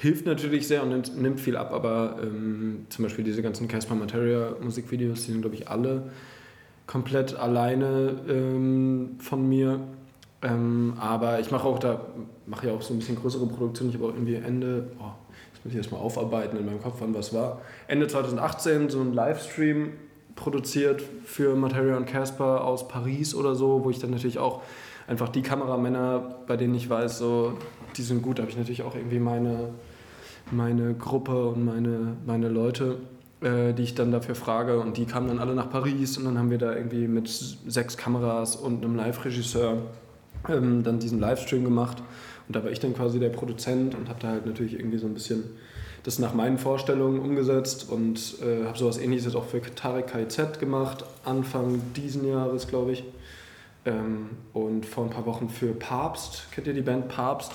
hilft 0.00 0.26
natürlich 0.26 0.66
sehr 0.66 0.82
und 0.82 0.88
nimmt, 0.88 1.16
nimmt 1.16 1.40
viel 1.40 1.56
ab, 1.56 1.72
aber 1.72 2.16
ähm, 2.22 2.86
zum 2.88 3.04
Beispiel 3.04 3.24
diese 3.24 3.42
ganzen 3.42 3.68
Casper 3.68 3.94
Materia 3.94 4.56
Musikvideos, 4.60 5.26
die 5.26 5.32
sind 5.32 5.42
glaube 5.42 5.56
ich 5.56 5.68
alle 5.68 6.10
komplett 6.86 7.36
alleine 7.36 8.16
ähm, 8.28 9.16
von 9.18 9.48
mir. 9.48 9.80
Ähm, 10.42 10.94
aber 10.98 11.40
ich 11.40 11.50
mache 11.50 11.66
auch 11.66 11.78
da, 11.78 12.00
mache 12.46 12.66
ja 12.66 12.74
auch 12.74 12.82
so 12.82 12.92
ein 12.92 12.98
bisschen 12.98 13.16
größere 13.16 13.46
Produktionen. 13.46 13.90
Ich 13.90 13.96
habe 13.96 14.08
auch 14.08 14.14
irgendwie 14.14 14.34
Ende, 14.34 14.90
oh, 14.98 15.12
muss 15.64 15.72
ich 15.72 15.78
erstmal 15.78 16.00
aufarbeiten 16.00 16.56
in 16.56 16.66
meinem 16.66 16.82
Kopf, 16.82 16.96
wann 17.00 17.14
was 17.14 17.32
war. 17.32 17.62
Ende 17.88 18.06
2018 18.06 18.90
so 18.90 19.00
einen 19.00 19.14
Livestream 19.14 19.92
produziert 20.36 21.02
für 21.24 21.54
Materia 21.54 21.96
und 21.96 22.06
Casper 22.06 22.64
aus 22.64 22.86
Paris 22.86 23.34
oder 23.34 23.54
so, 23.54 23.84
wo 23.84 23.90
ich 23.90 23.98
dann 23.98 24.10
natürlich 24.10 24.38
auch 24.38 24.62
einfach 25.06 25.28
die 25.28 25.42
Kameramänner, 25.42 26.36
bei 26.46 26.56
denen 26.56 26.74
ich 26.74 26.88
weiß, 26.88 27.18
so, 27.18 27.58
die 27.96 28.02
sind 28.02 28.22
gut, 28.22 28.38
da 28.38 28.42
habe 28.42 28.50
ich 28.50 28.58
natürlich 28.58 28.82
auch 28.82 28.94
irgendwie 28.94 29.20
meine, 29.20 29.70
meine 30.50 30.94
Gruppe 30.94 31.48
und 31.48 31.64
meine, 31.64 32.16
meine 32.26 32.48
Leute, 32.48 32.98
äh, 33.40 33.72
die 33.72 33.82
ich 33.82 33.94
dann 33.94 34.10
dafür 34.10 34.34
frage. 34.34 34.80
Und 34.80 34.96
die 34.96 35.06
kamen 35.06 35.28
dann 35.28 35.38
alle 35.38 35.54
nach 35.54 35.70
Paris 35.70 36.18
und 36.18 36.24
dann 36.24 36.38
haben 36.38 36.50
wir 36.50 36.58
da 36.58 36.74
irgendwie 36.74 37.06
mit 37.06 37.28
sechs 37.28 37.96
Kameras 37.96 38.56
und 38.56 38.84
einem 38.84 38.96
Live-Regisseur 38.96 39.78
ähm, 40.48 40.82
dann 40.82 40.98
diesen 40.98 41.20
Livestream 41.20 41.64
gemacht. 41.64 42.02
Und 42.46 42.56
da 42.56 42.62
war 42.62 42.70
ich 42.70 42.80
dann 42.80 42.94
quasi 42.94 43.18
der 43.18 43.30
Produzent 43.30 43.94
und 43.94 44.08
habe 44.08 44.20
da 44.20 44.28
halt 44.28 44.46
natürlich 44.46 44.74
irgendwie 44.74 44.98
so 44.98 45.06
ein 45.06 45.14
bisschen 45.14 45.44
das 46.02 46.18
nach 46.18 46.34
meinen 46.34 46.58
Vorstellungen 46.58 47.18
umgesetzt 47.18 47.86
und 47.88 48.36
äh, 48.42 48.66
habe 48.66 48.76
sowas 48.76 48.98
ähnliches 48.98 49.24
jetzt 49.24 49.36
auch 49.36 49.46
für 49.46 49.62
Tarek 49.62 50.08
KIZ 50.08 50.60
gemacht, 50.60 51.04
Anfang 51.24 51.80
diesen 51.96 52.28
Jahres, 52.28 52.68
glaube 52.68 52.92
ich. 52.92 53.04
Ähm, 53.86 54.30
und 54.52 54.84
vor 54.84 55.04
ein 55.04 55.10
paar 55.10 55.26
Wochen 55.26 55.48
für 55.48 55.72
Papst, 55.72 56.46
kennt 56.52 56.66
ihr 56.66 56.74
die 56.74 56.82
Band 56.82 57.08
Papst? 57.08 57.52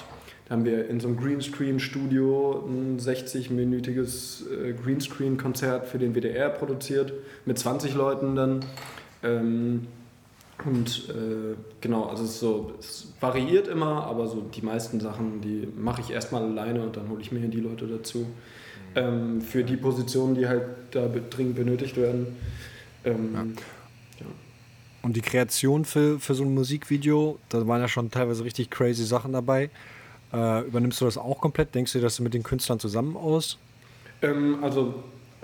Da 0.47 0.56
haben 0.56 0.65
wir 0.65 0.89
in 0.89 0.99
so 0.99 1.08
einem 1.08 1.17
Greenscreen-Studio 1.17 2.65
ein 2.67 2.99
60-minütiges 2.99 4.52
äh, 4.52 4.73
Greenscreen-Konzert 4.73 5.86
für 5.86 5.99
den 5.99 6.15
WDR 6.15 6.49
produziert, 6.49 7.13
mit 7.45 7.60
20 7.60 7.93
Leuten 7.93 8.36
dann. 8.36 8.65
Ähm, 9.21 9.88
und 10.65 11.09
äh, 11.09 11.55
genau, 11.79 12.05
also 12.05 12.23
es, 12.23 12.31
ist 12.31 12.39
so, 12.39 12.73
es 12.79 13.13
variiert 13.19 13.67
immer, 13.67 14.03
aber 14.05 14.27
so 14.27 14.41
die 14.41 14.61
meisten 14.61 14.99
Sachen, 14.99 15.41
die 15.41 15.67
mache 15.77 16.01
ich 16.01 16.11
erstmal 16.11 16.43
alleine 16.43 16.81
und 16.81 16.97
dann 16.97 17.09
hole 17.09 17.21
ich 17.21 17.31
mir 17.31 17.39
die 17.47 17.61
Leute 17.61 17.87
dazu. 17.87 18.27
Ähm, 18.95 19.41
für 19.41 19.63
die 19.63 19.77
Positionen, 19.77 20.35
die 20.35 20.47
halt 20.47 20.63
da 20.91 21.07
dringend 21.07 21.55
benötigt 21.55 21.95
werden. 21.95 22.35
Ähm, 23.05 23.55
Und 25.01 25.15
die 25.15 25.21
Kreation 25.21 25.85
für, 25.85 26.19
für 26.19 26.33
so 26.33 26.43
ein 26.43 26.53
Musikvideo, 26.53 27.39
da 27.49 27.65
waren 27.67 27.81
ja 27.81 27.87
schon 27.87 28.11
teilweise 28.11 28.43
richtig 28.43 28.69
crazy 28.69 29.05
Sachen 29.05 29.31
dabei. 29.31 29.69
Äh, 30.33 30.67
übernimmst 30.67 30.99
du 31.01 31.05
das 31.05 31.17
auch 31.17 31.39
komplett? 31.39 31.73
Denkst 31.73 31.93
du 31.93 32.01
das 32.01 32.19
mit 32.19 32.33
den 32.33 32.43
Künstlern 32.43 32.79
zusammen 32.79 33.15
aus? 33.15 33.57
Ähm, 34.21 34.63
also 34.63 34.95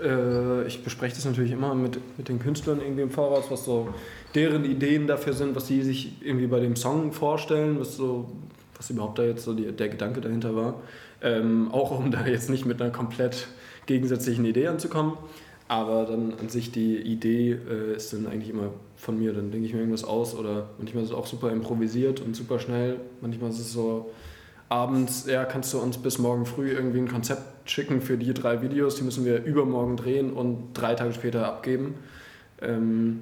äh, 0.02 0.66
ich 0.68 0.84
bespreche 0.84 1.16
das 1.16 1.26
natürlich 1.26 1.52
immer 1.52 1.74
mit, 1.76 2.00
mit 2.18 2.28
den 2.28 2.40
Künstlern 2.40 2.80
irgendwie 2.82 3.04
im 3.04 3.12
Voraus, 3.12 3.46
was 3.50 3.66
so 3.66 3.90
deren 4.34 4.66
Ideen 4.66 5.08
dafür 5.08 5.34
sind, 5.34 5.56
was 5.56 5.68
sie 5.68 5.82
sich 5.82 6.22
irgendwie 6.22 6.48
bei 6.48 6.60
dem 6.60 6.76
Song 6.76 7.12
vorstellen, 7.12 7.80
was 7.80 7.96
so, 7.96 8.32
was 8.76 8.90
überhaupt 8.90 9.20
da 9.20 9.24
jetzt 9.24 9.44
so 9.44 9.54
die, 9.54 9.72
der 9.72 9.90
Gedanke 9.90 10.22
dahinter 10.22 10.56
war. 10.56 10.82
Ähm, 11.22 11.70
auch 11.72 11.98
um 11.98 12.12
da 12.12 12.26
jetzt 12.26 12.50
nicht 12.50 12.66
mit 12.66 12.82
einer 12.82 12.92
komplett 12.92 13.48
gegensätzlichen 13.86 14.46
Idee 14.46 14.68
anzukommen. 14.68 15.14
Aber 15.68 16.06
dann 16.06 16.34
an 16.40 16.50
sich 16.50 16.72
die 16.72 16.98
Idee 16.98 17.54
äh, 17.54 17.96
ist 17.96 18.14
dann 18.14 18.28
eigentlich 18.28 18.52
immer 18.52 18.70
von 18.96 19.18
mir. 19.18 19.34
Dann 19.34 19.50
denke 19.50 19.66
ich 19.66 19.74
mir 19.74 19.80
irgendwas 19.80 20.04
aus 20.04 20.36
oder 20.36 20.70
manchmal 20.78 21.04
ist 21.04 21.10
es 21.10 21.16
auch 21.16 21.26
super 21.26 21.52
improvisiert 21.52 22.20
und 22.20 22.36
super 22.36 22.60
schnell. 22.60 23.00
Manchmal 23.22 23.50
ist 23.50 23.60
es 23.60 23.74
so, 23.74 24.12
abends, 24.70 25.26
ja, 25.28 25.46
kannst 25.46 25.74
du 25.74 25.80
uns 25.80 25.98
bis 25.98 26.18
morgen 26.18 26.46
früh 26.46 26.72
irgendwie 26.72 27.00
ein 27.00 27.08
Konzept 27.08 27.70
schicken 27.70 28.02
für 28.02 28.18
die 28.18 28.34
drei 28.34 28.62
Videos, 28.62 28.96
die 28.96 29.04
müssen 29.04 29.26
wir 29.26 29.44
übermorgen 29.44 29.98
drehen 29.98 30.34
und 30.34 30.74
drei 30.74 30.96
Tage 30.96 31.14
später 31.14 31.46
abgeben. 31.46 31.96
Ähm, 32.62 33.22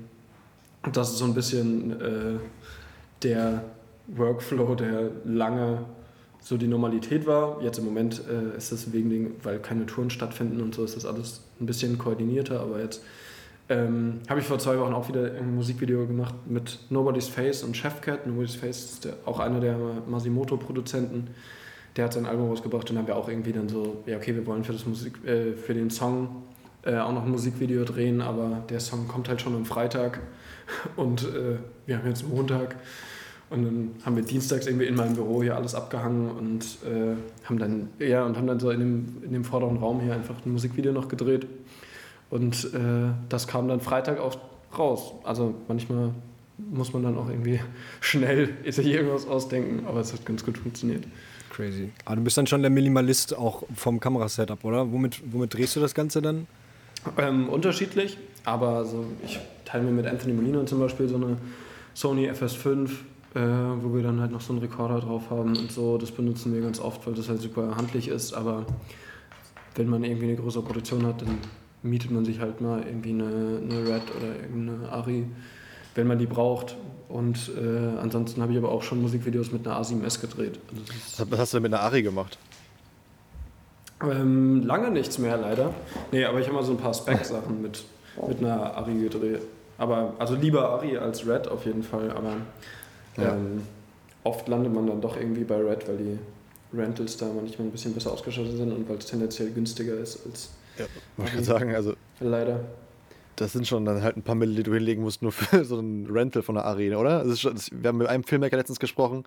das 0.91 1.11
ist 1.11 1.17
so 1.17 1.25
ein 1.25 1.33
bisschen 1.33 2.01
äh, 2.01 2.39
der 3.23 3.63
Workflow, 4.07 4.75
der 4.75 5.11
lange 5.25 5.85
so 6.41 6.57
die 6.57 6.67
Normalität 6.67 7.25
war. 7.25 7.61
Jetzt 7.61 7.79
im 7.79 7.85
Moment 7.85 8.21
äh, 8.29 8.57
ist 8.57 8.71
das 8.71 8.91
wegen 8.91 9.09
den, 9.09 9.35
weil 9.43 9.59
keine 9.59 9.85
Touren 9.85 10.09
stattfinden 10.09 10.61
und 10.61 10.75
so, 10.75 10.83
ist 10.83 10.95
das 10.95 11.05
alles 11.05 11.41
ein 11.59 11.65
bisschen 11.65 11.97
koordinierter, 11.97 12.59
aber 12.59 12.81
jetzt 12.81 13.01
ähm, 13.69 14.19
habe 14.27 14.39
ich 14.41 14.45
vor 14.45 14.59
zwei 14.59 14.77
Wochen 14.77 14.93
auch 14.93 15.07
wieder 15.07 15.23
ein 15.23 15.55
Musikvideo 15.55 16.05
gemacht 16.05 16.35
mit 16.45 16.79
Nobody's 16.89 17.27
Face 17.27 17.63
und 17.63 17.77
Chefcat. 17.77 18.27
Nobody's 18.27 18.55
Face 18.55 18.83
ist 18.83 19.05
der, 19.05 19.13
auch 19.25 19.39
einer 19.39 19.59
der 19.59 19.77
Masimoto-Produzenten. 20.07 21.27
Der 21.95 22.05
hat 22.05 22.13
sein 22.13 22.25
Album 22.25 22.49
rausgebracht 22.49 22.89
und 22.89 22.95
dann 22.95 23.03
haben 23.03 23.07
wir 23.07 23.15
auch 23.15 23.29
irgendwie 23.29 23.53
dann 23.53 23.69
so, 23.69 24.03
ja 24.05 24.17
okay, 24.17 24.35
wir 24.35 24.45
wollen 24.45 24.63
für, 24.63 24.73
das 24.73 24.85
Musik, 24.85 25.23
äh, 25.25 25.53
für 25.53 25.73
den 25.73 25.89
Song 25.89 26.43
äh, 26.83 26.97
auch 26.97 27.13
noch 27.13 27.23
ein 27.23 27.31
Musikvideo 27.31 27.85
drehen, 27.85 28.21
aber 28.21 28.63
der 28.69 28.79
Song 28.79 29.07
kommt 29.07 29.29
halt 29.29 29.41
schon 29.41 29.55
am 29.55 29.65
Freitag 29.65 30.19
und 30.95 31.23
äh, 31.23 31.57
wir 31.85 31.97
haben 31.97 32.07
jetzt 32.07 32.27
Montag. 32.27 32.75
Und 33.49 33.65
dann 33.65 33.91
haben 34.03 34.15
wir 34.15 34.23
dienstags 34.23 34.65
irgendwie 34.65 34.87
in 34.87 34.95
meinem 34.95 35.13
Büro 35.13 35.43
hier 35.43 35.55
alles 35.55 35.75
abgehangen 35.75 36.31
und 36.31 36.63
äh, 36.83 37.15
haben 37.47 37.59
dann, 37.59 37.89
ja, 37.99 38.25
und 38.25 38.35
haben 38.35 38.47
dann 38.47 38.59
so 38.59 38.71
in 38.71 38.79
dem, 38.79 39.23
in 39.23 39.31
dem 39.31 39.43
vorderen 39.43 39.77
Raum 39.77 40.01
hier 40.01 40.13
einfach 40.15 40.35
ein 40.43 40.51
Musikvideo 40.51 40.91
noch 40.91 41.07
gedreht. 41.07 41.45
Und 42.33 42.73
äh, 42.73 43.13
das 43.29 43.45
kam 43.45 43.67
dann 43.67 43.79
Freitag 43.79 44.19
auch 44.19 44.35
raus. 44.75 45.13
Also 45.23 45.53
manchmal 45.67 46.09
muss 46.57 46.91
man 46.91 47.03
dann 47.03 47.15
auch 47.15 47.29
irgendwie 47.29 47.59
schnell 48.01 48.49
sich 48.67 48.87
irgendwas 48.87 49.27
ausdenken, 49.27 49.85
aber 49.85 49.99
es 49.99 50.13
hat 50.13 50.25
ganz 50.25 50.43
gut 50.43 50.57
funktioniert. 50.57 51.03
Crazy. 51.51 51.91
Aber 52.05 52.15
du 52.15 52.23
bist 52.23 52.35
dann 52.35 52.47
schon 52.47 52.63
der 52.63 52.71
Minimalist 52.71 53.37
auch 53.37 53.61
vom 53.75 53.99
Kamerasetup, 53.99 54.63
oder? 54.63 54.91
Womit, 54.91 55.21
womit 55.31 55.53
drehst 55.53 55.75
du 55.75 55.79
das 55.79 55.93
Ganze 55.93 56.23
dann? 56.23 56.47
Ähm, 57.19 57.49
unterschiedlich, 57.49 58.17
aber 58.45 58.83
so, 58.83 59.05
ich 59.23 59.39
teile 59.63 59.83
mir 59.83 59.91
mit 59.91 60.07
Anthony 60.07 60.33
Molino 60.33 60.63
zum 60.63 60.79
Beispiel 60.79 61.07
so 61.07 61.17
eine 61.17 61.37
Sony 61.93 62.31
FS5, 62.31 62.87
äh, 63.35 63.41
wo 63.83 63.93
wir 63.93 64.01
dann 64.01 64.19
halt 64.19 64.31
noch 64.31 64.41
so 64.41 64.53
einen 64.53 64.61
Rekorder 64.63 65.01
drauf 65.01 65.29
haben 65.29 65.55
und 65.55 65.71
so. 65.71 65.99
Das 65.99 66.09
benutzen 66.09 66.51
wir 66.51 66.61
ganz 66.61 66.79
oft, 66.79 67.05
weil 67.05 67.13
das 67.13 67.29
halt 67.29 67.41
super 67.41 67.75
handlich 67.75 68.07
ist, 68.07 68.33
aber 68.33 68.65
wenn 69.75 69.87
man 69.87 70.03
irgendwie 70.03 70.29
eine 70.29 70.35
größere 70.37 70.63
Produktion 70.63 71.05
hat, 71.05 71.21
dann 71.21 71.37
mietet 71.83 72.11
man 72.11 72.25
sich 72.25 72.39
halt 72.39 72.61
mal 72.61 72.81
irgendwie 72.85 73.11
eine, 73.11 73.59
eine 73.61 73.79
Red 73.87 74.03
oder 74.17 74.35
irgendeine 74.41 74.89
Ari, 74.89 75.25
wenn 75.95 76.07
man 76.07 76.17
die 76.17 76.25
braucht. 76.25 76.75
Und 77.09 77.51
äh, 77.57 77.99
ansonsten 77.99 78.41
habe 78.41 78.51
ich 78.53 78.57
aber 78.57 78.71
auch 78.71 78.81
schon 78.81 79.01
Musikvideos 79.01 79.51
mit 79.51 79.67
einer 79.67 79.79
A7S 79.79 80.19
gedreht. 80.21 80.59
Also 81.17 81.29
Was 81.31 81.39
hast 81.39 81.53
du 81.53 81.57
denn 81.57 81.63
mit 81.63 81.73
einer 81.73 81.83
Ari 81.83 82.01
gemacht? 82.01 82.37
ähm, 84.01 84.63
lange 84.65 84.91
nichts 84.91 85.17
mehr, 85.17 85.37
leider. 85.37 85.73
Nee, 86.11 86.25
aber 86.25 86.39
ich 86.39 86.47
habe 86.47 86.55
mal 86.57 86.63
so 86.63 86.71
ein 86.71 86.77
paar 86.77 86.93
Spec-Sachen 86.93 87.61
mit, 87.61 87.83
mit 88.27 88.39
einer 88.39 88.75
Ari 88.75 88.95
gedreht. 88.95 89.41
Aber, 89.77 90.13
also 90.19 90.35
lieber 90.35 90.69
Ari 90.69 90.97
als 90.97 91.25
Red 91.27 91.47
auf 91.47 91.65
jeden 91.65 91.83
Fall, 91.83 92.11
aber 92.11 92.33
Ja. 93.17 93.33
ähm, 93.33 93.61
oft 94.23 94.47
landet 94.47 94.73
man 94.73 94.87
dann 94.87 95.01
doch 95.01 95.17
irgendwie 95.17 95.43
bei 95.43 95.55
Red, 95.57 95.87
weil 95.87 95.97
die 95.97 96.19
Rentals 96.77 97.17
da 97.17 97.27
manchmal 97.27 97.67
ein 97.67 97.71
bisschen 97.71 97.93
besser 97.93 98.11
ausgestattet 98.11 98.57
sind 98.57 98.71
und 98.71 98.89
weil 98.89 98.97
es 98.97 99.05
tendenziell 99.05 99.51
günstiger 99.51 99.93
ist 99.95 100.25
als 100.25 100.49
Ja, 100.77 100.85
ich 101.17 101.31
gerade 101.31 101.43
sagen, 101.43 101.75
also 101.75 101.95
leider. 102.19 102.61
das 103.35 103.53
sind 103.53 103.67
schon 103.67 103.85
dann 103.85 104.01
halt 104.01 104.17
ein 104.17 104.23
paar 104.23 104.35
Mittel, 104.35 104.55
die 104.55 104.63
du 104.63 104.73
hinlegen 104.73 105.01
musst, 105.03 105.21
nur 105.21 105.31
für 105.31 105.63
so 105.65 105.79
ein 105.79 106.07
Rental 106.09 106.41
von 106.43 106.57
einer 106.57 106.65
Ari, 106.65 106.95
oder? 106.95 107.19
Das 107.23 107.33
ist 107.33 107.41
schon, 107.41 107.55
das, 107.55 107.69
wir 107.71 107.87
haben 107.89 107.97
mit 107.97 108.07
einem 108.07 108.23
Filmmaker 108.23 108.57
letztens 108.57 108.79
gesprochen, 108.79 109.23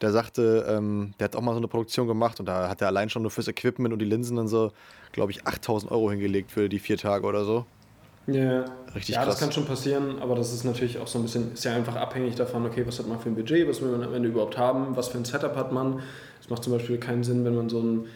der 0.00 0.10
sagte, 0.12 0.64
ähm, 0.68 1.14
der 1.18 1.26
hat 1.26 1.36
auch 1.36 1.40
mal 1.40 1.52
so 1.52 1.58
eine 1.58 1.68
Produktion 1.68 2.06
gemacht 2.08 2.40
und 2.40 2.46
da 2.46 2.68
hat 2.68 2.80
er 2.80 2.88
allein 2.88 3.10
schon 3.10 3.22
nur 3.22 3.30
fürs 3.30 3.48
Equipment 3.48 3.92
und 3.92 3.98
die 4.00 4.04
Linsen 4.06 4.38
und 4.38 4.48
so, 4.48 4.72
glaube 5.12 5.32
ich, 5.32 5.46
8000 5.46 5.90
Euro 5.92 6.10
hingelegt 6.10 6.50
für 6.52 6.68
die 6.68 6.78
vier 6.78 6.98
Tage 6.98 7.26
oder 7.26 7.44
so. 7.44 7.66
Ja, 8.26 8.64
Richtig 8.94 9.16
ja 9.16 9.24
das 9.24 9.34
krass. 9.34 9.40
kann 9.40 9.52
schon 9.52 9.66
passieren, 9.66 10.18
aber 10.20 10.34
das 10.34 10.52
ist 10.52 10.64
natürlich 10.64 10.98
auch 10.98 11.06
so 11.06 11.18
ein 11.18 11.22
bisschen, 11.24 11.52
ist 11.52 11.64
ja 11.64 11.74
einfach 11.74 11.96
abhängig 11.96 12.34
davon, 12.36 12.64
okay, 12.64 12.86
was 12.86 12.98
hat 12.98 13.06
man 13.06 13.20
für 13.20 13.28
ein 13.28 13.34
Budget, 13.34 13.68
was 13.68 13.82
will 13.82 13.90
man 13.90 14.02
am 14.02 14.14
Ende 14.14 14.30
überhaupt 14.30 14.56
haben, 14.56 14.96
was 14.96 15.08
für 15.08 15.18
ein 15.18 15.26
Setup 15.26 15.54
hat 15.56 15.72
man. 15.72 16.00
Es 16.40 16.48
macht 16.48 16.64
zum 16.64 16.72
Beispiel 16.72 16.96
keinen 16.98 17.22
Sinn, 17.22 17.44
wenn 17.44 17.54
man 17.54 17.68
so 17.68 17.80
ein, 17.80 18.06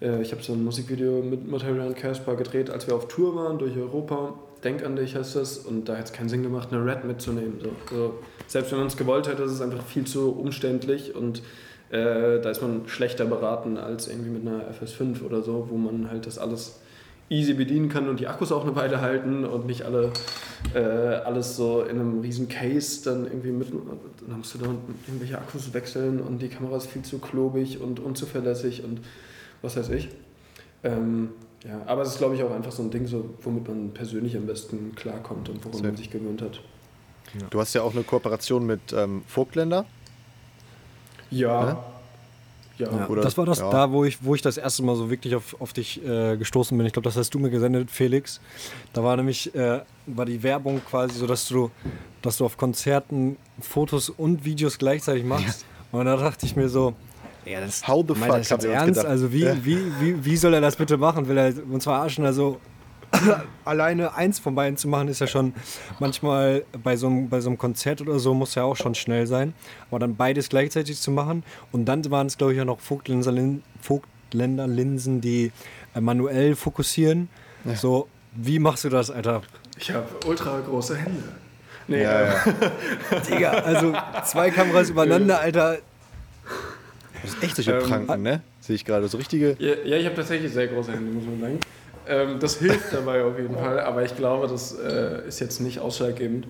äh, 0.00 0.22
ich 0.22 0.32
habe 0.32 0.42
so 0.42 0.52
ein 0.52 0.64
Musikvideo 0.64 1.22
mit 1.22 1.48
Material 1.48 1.88
und 1.88 1.96
Casper 1.96 2.36
gedreht, 2.36 2.70
als 2.70 2.86
wir 2.86 2.94
auf 2.94 3.08
Tour 3.08 3.36
waren 3.36 3.58
durch 3.58 3.76
Europa. 3.76 4.34
Denk 4.64 4.84
an 4.84 4.96
dich 4.96 5.14
heißt 5.14 5.36
das 5.36 5.58
und 5.58 5.88
da 5.88 5.94
hätte 5.94 6.06
es 6.06 6.12
keinen 6.12 6.28
Sinn 6.28 6.42
gemacht, 6.42 6.72
eine 6.72 6.84
Red 6.84 7.04
mitzunehmen. 7.04 7.60
So. 7.62 7.70
So, 7.90 8.14
selbst 8.46 8.72
wenn 8.72 8.78
man 8.78 8.88
es 8.88 8.96
gewollt 8.96 9.28
hätte, 9.28 9.42
ist 9.42 9.52
es 9.52 9.60
einfach 9.60 9.82
viel 9.84 10.04
zu 10.04 10.32
umständlich 10.32 11.14
und 11.14 11.42
äh, 11.90 12.40
da 12.40 12.50
ist 12.50 12.60
man 12.60 12.82
schlechter 12.86 13.24
beraten 13.24 13.78
als 13.78 14.08
irgendwie 14.08 14.30
mit 14.30 14.46
einer 14.46 14.64
FS5 14.70 15.22
oder 15.24 15.42
so, 15.42 15.68
wo 15.70 15.76
man 15.76 16.10
halt 16.10 16.26
das 16.26 16.38
alles 16.38 16.80
easy 17.30 17.54
bedienen 17.54 17.88
kann 17.88 18.08
und 18.08 18.20
die 18.20 18.26
Akkus 18.26 18.52
auch 18.52 18.64
eine 18.64 18.74
Weile 18.74 19.00
halten 19.00 19.44
und 19.44 19.66
nicht 19.66 19.82
alle 19.82 20.12
äh, 20.74 20.78
alles 20.78 21.56
so 21.56 21.82
in 21.82 22.00
einem 22.00 22.20
riesen 22.20 22.48
Case 22.48 23.04
dann 23.04 23.24
irgendwie 23.24 23.52
mit 23.52 23.68
dann 23.70 24.38
musst 24.38 24.54
du 24.54 24.58
dann 24.58 24.78
irgendwelche 25.06 25.38
Akkus 25.38 25.72
wechseln 25.74 26.20
und 26.20 26.40
die 26.40 26.48
Kamera 26.48 26.76
ist 26.76 26.86
viel 26.86 27.02
zu 27.02 27.18
klobig 27.18 27.80
und 27.80 28.00
unzuverlässig 28.00 28.82
und 28.82 29.00
was 29.62 29.76
weiß 29.76 29.90
ich. 29.90 30.08
Ähm, 30.84 31.30
ja, 31.64 31.80
aber 31.86 32.02
es 32.02 32.10
ist 32.10 32.18
glaube 32.18 32.36
ich 32.36 32.42
auch 32.42 32.52
einfach 32.52 32.72
so 32.72 32.82
ein 32.82 32.90
Ding, 32.90 33.06
so, 33.06 33.34
womit 33.42 33.66
man 33.68 33.90
persönlich 33.92 34.36
am 34.36 34.46
besten 34.46 34.94
klarkommt 34.94 35.48
und 35.48 35.64
woran 35.64 35.82
man 35.82 35.96
sich 35.96 36.10
gewöhnt 36.10 36.42
hat. 36.42 36.60
Du 37.50 37.60
hast 37.60 37.74
ja 37.74 37.82
auch 37.82 37.92
eine 37.92 38.04
Kooperation 38.04 38.64
mit 38.64 38.92
ähm, 38.92 39.22
Vogtländer. 39.26 39.84
Ja. 41.30 41.64
Ne? 41.64 41.76
Ja. 42.78 42.92
Ja, 42.96 43.08
Oder- 43.08 43.22
das 43.22 43.36
war 43.36 43.44
das 43.44 43.58
ja. 43.58 43.70
da, 43.70 43.90
wo 43.90 44.04
ich, 44.04 44.24
wo 44.24 44.36
ich 44.36 44.42
das 44.42 44.56
erste 44.56 44.84
Mal 44.84 44.94
so 44.94 45.10
wirklich 45.10 45.34
auf, 45.34 45.60
auf 45.60 45.72
dich 45.72 46.00
äh, 46.06 46.36
gestoßen 46.36 46.78
bin. 46.78 46.86
Ich 46.86 46.92
glaube, 46.92 47.04
das 47.04 47.16
hast 47.16 47.34
du 47.34 47.40
mir 47.40 47.50
gesendet, 47.50 47.90
Felix. 47.90 48.40
Da 48.92 49.02
war 49.02 49.16
nämlich 49.16 49.52
äh, 49.54 49.80
war 50.06 50.24
die 50.24 50.42
Werbung 50.44 50.80
quasi 50.88 51.18
so, 51.18 51.26
dass 51.26 51.48
du, 51.48 51.72
dass 52.22 52.36
du 52.36 52.44
auf 52.44 52.56
Konzerten 52.56 53.36
Fotos 53.60 54.10
und 54.10 54.44
Videos 54.44 54.78
gleichzeitig 54.78 55.24
machst. 55.24 55.66
Und 55.90 56.04
da 56.04 56.16
dachte 56.16 56.46
ich 56.46 56.54
mir 56.54 56.68
so, 56.68 56.94
ja, 57.50 57.60
das 57.60 57.86
How 57.86 58.04
the 58.06 58.14
fuck, 58.14 58.28
das 58.28 58.48
jetzt 58.50 58.64
ernst? 58.64 59.04
Also 59.04 59.32
wie, 59.32 59.44
Ja. 59.44 59.56
wie, 59.64 59.78
wie, 60.00 60.24
wie 60.24 60.36
soll 60.36 60.54
er 60.54 60.60
das 60.60 60.76
bitte 60.76 60.96
machen? 60.96 61.28
Will 61.28 61.36
er 61.38 61.52
uns 61.70 61.84
verarschen? 61.84 62.24
Also 62.26 62.60
alleine 63.64 64.14
eins 64.14 64.38
von 64.38 64.54
beiden 64.54 64.76
zu 64.76 64.86
machen, 64.88 65.08
ist 65.08 65.20
ja 65.20 65.26
schon 65.26 65.54
manchmal 65.98 66.64
bei 66.82 66.96
so, 66.96 67.06
einem, 67.06 67.28
bei 67.28 67.40
so 67.40 67.48
einem 67.48 67.56
Konzert 67.58 68.00
oder 68.02 68.18
so 68.18 68.34
muss 68.34 68.54
ja 68.54 68.64
auch 68.64 68.76
schon 68.76 68.94
schnell 68.94 69.26
sein. 69.26 69.54
Aber 69.90 69.98
dann 69.98 70.16
beides 70.16 70.48
gleichzeitig 70.50 71.00
zu 71.00 71.10
machen 71.10 71.42
und 71.72 71.86
dann 71.86 72.08
waren 72.10 72.26
es, 72.26 72.36
glaube 72.36 72.54
ich, 72.54 72.60
auch 72.60 72.64
noch 72.66 72.80
Vogtländer- 72.80 73.60
Vogtländerlinsen, 73.80 75.20
die 75.20 75.52
äh, 75.94 76.00
manuell 76.00 76.54
fokussieren. 76.54 77.28
So, 77.74 78.08
wie 78.34 78.58
machst 78.58 78.84
du 78.84 78.88
das, 78.88 79.10
Alter? 79.10 79.42
Ich 79.78 79.90
habe 79.90 80.06
ultra 80.26 80.60
große 80.60 80.96
Hände. 80.96 81.22
Nee, 81.86 82.02
Ja, 82.02 82.20
äh, 82.20 82.26
ja. 82.26 83.20
Digga, 83.28 83.50
also 83.50 83.94
zwei 84.24 84.50
Kameras 84.50 84.90
übereinander, 84.90 85.40
Alter. 85.40 85.78
Das 87.22 87.34
ist 87.34 87.42
echt 87.42 87.56
solche 87.56 87.72
Ähm, 87.72 87.82
Pranken, 87.86 88.22
ne? 88.22 88.42
Sehe 88.60 88.76
ich 88.76 88.84
gerade. 88.84 89.08
So 89.08 89.18
richtige. 89.18 89.56
Ja, 89.58 89.74
ja, 89.84 89.96
ich 89.96 90.04
habe 90.06 90.14
tatsächlich 90.16 90.52
sehr 90.52 90.68
große 90.68 90.92
Hände, 90.92 91.10
muss 91.12 91.24
man 91.24 91.40
sagen. 91.40 91.58
Ähm, 92.06 92.38
das 92.40 92.58
hilft 92.58 92.92
dabei 92.92 93.22
auf 93.24 93.38
jeden 93.38 93.54
Fall, 93.56 93.80
aber 93.80 94.02
ich 94.04 94.16
glaube, 94.16 94.46
das 94.48 94.72
äh, 94.78 95.26
ist 95.28 95.40
jetzt 95.40 95.60
nicht 95.60 95.78
ausschlaggebend. 95.80 96.46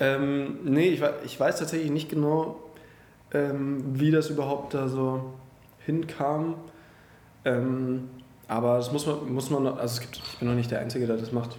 Ähm, 0.00 0.58
nee, 0.64 0.88
ich, 0.88 1.02
ich 1.24 1.38
weiß 1.38 1.58
tatsächlich 1.58 1.90
nicht 1.90 2.08
genau, 2.08 2.56
ähm, 3.32 3.82
wie 3.94 4.10
das 4.10 4.30
überhaupt 4.30 4.74
da 4.74 4.88
so 4.88 5.32
hinkam. 5.86 6.54
Ähm, 7.44 8.08
aber 8.48 8.76
das 8.76 8.92
muss 8.92 9.06
man, 9.06 9.32
muss 9.32 9.50
man, 9.50 9.62
noch- 9.64 9.78
also 9.78 9.94
es 9.94 10.00
gibt, 10.00 10.16
ich 10.32 10.38
bin 10.38 10.48
noch 10.48 10.54
nicht 10.54 10.70
der 10.70 10.80
Einzige, 10.80 11.06
der 11.06 11.16
das 11.16 11.32
macht. 11.32 11.56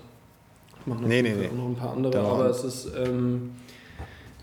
Ich 0.82 0.88
mache 0.88 1.02
noch, 1.02 1.08
Nee, 1.08 1.22
nee, 1.22 1.34
nee. 1.34 1.50
noch 1.54 1.66
ein 1.66 1.76
paar 1.76 1.92
andere, 1.94 2.14
Da 2.14 2.24
aber 2.24 2.46
es 2.50 2.64
ist 2.64 2.90
ähm, 2.96 3.52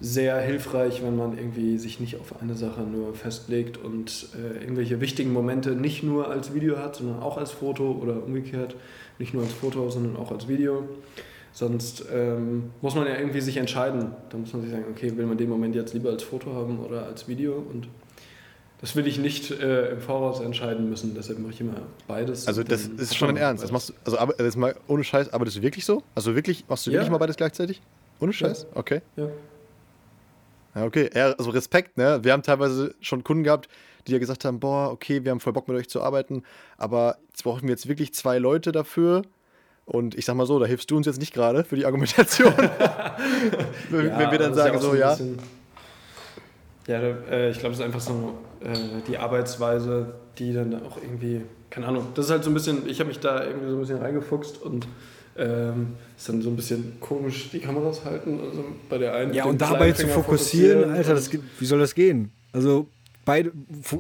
sehr 0.00 0.40
hilfreich, 0.40 1.02
wenn 1.02 1.16
man 1.16 1.36
irgendwie 1.36 1.76
sich 1.78 2.00
nicht 2.00 2.18
auf 2.18 2.40
eine 2.40 2.54
Sache 2.54 2.80
nur 2.80 3.14
festlegt 3.14 3.76
und 3.76 4.28
äh, 4.34 4.62
irgendwelche 4.62 5.00
wichtigen 5.00 5.32
Momente 5.32 5.72
nicht 5.72 6.02
nur 6.02 6.28
als 6.28 6.54
Video 6.54 6.78
hat, 6.78 6.96
sondern 6.96 7.20
auch 7.20 7.36
als 7.36 7.50
Foto 7.50 7.92
oder 7.92 8.22
umgekehrt, 8.24 8.76
nicht 9.18 9.34
nur 9.34 9.42
als 9.42 9.52
Foto, 9.52 9.90
sondern 9.90 10.16
auch 10.16 10.32
als 10.32 10.48
Video. 10.48 10.88
Sonst 11.52 12.04
ähm, 12.12 12.70
muss 12.80 12.94
man 12.94 13.06
ja 13.06 13.18
irgendwie 13.18 13.40
sich 13.40 13.56
entscheiden. 13.56 14.12
Da 14.30 14.38
muss 14.38 14.52
man 14.52 14.62
sich 14.62 14.70
sagen, 14.70 14.84
okay, 14.90 15.16
will 15.16 15.26
man 15.26 15.36
den 15.36 15.48
Moment 15.50 15.74
jetzt 15.74 15.92
lieber 15.92 16.10
als 16.10 16.22
Foto 16.22 16.54
haben 16.54 16.78
oder 16.78 17.04
als 17.06 17.28
Video? 17.28 17.54
Und 17.54 17.88
das 18.80 18.96
will 18.96 19.06
ich 19.06 19.18
nicht 19.18 19.50
äh, 19.50 19.90
im 19.90 20.00
Voraus 20.00 20.40
entscheiden 20.40 20.88
müssen. 20.88 21.14
Deshalb 21.14 21.40
mache 21.40 21.52
ich 21.52 21.60
immer 21.60 21.74
beides. 22.06 22.46
Also 22.46 22.62
das 22.62 22.86
ist 22.86 23.16
schon 23.16 23.28
dein 23.28 23.36
Ernst. 23.36 23.62
Das 23.64 23.72
machst 23.72 23.90
du, 23.90 23.92
also 24.04 24.16
aber, 24.18 24.32
das 24.34 24.56
mal 24.56 24.74
ohne 24.86 25.04
Scheiß, 25.04 25.32
arbeitest 25.32 25.58
du 25.58 25.62
wirklich 25.62 25.84
so? 25.84 26.02
Also 26.14 26.34
wirklich, 26.34 26.64
machst 26.68 26.86
du 26.86 26.90
Ja. 26.90 26.98
wirklich 26.98 27.10
mal 27.10 27.18
beides 27.18 27.36
gleichzeitig? 27.36 27.82
Ohne 28.20 28.32
Scheiß? 28.32 28.66
Okay. 28.74 29.02
Ja. 29.16 29.28
Ja, 30.74 30.84
okay. 30.84 31.10
Ja, 31.14 31.32
also 31.32 31.50
Respekt, 31.50 31.96
ne? 31.96 32.20
Wir 32.22 32.32
haben 32.32 32.42
teilweise 32.42 32.94
schon 33.00 33.24
Kunden 33.24 33.44
gehabt, 33.44 33.68
die 34.06 34.12
ja 34.12 34.18
gesagt 34.18 34.44
haben, 34.44 34.60
boah, 34.60 34.90
okay, 34.90 35.24
wir 35.24 35.30
haben 35.30 35.40
voll 35.40 35.52
Bock 35.52 35.68
mit 35.68 35.76
euch 35.76 35.88
zu 35.88 36.02
arbeiten, 36.02 36.42
aber 36.78 37.18
jetzt 37.28 37.42
brauchen 37.44 37.62
wir 37.62 37.70
jetzt 37.70 37.88
wirklich 37.88 38.14
zwei 38.14 38.38
Leute 38.38 38.72
dafür. 38.72 39.22
Und 39.84 40.14
ich 40.14 40.24
sag 40.24 40.36
mal 40.36 40.46
so, 40.46 40.58
da 40.60 40.66
hilfst 40.66 40.90
du 40.90 40.96
uns 40.96 41.06
jetzt 41.06 41.18
nicht 41.18 41.34
gerade 41.34 41.64
für 41.64 41.74
die 41.74 41.84
Argumentation. 41.84 42.52
wenn, 43.90 44.06
Ja, 44.06 44.18
wenn 44.18 44.30
wir 44.30 44.38
dann 44.38 44.54
sagen, 44.54 44.76
auch 44.76 44.82
so, 44.82 44.90
ein 44.92 44.98
ja. 44.98 45.16
Ja, 46.86 46.98
äh, 46.98 47.50
ich 47.50 47.58
glaube, 47.58 47.72
es 47.72 47.80
ist 47.80 47.84
einfach 47.84 48.00
so 48.00 48.38
äh, 48.60 49.00
die 49.06 49.18
Arbeitsweise, 49.18 50.14
die 50.38 50.52
dann 50.52 50.82
auch 50.86 50.96
irgendwie, 50.96 51.42
keine 51.70 51.86
Ahnung, 51.86 52.08
das 52.14 52.26
ist 52.26 52.30
halt 52.30 52.44
so 52.44 52.50
ein 52.50 52.54
bisschen, 52.54 52.88
ich 52.88 53.00
habe 53.00 53.08
mich 53.08 53.20
da 53.20 53.44
irgendwie 53.44 53.68
so 53.68 53.76
ein 53.76 53.80
bisschen 53.80 53.98
reingefuchst 53.98 54.62
und 54.62 54.86
ähm, 55.40 55.94
ist 56.16 56.28
dann 56.28 56.42
so 56.42 56.50
ein 56.50 56.56
bisschen 56.56 57.00
komisch, 57.00 57.48
die 57.50 57.60
Kameras 57.60 58.04
halten. 58.04 58.38
Also 58.40 58.64
bei 58.88 58.98
der 58.98 59.14
einen 59.14 59.34
Ja, 59.34 59.44
und 59.46 59.60
dabei 59.60 59.92
zu 59.92 60.06
fokussieren, 60.06 60.90
Alter, 60.90 61.14
das, 61.14 61.30
wie 61.32 61.66
soll 61.66 61.78
das 61.78 61.94
gehen? 61.94 62.30
Also 62.52 62.86
beide, 63.24 63.52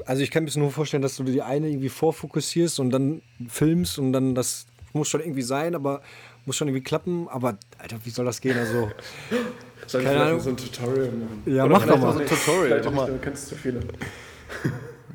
also 0.06 0.22
ich 0.22 0.30
kann 0.30 0.42
mir 0.44 0.48
das 0.48 0.56
nur 0.56 0.70
vorstellen, 0.70 1.02
dass 1.02 1.16
du 1.16 1.24
die 1.24 1.42
eine 1.42 1.68
irgendwie 1.68 1.88
vorfokussierst 1.88 2.78
und 2.78 2.90
dann 2.90 3.22
filmst 3.48 3.98
und 3.98 4.12
dann 4.12 4.34
das 4.34 4.66
muss 4.92 5.08
schon 5.08 5.20
irgendwie 5.20 5.42
sein, 5.42 5.74
aber 5.74 6.02
muss 6.44 6.56
schon 6.56 6.68
irgendwie 6.68 6.84
klappen. 6.84 7.28
Aber 7.28 7.56
Alter, 7.78 7.96
wie 8.04 8.10
soll 8.10 8.26
das 8.26 8.40
gehen? 8.40 8.58
Also 8.58 8.90
Soll 9.86 10.02
ich 10.02 10.06
keine 10.06 10.20
Ahnung. 10.20 10.40
so 10.40 10.50
ein 10.50 10.56
Tutorial 10.56 11.10
machen? 11.10 11.42
Ja, 11.46 11.64
Oder 11.64 11.72
mach 11.72 11.86
doch 11.86 11.98
mal. 11.98 12.14
nicht. 12.16 12.28
So 12.28 12.34
ein 12.34 12.40
Tutorial, 12.58 12.78
mach 12.78 12.84
nicht, 12.84 12.94
mal. 12.94 13.06
Du 13.10 13.18
kennst 13.18 13.48
zu 13.48 13.54
viele. 13.56 13.80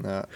Ja. 0.03 0.27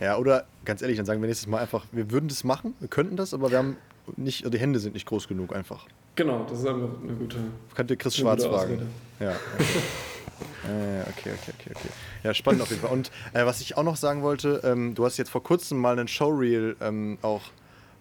ja, 0.00 0.16
oder 0.18 0.46
ganz 0.64 0.82
ehrlich, 0.82 0.96
dann 0.96 1.06
sagen 1.06 1.20
wir 1.22 1.26
nächstes 1.26 1.46
Mal 1.48 1.58
einfach, 1.58 1.86
wir 1.92 2.10
würden 2.10 2.28
das 2.28 2.44
machen, 2.44 2.74
wir 2.80 2.88
könnten 2.88 3.16
das, 3.16 3.32
aber 3.32 3.50
wir 3.50 3.58
haben 3.58 3.76
nicht, 4.16 4.52
die 4.52 4.58
Hände 4.58 4.78
sind 4.78 4.94
nicht 4.94 5.06
groß 5.06 5.28
genug 5.28 5.54
einfach. 5.54 5.86
Genau, 6.14 6.44
das 6.48 6.60
ist 6.60 6.66
einfach 6.66 6.88
eine 7.02 7.12
gute. 7.14 7.36
Könnt 7.74 7.90
ihr 7.90 7.96
Chris 7.96 8.16
Schwarz 8.16 8.44
fragen. 8.44 8.88
Ja. 9.20 9.30
Okay. 9.30 9.64
okay, 11.08 11.30
okay, 11.32 11.52
okay, 11.58 11.70
okay. 11.74 11.88
Ja, 12.22 12.34
spannend 12.34 12.62
auf 12.62 12.70
jeden 12.70 12.82
Fall. 12.82 12.92
Und 12.92 13.10
äh, 13.32 13.46
was 13.46 13.60
ich 13.60 13.76
auch 13.76 13.82
noch 13.82 13.96
sagen 13.96 14.22
wollte, 14.22 14.60
ähm, 14.64 14.94
du 14.94 15.04
hast 15.04 15.16
jetzt 15.16 15.30
vor 15.30 15.42
kurzem 15.42 15.78
mal 15.78 15.98
einen 15.98 16.08
Showreel 16.08 16.76
ähm, 16.80 17.18
auch 17.22 17.42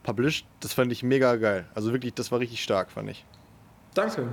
published. 0.03 0.45
Das 0.61 0.73
fand 0.73 0.91
ich 0.91 1.03
mega 1.03 1.35
geil. 1.35 1.65
Also 1.75 1.91
wirklich, 1.91 2.13
das 2.13 2.31
war 2.31 2.39
richtig 2.39 2.63
stark, 2.63 2.91
fand 2.91 3.09
ich. 3.09 3.25
Danke. 3.93 4.27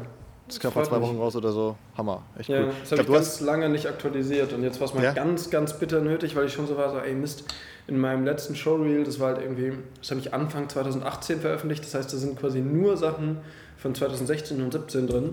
Das 0.47 0.61
kam 0.61 0.72
vor 0.72 0.84
zwei. 0.84 1.01
Wochen 1.01 1.16
raus 1.16 1.34
oder 1.36 1.53
so. 1.53 1.76
Hammer. 1.97 2.22
Echt 2.38 2.51
Ja, 2.51 2.61
cool. 2.61 2.66
das 2.66 2.92
Ich 2.92 2.92
habe 2.92 3.05
glaub, 3.05 3.09
ich 3.09 3.14
ganz 3.14 3.26
hast, 3.28 3.40
lange 3.40 3.68
nicht 3.68 3.86
aktualisiert 3.86 4.53
und 4.53 4.62
jetzt 4.62 4.78
war 4.80 4.88
es 4.88 4.95
mal 4.95 5.03
Ja? 5.03 5.12
ganz, 5.12 5.49
ganz 5.51 5.78
bitter 5.78 6.01
nötig, 6.01 6.36
weil 6.36 6.47
ich 6.47 6.53
schon 6.53 6.66
so 6.66 6.76
war, 6.76 6.90
so, 6.90 6.99
ey 6.99 7.14
Mist, 7.14 7.45
in 7.86 7.99
meinem 7.99 8.24
letzten 8.24 8.55
Showreel, 8.55 9.05
das 9.05 9.20
war 9.20 9.34
halt 9.34 9.42
irgendwie, 9.42 9.72
das 10.01 10.11
habe 10.11 10.20
ich 10.20 10.34
Anfang 10.34 10.68
2018 10.68 11.40
veröffentlicht, 11.40 11.84
das 11.84 11.95
heißt, 11.95 12.12
da 12.12 12.16
sind 12.16 12.38
quasi 12.38 12.61
nur 12.61 12.97
Sachen 12.97 13.38
von 13.78 13.95
2016 13.95 14.62
und 14.62 14.72
17 14.72 15.07
drin 15.07 15.32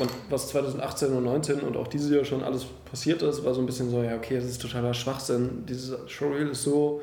und 0.00 0.10
was 0.30 0.48
2018 0.48 1.12
und 1.12 1.24
19 1.24 1.60
und 1.60 1.76
auch 1.76 1.88
dieses 1.88 2.10
Jahr 2.10 2.24
schon 2.24 2.42
alles 2.42 2.66
passiert 2.90 3.22
ist, 3.22 3.44
war 3.44 3.54
so 3.54 3.60
ein 3.60 3.66
bisschen 3.66 3.90
so, 3.90 4.02
ja 4.02 4.16
okay, 4.16 4.36
das 4.36 4.44
ist 4.44 4.60
totaler 4.60 4.94
Schwachsinn, 4.94 5.64
dieses 5.66 5.96
Showreel 6.10 6.48
ist 6.48 6.62
so 6.62 7.02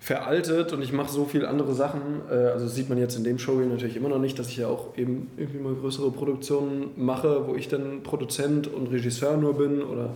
veraltet 0.00 0.72
und 0.72 0.82
ich 0.82 0.92
mache 0.92 1.10
so 1.12 1.24
viel 1.24 1.44
andere 1.44 1.74
Sachen. 1.74 2.22
Äh, 2.30 2.34
Also 2.34 2.66
das 2.66 2.74
sieht 2.74 2.88
man 2.88 2.98
jetzt 2.98 3.16
in 3.16 3.24
dem 3.24 3.38
Showreel 3.38 3.68
natürlich 3.68 3.96
immer 3.96 4.08
noch 4.08 4.20
nicht, 4.20 4.38
dass 4.38 4.48
ich 4.48 4.58
ja 4.58 4.68
auch 4.68 4.96
eben 4.96 5.30
irgendwie 5.36 5.58
mal 5.58 5.74
größere 5.74 6.10
Produktionen 6.10 6.90
mache, 6.96 7.46
wo 7.46 7.54
ich 7.54 7.68
dann 7.68 8.02
Produzent 8.02 8.68
und 8.68 8.88
Regisseur 8.88 9.36
nur 9.36 9.58
bin 9.58 9.82
oder 9.82 10.14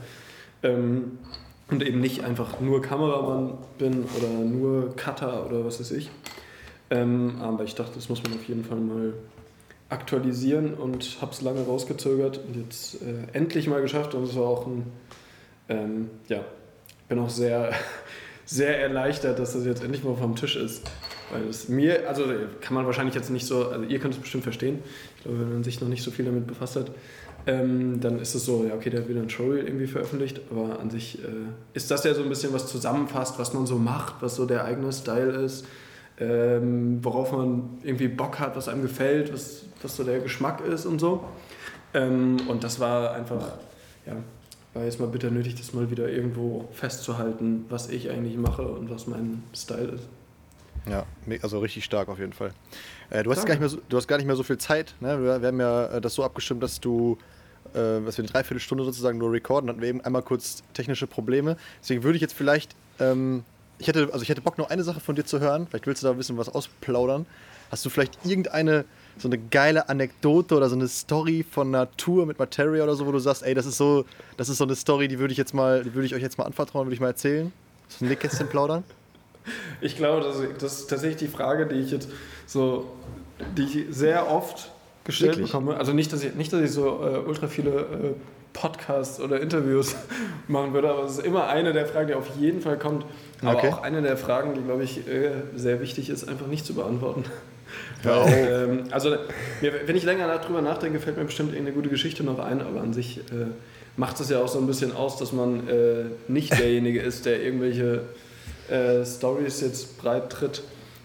ähm, 0.63 1.19
und 1.71 1.83
eben 1.83 2.01
nicht 2.01 2.23
einfach 2.25 2.61
nur 2.61 2.83
Kameramann 2.83 3.55
bin 3.79 4.05
oder 4.17 4.29
nur 4.45 4.95
Cutter 4.95 5.47
oder 5.47 5.65
was 5.65 5.81
weiß 5.81 5.93
ich. 5.93 6.11
Ähm, 6.91 7.37
aber 7.41 7.65
ich 7.65 7.75
dachte, 7.75 7.93
das 7.95 8.09
muss 8.09 8.23
man 8.23 8.35
auf 8.35 8.45
jeden 8.45 8.65
Fall 8.65 8.79
mal 8.79 9.15
aktualisieren 9.89 10.75
und 10.75 11.19
habe 11.21 11.33
es 11.33 11.43
lange 11.43 11.63
rausgezögert 11.63 12.41
und 12.47 12.57
jetzt 12.57 13.03
äh, 13.03 13.37
endlich 13.37 13.69
mal 13.69 13.81
geschafft 13.81 14.15
und 14.15 14.25
es 14.25 14.37
war 14.37 14.45
auch 14.45 14.67
ein, 14.67 14.87
ähm, 15.69 16.11
ja, 16.29 16.45
bin 17.09 17.19
auch 17.19 17.31
sehr, 17.31 17.73
sehr 18.53 18.81
erleichtert, 18.81 19.39
dass 19.39 19.55
das 19.55 19.65
jetzt 19.65 19.83
endlich 19.83 20.05
mal 20.05 20.15
vom 20.15 20.37
Tisch 20.37 20.57
ist. 20.57 20.91
Weil 21.33 21.49
es 21.49 21.69
mir, 21.69 22.09
also 22.09 22.25
kann 22.61 22.75
man 22.75 22.85
wahrscheinlich 22.85 23.15
jetzt 23.15 23.31
nicht 23.31 23.47
so, 23.47 23.69
also 23.69 23.85
ihr 23.85 23.99
könnt 23.99 24.15
es 24.15 24.21
bestimmt 24.21 24.43
verstehen. 24.43 24.81
Ich 25.17 25.23
glaube, 25.23 25.41
wenn 25.41 25.53
man 25.53 25.65
sich 25.65 25.81
noch 25.81 25.89
nicht 25.89 26.03
so 26.03 26.11
viel 26.11 26.27
damit 26.27 26.47
befasst 26.47 26.77
hat, 26.77 26.91
ähm, 27.47 28.01
dann 28.01 28.21
ist 28.21 28.35
es 28.35 28.45
so, 28.45 28.65
ja, 28.69 28.75
okay, 28.75 28.91
der 28.91 29.09
wieder 29.09 29.21
ein 29.21 29.31
Showreel 29.31 29.67
irgendwie 29.67 29.87
veröffentlicht, 29.87 30.41
aber 30.51 30.79
an 30.79 30.91
sich 30.91 31.19
äh, 31.25 31.29
ist 31.73 31.91
das 31.91 32.05
ja 32.05 32.15
so 32.15 32.23
ein 32.23 32.29
bisschen 32.29 32.53
was 32.53 32.67
zusammenfasst, 32.69 33.39
was 33.39 33.53
man 33.53 33.67
so 33.67 33.77
macht, 33.77 34.17
was 34.21 34.37
so 34.37 34.47
der 34.47 34.65
eigene 34.65 34.93
Style 34.93 35.33
ist, 35.43 35.65
ähm, 36.21 36.99
worauf 37.03 37.33
man 37.33 37.79
irgendwie 37.83 38.09
Bock 38.09 38.39
hat, 38.39 38.55
was 38.55 38.69
einem 38.69 38.83
gefällt, 38.83 39.33
was, 39.33 39.65
was 39.81 39.97
so 39.97 40.05
der 40.05 40.21
Geschmack 40.21 40.65
ist 40.65 40.87
und 40.87 41.01
so. 41.01 41.25
Ähm, 41.95 42.37
und 42.47 42.63
das 42.63 42.79
war 42.79 43.15
einfach, 43.15 43.43
ja, 44.07 44.17
war 44.75 44.85
jetzt 44.85 45.01
mal 45.01 45.09
bitter 45.09 45.31
nötig, 45.31 45.55
das 45.55 45.73
mal 45.73 45.91
wieder 45.91 46.09
irgendwo 46.09 46.69
festzuhalten, 46.73 47.67
was 47.69 47.89
ich 47.89 48.11
eigentlich 48.11 48.37
mache 48.37 48.63
und 48.63 48.91
was 48.91 49.07
mein 49.07 49.43
Style 49.55 49.89
ist. 49.89 50.09
Ja, 50.89 51.07
also 51.43 51.61
richtig 51.61 51.85
stark 51.85 52.09
auf 52.09 52.19
jeden 52.19 52.33
Fall. 52.33 52.53
Äh, 53.11 53.23
du, 53.23 53.31
hast 53.31 53.45
gar 53.47 53.55
nicht 53.55 53.61
mehr 53.61 53.69
so, 53.69 53.79
du 53.89 53.97
hast 53.97 54.09
gar 54.09 54.17
nicht 54.17 54.27
mehr 54.27 54.37
so 54.37 54.43
viel 54.43 54.59
Zeit. 54.59 54.95
Ne? 55.01 55.23
Wir, 55.23 55.41
wir 55.41 55.49
haben 55.49 55.61
ja 55.61 55.87
äh, 55.87 56.01
das 56.01 56.15
so 56.15 56.25
abgestimmt, 56.25 56.63
dass 56.63 56.81
du, 56.81 57.19
äh, 57.73 58.01
dass 58.01 58.17
wir 58.17 58.25
eine 58.25 58.33
Dreiviertelstunde 58.33 58.85
sozusagen 58.85 59.19
nur 59.19 59.31
recorden, 59.31 59.69
hatten 59.71 59.81
wir 59.81 59.89
eben 59.89 60.01
einmal 60.01 60.23
kurz 60.23 60.63
technische 60.75 61.07
Probleme. 61.07 61.57
Deswegen 61.81 62.03
würde 62.03 62.17
ich 62.17 62.23
jetzt 62.23 62.35
vielleicht, 62.35 62.75
ähm, 62.99 63.45
ich 63.79 63.87
hätte, 63.87 64.09
also 64.13 64.23
ich 64.23 64.29
hätte 64.29 64.41
Bock, 64.41 64.59
noch 64.59 64.71
eine 64.71 64.83
Sache 64.83 65.01
von 65.01 65.15
dir 65.15 65.25
zu 65.25 65.39
hören. 65.39 65.67
Vielleicht 65.69 65.87
willst 65.87 66.03
du 66.03 66.07
da 66.07 66.13
ein 66.13 66.19
bisschen 66.19 66.39
was 66.39 66.49
ausplaudern. 66.49 67.27
Hast 67.73 67.87
du 67.87 67.91
vielleicht 67.91 68.25
irgendeine 68.27 68.85
so 69.19 69.29
eine 69.29 69.39
geile 69.39 69.89
Anekdote 69.89 70.55
oder 70.55 70.69
so 70.69 70.77
eine 70.77 70.89
Story 70.89 71.43
von 71.51 71.69
einer 71.75 71.91
Tour 71.97 72.27
mit 72.27 72.39
Materia 72.39 72.85
oder 72.85 72.95
so, 72.95 73.07
wo 73.07 73.13
du 73.13 73.19
sagst, 73.19 73.43
ey, 73.45 73.55
das 73.55 73.65
ist 73.65 73.79
so, 73.79 74.05
das 74.37 74.51
ist 74.51 74.59
so 74.59 74.65
eine 74.65 74.75
Story, 74.77 75.09
die 75.09 75.19
würde 75.19 75.33
ich 75.33 75.39
jetzt 75.39 75.55
mal, 75.55 75.83
die 75.83 75.95
würde 75.95 76.05
ich 76.05 76.15
euch 76.15 76.21
jetzt 76.21 76.37
mal 76.37 76.45
anvertrauen, 76.45 76.87
würde 76.87 76.95
ich 76.95 77.01
mal 77.01 77.09
erzählen? 77.09 77.51
So 77.89 78.05
ein 78.05 78.09
Nähkästchen 78.09 78.49
plaudern? 78.49 78.85
Ich 79.81 79.97
glaube, 79.97 80.23
das, 80.23 80.37
das 80.61 80.81
ist 80.81 80.87
tatsächlich 80.89 81.17
die 81.19 81.27
Frage, 81.27 81.67
die 81.67 81.75
ich 81.75 81.91
jetzt 81.91 82.09
so, 82.47 82.93
die 83.57 83.63
ich 83.65 83.87
sehr 83.91 84.31
oft 84.31 84.71
gestellt 85.03 85.33
Wirklich? 85.33 85.49
bekomme. 85.51 85.77
Also 85.77 85.93
nicht, 85.93 86.13
dass 86.13 86.23
ich, 86.23 86.35
nicht, 86.37 86.53
dass 86.53 86.61
ich 86.61 86.71
so 86.71 86.87
äh, 87.05 87.19
ultra 87.27 87.49
viele 87.49 87.71
äh, 87.81 88.15
Podcasts 88.53 89.19
oder 89.19 89.41
Interviews 89.41 89.97
machen 90.47 90.75
würde, 90.75 90.91
aber 90.91 91.03
es 91.03 91.19
ist 91.19 91.27
immer 91.27 91.49
eine 91.49 91.73
der 91.73 91.87
Fragen, 91.87 92.07
die 92.07 92.15
auf 92.15 92.29
jeden 92.39 92.61
Fall 92.61 92.79
kommt. 92.79 93.05
Aber 93.41 93.59
Okay. 93.59 93.69
auch 93.71 93.83
eine 93.83 94.01
der 94.01 94.17
Fragen, 94.17 94.55
die, 94.55 94.61
glaube 94.63 94.85
ich, 94.85 95.09
äh, 95.09 95.33
sehr 95.57 95.81
wichtig 95.81 96.09
ist, 96.09 96.29
einfach 96.29 96.47
nicht 96.47 96.65
zu 96.65 96.75
beantworten. 96.75 97.25
Auf. 98.05 98.31
ähm, 98.31 98.85
also, 98.91 99.17
wenn 99.61 99.97
ich 99.97 100.03
länger 100.03 100.37
drüber 100.39 100.63
nachdenke, 100.63 101.01
fällt 101.01 101.17
mir 101.17 101.25
bestimmt 101.25 101.51
irgendeine 101.51 101.77
gute 101.77 101.89
Geschichte 101.89 102.25
noch 102.25 102.39
ein, 102.39 102.61
aber 102.61 102.81
an 102.81 102.93
sich 102.93 103.19
äh, 103.19 103.47
macht 103.97 104.19
es 104.21 104.29
ja 104.31 104.41
auch 104.41 104.49
so 104.49 104.59
ein 104.59 104.67
bisschen 104.67 104.95
aus, 104.95 105.17
dass 105.17 105.33
man 105.33 105.69
äh, 105.69 106.05
nicht 106.29 106.53
derjenige 106.59 107.01
ist, 107.01 107.27
der 107.27 107.43
irgendwelche 107.43 108.03
äh, 108.69 109.05
Stories 109.05 109.61
jetzt 109.61 109.99
breit 109.99 110.31
tritt 110.31 110.63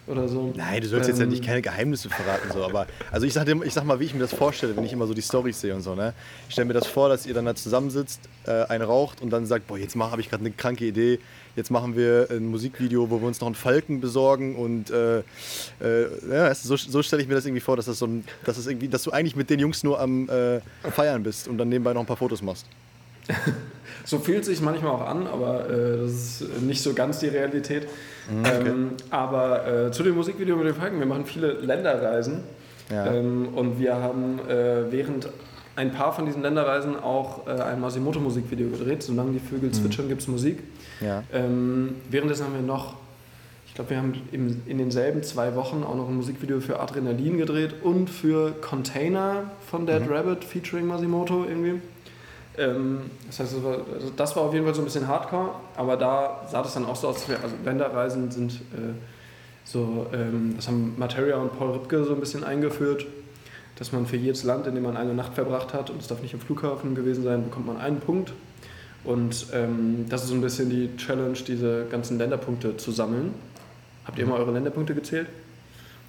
oder 0.08 0.28
so. 0.28 0.54
Nein, 0.56 0.82
du 0.82 0.88
sollst 0.88 1.10
jetzt 1.10 1.18
ja 1.18 1.26
Ähm, 1.26 1.32
nicht 1.32 1.44
keine 1.44 1.62
Geheimnisse 1.62 2.10
verraten, 2.10 2.50
so, 2.54 2.64
aber 2.64 2.88
also 3.12 3.28
ich 3.28 3.34
sag, 3.34 3.46
dir, 3.46 3.62
ich 3.64 3.74
sag 3.74 3.84
mal, 3.84 4.00
wie 4.00 4.06
ich 4.06 4.14
mir 4.14 4.22
das 4.22 4.34
vorstelle, 4.34 4.76
wenn 4.76 4.86
ich 4.86 4.94
immer 4.94 5.06
so 5.06 5.14
die 5.14 5.22
Storys 5.22 5.60
sehe 5.60 5.76
und 5.76 5.82
so, 5.82 5.96
ne? 5.96 6.14
Ich 6.48 6.54
stelle 6.54 6.66
mir 6.66 6.74
das 6.74 6.88
vor, 6.88 7.10
dass 7.10 7.26
ihr 7.26 7.34
dann 7.34 7.46
da 7.46 7.56
zusammensitzt, 7.56 8.22
äh, 8.46 8.64
einen 8.66 8.84
raucht 8.84 9.22
und 9.22 9.30
dann 9.32 9.46
sagt, 9.46 9.68
boah, 9.68 9.78
jetzt 9.78 9.96
habe 9.96 10.22
ich 10.22 10.30
gerade 10.30 10.46
eine 10.46 10.52
kranke 10.52 10.86
Idee, 10.86 11.20
jetzt 11.58 11.72
machen 11.72 11.98
wir 11.98 12.28
ein 12.30 12.46
Musikvideo, 12.48 13.10
wo 13.10 13.20
wir 13.20 13.28
uns 13.28 13.42
noch 13.42 13.48
einen 13.48 13.56
Falken 13.56 14.00
besorgen 14.00 14.56
und 14.56 14.90
äh, 14.90 15.20
äh, 15.20 15.24
ja, 16.32 16.54
so, 16.56 16.78
so 16.78 17.02
stelle 17.04 17.22
ich 17.22 17.28
mir 17.28 17.36
das 17.36 17.46
irgendwie 17.46 17.60
vor, 17.62 17.76
dass 17.76 17.88
das 17.88 18.00
so 18.00 18.06
ein, 18.06 18.24
dass 18.46 18.56
das 18.56 18.68
irgendwie, 18.68 18.88
dass 18.88 19.04
du 19.04 19.12
eigentlich 19.12 19.36
mit 19.36 19.50
den 19.50 19.60
Jungs 19.60 19.84
nur 19.84 20.00
am 20.00 20.30
äh, 20.30 20.62
Feiern 20.92 21.24
bist 21.24 21.48
und 21.50 21.58
dann 21.58 21.68
nebenbei 21.68 21.92
noch 21.94 22.02
ein 22.02 22.08
paar 22.08 22.16
Fotos 22.16 22.42
machst. 22.42 22.66
So 24.06 24.20
fühlt 24.20 24.46
sich 24.46 24.62
manchmal 24.62 24.92
auch 24.92 25.06
an, 25.06 25.28
aber 25.28 25.70
äh, 25.70 25.98
das 25.98 26.40
ist 26.42 26.62
nicht 26.62 26.82
so 26.82 26.94
ganz 26.94 27.20
die 27.20 27.28
Realität. 27.28 27.90
Mhm, 28.32 28.46
ähm, 28.46 28.92
aber 29.10 29.88
äh, 29.88 29.92
zu 29.92 30.02
dem 30.02 30.16
Musikvideo 30.16 30.56
mit 30.56 30.66
den 30.66 30.76
Falken, 30.76 31.00
wir 31.00 31.06
machen 31.06 31.26
viele 31.26 31.52
Länderreisen 31.54 32.40
Ja. 32.90 33.08
ähm, 33.14 33.50
und 33.54 33.80
wir 33.80 33.96
haben 33.96 34.40
äh, 34.48 34.90
während 34.92 35.28
ein 35.78 35.92
paar 35.94 36.12
von 36.12 36.26
diesen 36.26 36.42
Länderreisen 36.42 37.00
auch 37.00 37.48
äh, 37.48 37.52
ein 37.52 37.80
Masimoto-Musikvideo 37.80 38.70
gedreht. 38.72 39.04
Solange 39.04 39.32
die 39.32 39.38
Mhm. 39.40 39.48
Vögel 39.48 39.72
zwitschern, 39.72 40.10
gibt 40.10 40.22
es 40.22 40.28
Musik. 40.28 40.64
Ja. 41.00 41.24
Ähm, 41.32 41.96
währenddessen 42.10 42.46
haben 42.46 42.56
wir 42.56 42.62
noch, 42.62 42.96
ich 43.68 43.74
glaube, 43.76 43.92
wir 43.92 43.98
haben 43.98 44.14
im, 44.32 44.62
in 44.66 44.78
denselben 44.80 45.22
zwei 45.24 45.56
Wochen 45.56 45.84
auch 45.84 45.96
noch 45.96 46.10
ein 46.10 46.16
Musikvideo 46.16 46.60
für 46.60 46.80
Adrenalin 46.80 47.38
gedreht 47.38 47.76
und 47.84 48.10
für 48.10 48.52
Container 48.60 49.52
von 49.70 49.86
Dead 49.86 50.02
Mhm. 50.06 50.12
Rabbit 50.12 50.44
featuring 50.44 50.88
Masimoto 50.88 51.46
irgendwie. 51.48 51.80
Ähm, 52.58 53.02
das 53.28 53.40
heißt, 53.40 53.54
das 53.58 53.64
war, 53.64 53.78
also 53.94 54.12
das 54.16 54.36
war 54.36 54.44
auf 54.44 54.54
jeden 54.54 54.66
Fall 54.66 54.74
so 54.74 54.82
ein 54.82 54.86
bisschen 54.86 55.08
Hardcore, 55.08 55.52
aber 55.76 55.96
da 55.96 56.42
sah 56.52 56.64
das 56.64 56.74
dann 56.74 56.86
auch 56.86 56.96
so 56.96 57.10
aus, 57.10 57.16
dass 57.16 57.30
wir, 57.30 57.38
also 57.44 57.54
Länderreisen 57.64 58.32
sind 58.32 58.54
äh, 58.54 58.94
so, 59.64 60.08
ähm, 60.12 60.54
das 60.56 60.68
haben 60.68 60.96
Materia 60.98 61.36
und 61.38 61.56
Paul 61.56 61.74
Ripke 61.74 62.04
so 62.04 62.14
ein 62.16 62.20
bisschen 62.20 62.44
eingeführt, 62.44 63.06
dass 63.78 63.92
man 63.92 64.06
für 64.06 64.18
jedes 64.18 64.44
Land, 64.44 64.68
in 64.68 64.76
dem 64.76 64.84
man 64.84 64.98
eine 64.98 65.14
Nacht 65.14 65.34
verbracht 65.36 65.74
hat, 65.74 65.90
und 65.90 66.02
es 66.02 66.08
darf 66.08 66.22
nicht 66.22 66.34
im 66.34 66.40
Flughafen 66.40 66.96
gewesen 66.96 67.24
sein, 67.24 67.44
bekommt 67.44 67.68
man 67.68 67.78
einen 67.78 68.00
Punkt. 68.00 68.34
Und 69.04 69.48
ähm, 69.54 70.06
das 70.10 70.24
ist 70.24 70.30
so 70.30 70.36
ein 70.36 70.42
bisschen 70.42 70.70
die 70.70 70.90
Challenge, 70.98 71.38
diese 71.48 71.86
ganzen 71.90 72.18
Länderpunkte 72.18 72.76
zu 72.78 72.92
sammeln. 72.92 73.34
Habt 74.06 74.18
ihr 74.20 74.26
mal 74.26 74.40
eure 74.40 74.52
Länderpunkte 74.52 74.94
gezählt? 74.96 75.28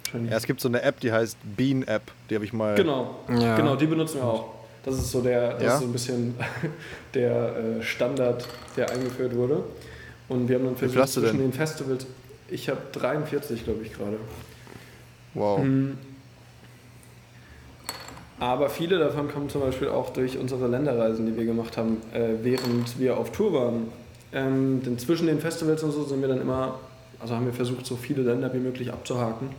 Wahrscheinlich. 0.05 0.31
ja, 0.31 0.37
es 0.37 0.45
gibt 0.45 0.59
so 0.59 0.67
eine 0.67 0.81
App, 0.81 0.99
die 0.99 1.11
heißt 1.11 1.37
Bean 1.55 1.83
App, 1.83 2.11
die 2.29 2.35
habe 2.35 2.43
ich 2.45 2.51
mal. 2.53 2.75
Genau, 2.75 3.19
Ja. 3.29 3.55
genau, 3.55 3.75
die 3.75 3.85
benutzen 3.85 4.15
wir 4.17 4.23
auch. 4.25 4.53
Das 4.83 4.95
ist 4.95 5.11
so 5.11 5.21
der, 5.21 5.53
das 5.53 5.63
Ja? 5.63 5.73
ist 5.75 5.79
so 5.81 5.85
ein 5.85 5.91
bisschen 5.91 6.33
der 7.13 7.55
äh, 7.79 7.83
Standard, 7.83 8.47
der 8.75 8.89
eingeführt 8.89 9.35
wurde. 9.35 9.63
Und 10.27 10.47
wir 10.49 10.55
haben 10.57 10.65
dann 10.65 10.75
versucht 10.77 10.99
hast 10.99 11.15
du 11.17 11.21
zwischen 11.21 11.37
denn? 11.39 11.51
den 11.51 11.53
Festivals. 11.53 12.05
Ich 12.49 12.67
habe 12.69 12.79
43, 12.93 13.63
glaube 13.63 13.83
ich, 13.83 13.93
gerade. 13.93 14.17
Wow. 15.35 15.59
Mhm. 15.63 15.97
Aber 18.39 18.69
viele 18.69 18.99
davon 18.99 19.29
kommen 19.29 19.49
zum 19.49 19.61
Beispiel 19.61 19.89
auch 19.89 20.11
durch 20.11 20.37
unsere 20.37 20.67
Länderreisen, 20.67 21.25
die 21.25 21.35
wir 21.35 21.45
gemacht 21.45 21.75
haben, 21.77 21.97
äh, 22.13 22.35
während 22.41 22.97
wir 22.99 23.17
auf 23.17 23.31
Tour 23.31 23.53
waren. 23.53 23.87
Ähm, 24.31 24.81
denn 24.85 24.97
zwischen 24.97 25.27
den 25.27 25.39
Festivals 25.39 25.83
und 25.83 25.91
so 25.91 26.03
sind 26.03 26.21
wir 26.21 26.29
dann 26.29 26.39
immer, 26.39 26.79
also 27.19 27.35
haben 27.35 27.45
wir 27.45 27.53
versucht, 27.53 27.85
so 27.85 27.95
viele 27.95 28.21
Länder 28.21 28.53
wie 28.53 28.59
möglich 28.59 28.91
abzuhaken. 28.93 29.49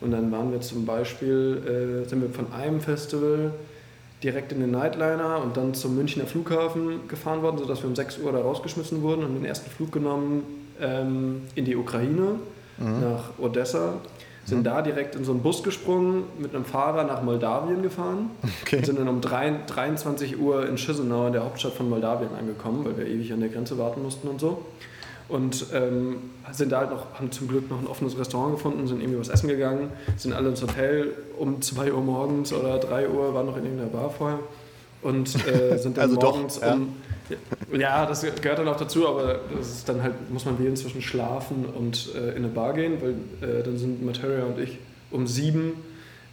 Und 0.00 0.10
dann 0.10 0.30
waren 0.32 0.50
wir 0.50 0.60
zum 0.60 0.84
Beispiel, 0.84 2.02
äh, 2.04 2.08
sind 2.08 2.20
wir 2.20 2.30
von 2.30 2.52
einem 2.52 2.80
Festival 2.80 3.52
direkt 4.22 4.50
in 4.50 4.60
den 4.60 4.72
Nightliner 4.72 5.40
und 5.42 5.56
dann 5.56 5.74
zum 5.74 5.94
Münchner 5.94 6.24
Flughafen 6.24 7.06
gefahren 7.06 7.42
worden, 7.42 7.58
sodass 7.58 7.82
wir 7.82 7.88
um 7.88 7.94
6 7.94 8.18
Uhr 8.18 8.32
da 8.32 8.40
rausgeschmissen 8.40 9.02
wurden 9.02 9.24
und 9.24 9.34
den 9.34 9.44
ersten 9.44 9.70
Flug 9.70 9.92
genommen 9.92 10.42
ähm, 10.80 11.42
in 11.54 11.64
die 11.64 11.76
Ukraine, 11.76 12.40
nach 12.78 13.30
Odessa. 13.38 13.94
Sind 14.46 14.64
da 14.64 14.80
direkt 14.80 15.14
in 15.16 15.24
so 15.24 15.32
einen 15.32 15.42
Bus 15.42 15.62
gesprungen, 15.62 16.22
mit 16.38 16.54
einem 16.54 16.64
Fahrer 16.64 17.02
nach 17.04 17.22
Moldawien 17.22 17.82
gefahren 17.82 18.30
Okay. 18.62 18.82
sind 18.84 18.98
dann 18.98 19.08
um 19.08 19.20
drei- 19.20 19.52
23 19.66 20.38
Uhr 20.40 20.66
in 20.68 20.76
Chisinau, 20.76 21.26
in 21.26 21.32
der 21.32 21.44
Hauptstadt 21.44 21.72
von 21.74 21.90
Moldawien, 21.90 22.30
angekommen, 22.38 22.84
weil 22.84 22.96
wir 22.96 23.06
ewig 23.06 23.32
an 23.32 23.40
der 23.40 23.48
Grenze 23.48 23.76
warten 23.76 24.02
mussten 24.02 24.28
und 24.28 24.40
so. 24.40 24.64
Und 25.28 25.66
ähm, 25.74 26.18
sind 26.52 26.70
da 26.70 26.78
halt 26.78 26.90
noch, 26.90 27.14
haben 27.14 27.32
zum 27.32 27.48
Glück 27.48 27.68
noch 27.68 27.80
ein 27.80 27.88
offenes 27.88 28.16
Restaurant 28.16 28.54
gefunden, 28.54 28.86
sind 28.86 29.00
irgendwie 29.00 29.18
was 29.18 29.28
essen 29.28 29.48
gegangen, 29.48 29.88
sind 30.16 30.32
alle 30.32 30.50
ins 30.50 30.62
Hotel 30.62 31.12
um 31.36 31.60
2 31.60 31.92
Uhr 31.92 32.00
morgens 32.00 32.52
oder 32.52 32.78
3 32.78 33.08
Uhr, 33.08 33.34
waren 33.34 33.46
noch 33.46 33.56
in 33.56 33.64
irgendeiner 33.64 33.90
Bar 33.90 34.10
vorher 34.10 34.38
und 35.02 35.34
äh, 35.48 35.76
sind 35.78 35.96
dann 35.96 36.02
Also 36.10 36.14
doch, 36.16 36.36
morgens 36.36 36.60
ja. 36.60 36.74
um. 36.74 36.94
Ja, 37.28 37.36
das 37.72 38.22
gehört 38.22 38.58
dann 38.58 38.68
auch 38.68 38.76
dazu, 38.76 39.08
aber 39.08 39.40
das 39.56 39.68
ist 39.68 39.88
dann 39.88 40.02
halt, 40.02 40.30
muss 40.30 40.44
man 40.44 40.58
wählen 40.58 40.76
zwischen 40.76 41.02
Schlafen 41.02 41.64
und 41.66 42.14
äh, 42.14 42.30
in 42.30 42.36
eine 42.36 42.48
Bar 42.48 42.74
gehen, 42.74 42.98
weil 43.00 43.48
äh, 43.48 43.62
dann 43.62 43.76
sind 43.76 44.04
Materia 44.04 44.44
und 44.44 44.58
ich 44.58 44.78
um 45.10 45.26
7, 45.26 45.72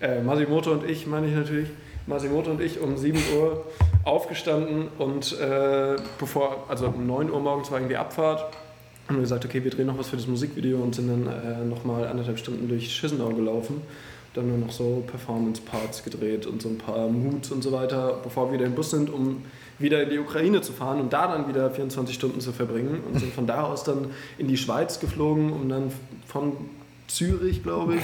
äh, 0.01 0.21
Masimoto 0.21 0.71
und 0.71 0.89
ich, 0.89 1.07
meine 1.07 1.27
ich 1.27 1.35
natürlich, 1.35 1.69
Masimoto 2.05 2.51
und 2.51 2.61
ich 2.61 2.79
um 2.79 2.97
7 2.97 3.17
Uhr 3.37 3.63
aufgestanden 4.03 4.89
und 4.97 5.39
äh, 5.39 5.95
bevor, 6.19 6.65
also 6.67 6.87
um 6.87 7.07
9 7.07 7.31
Uhr 7.31 7.39
morgens 7.39 7.71
war 7.71 7.79
irgendwie 7.79 7.95
Abfahrt, 7.95 8.45
haben 9.07 9.17
wir 9.17 9.21
gesagt, 9.21 9.45
okay, 9.45 9.63
wir 9.63 9.71
drehen 9.71 9.87
noch 9.87 9.97
was 9.97 10.09
für 10.09 10.17
das 10.17 10.27
Musikvideo 10.27 10.77
und 10.77 10.95
sind 10.95 11.09
dann 11.09 11.27
äh, 11.27 11.65
nochmal 11.65 12.07
anderthalb 12.07 12.37
Stunden 12.37 12.67
durch 12.67 12.89
Chisinau 12.89 13.29
gelaufen. 13.29 13.81
Dann 14.33 14.47
nur 14.47 14.57
noch 14.57 14.71
so 14.71 15.03
Performance-Parts 15.07 16.03
gedreht 16.03 16.47
und 16.47 16.61
so 16.61 16.69
ein 16.69 16.77
paar 16.77 17.07
Moods 17.07 17.51
und 17.51 17.63
so 17.63 17.71
weiter, 17.71 18.19
bevor 18.23 18.47
wir 18.47 18.53
wieder 18.53 18.65
im 18.65 18.73
Bus 18.73 18.89
sind, 18.89 19.09
um 19.09 19.43
wieder 19.79 20.03
in 20.03 20.09
die 20.09 20.19
Ukraine 20.19 20.61
zu 20.61 20.71
fahren 20.71 20.99
und 20.99 21.13
da 21.13 21.27
dann 21.27 21.47
wieder 21.47 21.69
24 21.69 22.15
Stunden 22.15 22.41
zu 22.41 22.51
verbringen. 22.51 23.01
Und 23.07 23.19
sind 23.19 23.33
von 23.33 23.47
da 23.47 23.63
aus 23.63 23.83
dann 23.83 24.07
in 24.37 24.47
die 24.47 24.57
Schweiz 24.57 24.99
geflogen, 24.99 25.51
um 25.51 25.69
dann 25.69 25.91
von 26.27 26.53
Zürich, 27.07 27.63
glaube 27.63 27.95
ich, 27.95 28.03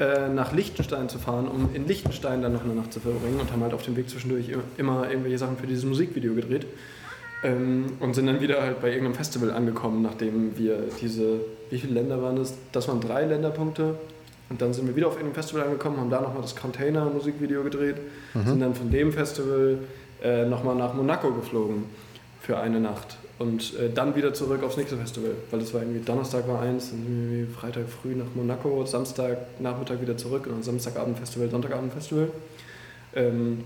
äh, 0.00 0.28
nach 0.28 0.52
Liechtenstein 0.52 1.08
zu 1.08 1.18
fahren, 1.18 1.46
um 1.46 1.70
in 1.74 1.86
Liechtenstein 1.86 2.42
dann 2.42 2.52
noch 2.52 2.64
eine 2.64 2.74
Nacht 2.74 2.92
zu 2.92 3.00
verbringen 3.00 3.40
und 3.40 3.52
haben 3.52 3.62
halt 3.62 3.74
auf 3.74 3.82
dem 3.82 3.96
Weg 3.96 4.08
zwischendurch 4.08 4.50
immer 4.76 5.08
irgendwelche 5.08 5.38
Sachen 5.38 5.56
für 5.56 5.66
dieses 5.66 5.84
Musikvideo 5.84 6.34
gedreht. 6.34 6.66
Ähm, 7.44 7.86
und 8.00 8.14
sind 8.14 8.26
dann 8.26 8.40
wieder 8.40 8.62
halt 8.62 8.80
bei 8.80 8.88
irgendeinem 8.88 9.14
Festival 9.14 9.50
angekommen, 9.50 10.02
nachdem 10.02 10.56
wir 10.56 10.78
diese, 11.00 11.40
wie 11.70 11.78
viele 11.78 11.94
Länder 11.94 12.22
waren 12.22 12.36
das? 12.36 12.54
Das 12.70 12.88
waren 12.88 13.00
drei 13.00 13.24
Länderpunkte. 13.26 13.96
Und 14.48 14.60
dann 14.60 14.74
sind 14.74 14.86
wir 14.86 14.94
wieder 14.94 15.08
auf 15.08 15.14
irgendeinem 15.14 15.34
Festival 15.34 15.64
angekommen, 15.64 15.98
haben 15.98 16.10
da 16.10 16.20
nochmal 16.20 16.42
das 16.42 16.54
Container-Musikvideo 16.54 17.62
gedreht, 17.62 17.96
sind 18.34 18.60
dann 18.60 18.74
von 18.74 18.90
dem 18.90 19.10
Festival 19.10 19.78
äh, 20.22 20.44
nochmal 20.46 20.76
nach 20.76 20.94
Monaco 20.94 21.32
geflogen. 21.32 21.84
für 22.40 22.58
eine 22.58 22.80
Nacht. 22.80 23.18
Und 23.38 23.78
äh, 23.78 23.90
dann 23.92 24.14
wieder 24.16 24.34
zurück 24.34 24.62
aufs 24.62 24.76
nächste 24.76 24.96
Festival. 24.96 25.32
Weil 25.50 25.60
das 25.60 25.72
war 25.72 25.82
irgendwie 25.82 26.04
Donnerstag 26.04 26.46
war 26.48 26.60
eins, 26.60 26.90
dann 26.90 27.48
Freitag 27.58 27.88
früh 27.88 28.14
nach 28.14 28.26
Monaco, 28.34 28.84
Samstag 28.84 29.38
Nachmittag 29.60 30.00
wieder 30.00 30.16
zurück 30.16 30.46
und 30.46 30.52
dann 30.52 30.62
Samstagabend 30.62 31.18
Festival, 31.18 31.50
Sonntagabend 31.50 31.92
Festival. 31.92 32.28
Ähm, 33.14 33.64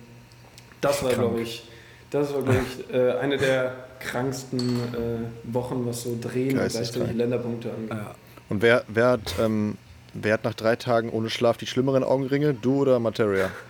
das 0.80 1.02
war, 1.02 1.12
glaube 1.12 1.40
ich, 1.40 1.68
das 2.11 2.32
war, 2.32 2.42
glaube 2.42 2.61
ich, 2.61 2.94
äh, 2.94 3.12
eine 3.12 3.38
der 3.38 3.74
kranksten 3.98 4.59
äh, 4.61 5.54
Wochen, 5.54 5.86
was 5.86 6.02
so 6.02 6.16
Drehen 6.20 6.59
und 6.59 6.68
gleichzeitig 6.70 7.14
Länderpunkte 7.14 7.70
angeht. 7.70 7.90
Ja. 7.90 8.14
Und 8.48 8.62
wer, 8.62 8.84
wer, 8.88 9.09
hat, 9.09 9.34
ähm, 9.40 9.76
wer 10.14 10.34
hat 10.34 10.44
nach 10.44 10.54
drei 10.54 10.76
Tagen 10.76 11.11
ohne 11.11 11.30
Schlaf 11.30 11.57
die 11.57 11.66
schlimmeren 11.66 12.04
Augenringe? 12.04 12.54
Du 12.54 12.82
oder 12.82 12.98
Materia? 12.98 13.50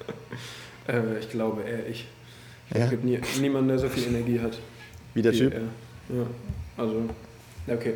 Äh, 0.89 1.19
ich 1.19 1.31
glaube 1.31 1.63
eher 1.63 1.85
ich. 1.89 2.07
Ja? 2.75 2.85
Es 2.85 2.91
gibt 2.91 3.05
nie, 3.05 3.19
niemanden, 3.41 3.69
der 3.69 3.79
so 3.79 3.89
viel 3.89 4.07
Energie 4.07 4.41
hat. 4.41 4.59
Wie 5.15 5.23
der 5.23 5.33
wie 5.33 5.39
Typ? 5.39 5.55
er. 5.55 5.61
Ja, 6.17 6.27
also, 6.77 7.03
ja, 7.67 7.75
okay. 7.75 7.95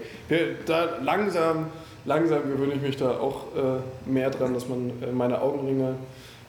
Da 0.66 0.98
langsam, 1.02 1.66
langsam 2.04 2.42
gewöhne 2.50 2.74
ich 2.74 2.82
mich 2.82 2.96
da 2.96 3.10
auch 3.10 3.44
äh, 3.56 4.10
mehr 4.10 4.30
dran, 4.30 4.54
dass 4.54 4.68
man 4.68 4.90
äh, 5.02 5.12
meine 5.12 5.40
Augenringe 5.40 5.94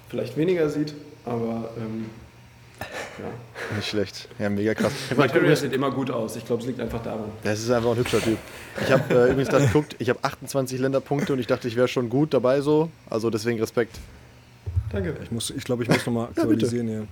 vielleicht 0.09 0.37
weniger 0.37 0.69
sieht, 0.69 0.93
aber 1.25 1.69
ähm, 1.77 2.05
ja. 3.19 3.75
Nicht 3.75 3.89
schlecht. 3.89 4.27
Ja, 4.39 4.49
mega 4.49 4.73
krass. 4.73 4.91
Materia 5.15 5.55
sieht 5.55 5.73
immer 5.73 5.91
gut 5.91 6.09
aus. 6.09 6.35
Ich 6.35 6.45
glaube, 6.45 6.61
es 6.61 6.67
liegt 6.67 6.79
einfach 6.79 7.01
daran. 7.03 7.31
Das 7.43 7.59
ist 7.59 7.69
einfach 7.69 7.91
ein 7.91 7.97
hübscher 7.97 8.19
Typ. 8.19 8.37
Ich 8.81 8.91
habe 8.91 9.13
äh, 9.13 9.31
übrigens 9.31 9.49
gerade 9.49 9.67
geguckt, 9.67 9.95
ich 9.99 10.09
habe 10.09 10.19
28 10.21 10.79
Länderpunkte 10.79 11.33
und 11.33 11.39
ich 11.39 11.47
dachte, 11.47 11.67
ich 11.67 11.75
wäre 11.75 11.87
schon 11.87 12.09
gut 12.09 12.33
dabei 12.33 12.61
so. 12.61 12.89
Also 13.09 13.29
deswegen 13.29 13.59
Respekt. 13.59 13.99
Danke. 14.91 15.15
Ich 15.21 15.29
glaube, 15.29 15.53
ich, 15.55 15.63
glaub, 15.63 15.81
ich 15.81 15.87
muss 15.87 16.05
nochmal 16.05 16.27
aktualisieren 16.35 16.87
hier. 16.87 17.07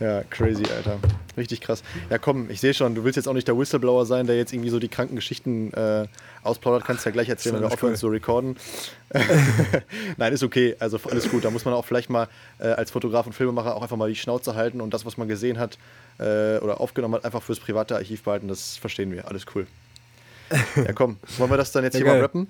Ja, 0.00 0.22
crazy, 0.24 0.64
Alter. 0.76 0.98
Richtig 1.36 1.60
krass. 1.60 1.82
Ja, 2.10 2.18
komm, 2.18 2.50
ich 2.50 2.60
sehe 2.60 2.74
schon, 2.74 2.94
du 2.94 3.04
willst 3.04 3.16
jetzt 3.16 3.28
auch 3.28 3.32
nicht 3.32 3.46
der 3.46 3.56
Whistleblower 3.56 4.06
sein, 4.06 4.26
der 4.26 4.36
jetzt 4.36 4.52
irgendwie 4.52 4.70
so 4.70 4.78
die 4.78 4.88
kranken 4.88 5.16
Geschichten 5.16 5.72
äh, 5.72 6.06
ausplaudert. 6.42 6.84
Kannst 6.84 7.04
ja 7.04 7.12
gleich 7.12 7.28
erzählen, 7.28 7.56
wenn 7.56 7.62
wir 7.62 7.72
aufhören 7.72 7.92
cool. 7.92 7.98
zu 7.98 8.08
recorden. 8.08 8.56
Nein, 10.16 10.32
ist 10.32 10.42
okay. 10.42 10.76
Also 10.78 10.98
alles 11.08 11.30
gut. 11.30 11.44
Da 11.44 11.50
muss 11.50 11.64
man 11.64 11.74
auch 11.74 11.84
vielleicht 11.84 12.10
mal 12.10 12.28
äh, 12.58 12.68
als 12.68 12.90
Fotograf 12.90 13.26
und 13.26 13.32
Filmemacher 13.32 13.76
auch 13.76 13.82
einfach 13.82 13.96
mal 13.96 14.08
die 14.08 14.16
Schnauze 14.16 14.54
halten 14.54 14.80
und 14.80 14.92
das, 14.94 15.06
was 15.06 15.16
man 15.16 15.28
gesehen 15.28 15.58
hat 15.58 15.78
äh, 16.18 16.58
oder 16.58 16.80
aufgenommen 16.80 17.14
hat, 17.14 17.24
einfach 17.24 17.42
fürs 17.42 17.60
private 17.60 17.94
Archiv 17.94 18.22
behalten. 18.24 18.48
Das 18.48 18.76
verstehen 18.76 19.12
wir. 19.12 19.28
Alles 19.28 19.46
cool. 19.54 19.66
Ja, 20.76 20.92
komm. 20.92 21.18
Wollen 21.38 21.50
wir 21.50 21.56
das 21.56 21.72
dann 21.72 21.84
jetzt 21.84 21.94
Ja, 21.94 21.98
hier 21.98 22.06
mal 22.06 22.12
geil. 22.14 22.22
rappen? 22.22 22.48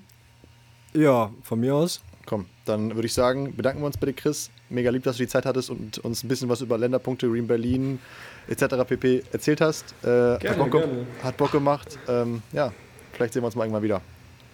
Ja, 0.93 1.31
von 1.43 1.59
mir 1.59 1.75
aus. 1.75 2.01
Komm, 2.25 2.47
dann 2.65 2.95
würde 2.95 3.05
ich 3.05 3.13
sagen, 3.13 3.55
bedanken 3.55 3.81
wir 3.81 3.85
uns 3.85 3.97
bei 3.97 4.07
dir, 4.07 4.13
Chris. 4.13 4.49
Mega 4.69 4.89
lieb, 4.89 5.03
dass 5.03 5.17
du 5.17 5.23
die 5.23 5.29
Zeit 5.29 5.45
hattest 5.45 5.69
und 5.69 5.99
uns 5.99 6.23
ein 6.23 6.27
bisschen 6.27 6.49
was 6.49 6.61
über 6.61 6.77
Länderpunkte, 6.77 7.29
Green 7.29 7.45
Berlin 7.47 7.99
etc. 8.47 8.75
pp. 8.87 9.23
erzählt 9.31 9.61
hast. 9.61 9.93
Äh, 10.03 10.07
hat, 10.07 10.39
Gerne, 10.39 10.57
Bock, 10.57 10.71
ge- 10.71 10.81
gerne. 10.81 10.93
hat 11.23 11.37
Bock 11.37 11.51
gemacht. 11.51 11.99
Ähm, 12.07 12.41
ja, 12.51 12.71
vielleicht 13.13 13.33
sehen 13.33 13.43
wir 13.43 13.47
uns 13.47 13.55
mal 13.55 13.63
irgendwann 13.65 13.83
wieder. 13.83 14.01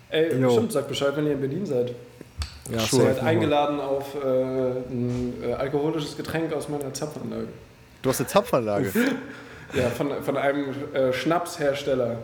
Ey, 0.09 0.37
Jo. 0.37 0.49
stimmt, 0.51 0.73
sagt 0.73 0.89
Bescheid, 0.89 1.13
wenn 1.15 1.25
ihr 1.27 1.33
in 1.33 1.39
Berlin 1.39 1.65
seid. 1.65 1.95
Ja, 2.71 2.79
Sure. 2.79 3.03
Ihr 3.03 3.07
safe 3.09 3.15
seid 3.15 3.23
eingeladen 3.23 3.79
auf 3.79 4.15
äh, 4.15 4.27
ein 4.89 5.33
äh, 5.43 5.53
alkoholisches 5.53 6.17
Getränk 6.17 6.51
aus 6.53 6.67
meiner 6.69 6.93
Zapfanlage. 6.93 7.47
Du 8.01 8.09
hast 8.09 8.19
eine 8.19 8.27
Zapfanlage. 8.27 8.91
Ja, 9.73 9.89
von, 9.89 10.09
von 10.21 10.35
einem 10.35 10.65
äh, 10.93 11.13
Schnapshersteller. 11.13 12.17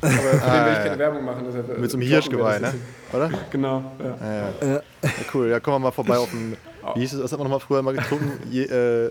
Aber 0.00 0.10
für 0.10 0.18
den 0.22 0.32
will 0.32 0.40
Ah, 0.42 0.70
ich 0.72 0.76
ja. 0.78 0.82
keine 0.86 0.98
Werbung 0.98 1.24
machen. 1.24 1.44
Deshalb, 1.46 1.68
äh, 1.76 1.80
Mit 1.80 1.88
so 1.88 1.96
einem 1.96 2.06
Hirschgeweih, 2.08 2.58
ne? 2.58 2.74
Oder? 3.12 3.30
Genau, 3.52 3.92
ja. 4.00 4.26
Ja, 4.26 4.68
ja. 4.68 4.74
ja, 5.04 5.10
cool. 5.32 5.50
Ja, 5.50 5.60
kommen 5.60 5.76
wir 5.76 5.78
mal 5.78 5.90
vorbei 5.92 6.18
auf 6.18 6.32
ein. 6.32 6.56
Wie 6.94 7.00
hieß 7.00 7.14
es? 7.14 7.22
Was 7.22 7.32
hat 7.32 7.38
man 7.38 7.46
nochmal 7.48 7.60
früher 7.60 7.82
mal 7.82 7.94
getrunken? 7.94 8.32
Je, 8.50 8.64
äh, 8.64 9.10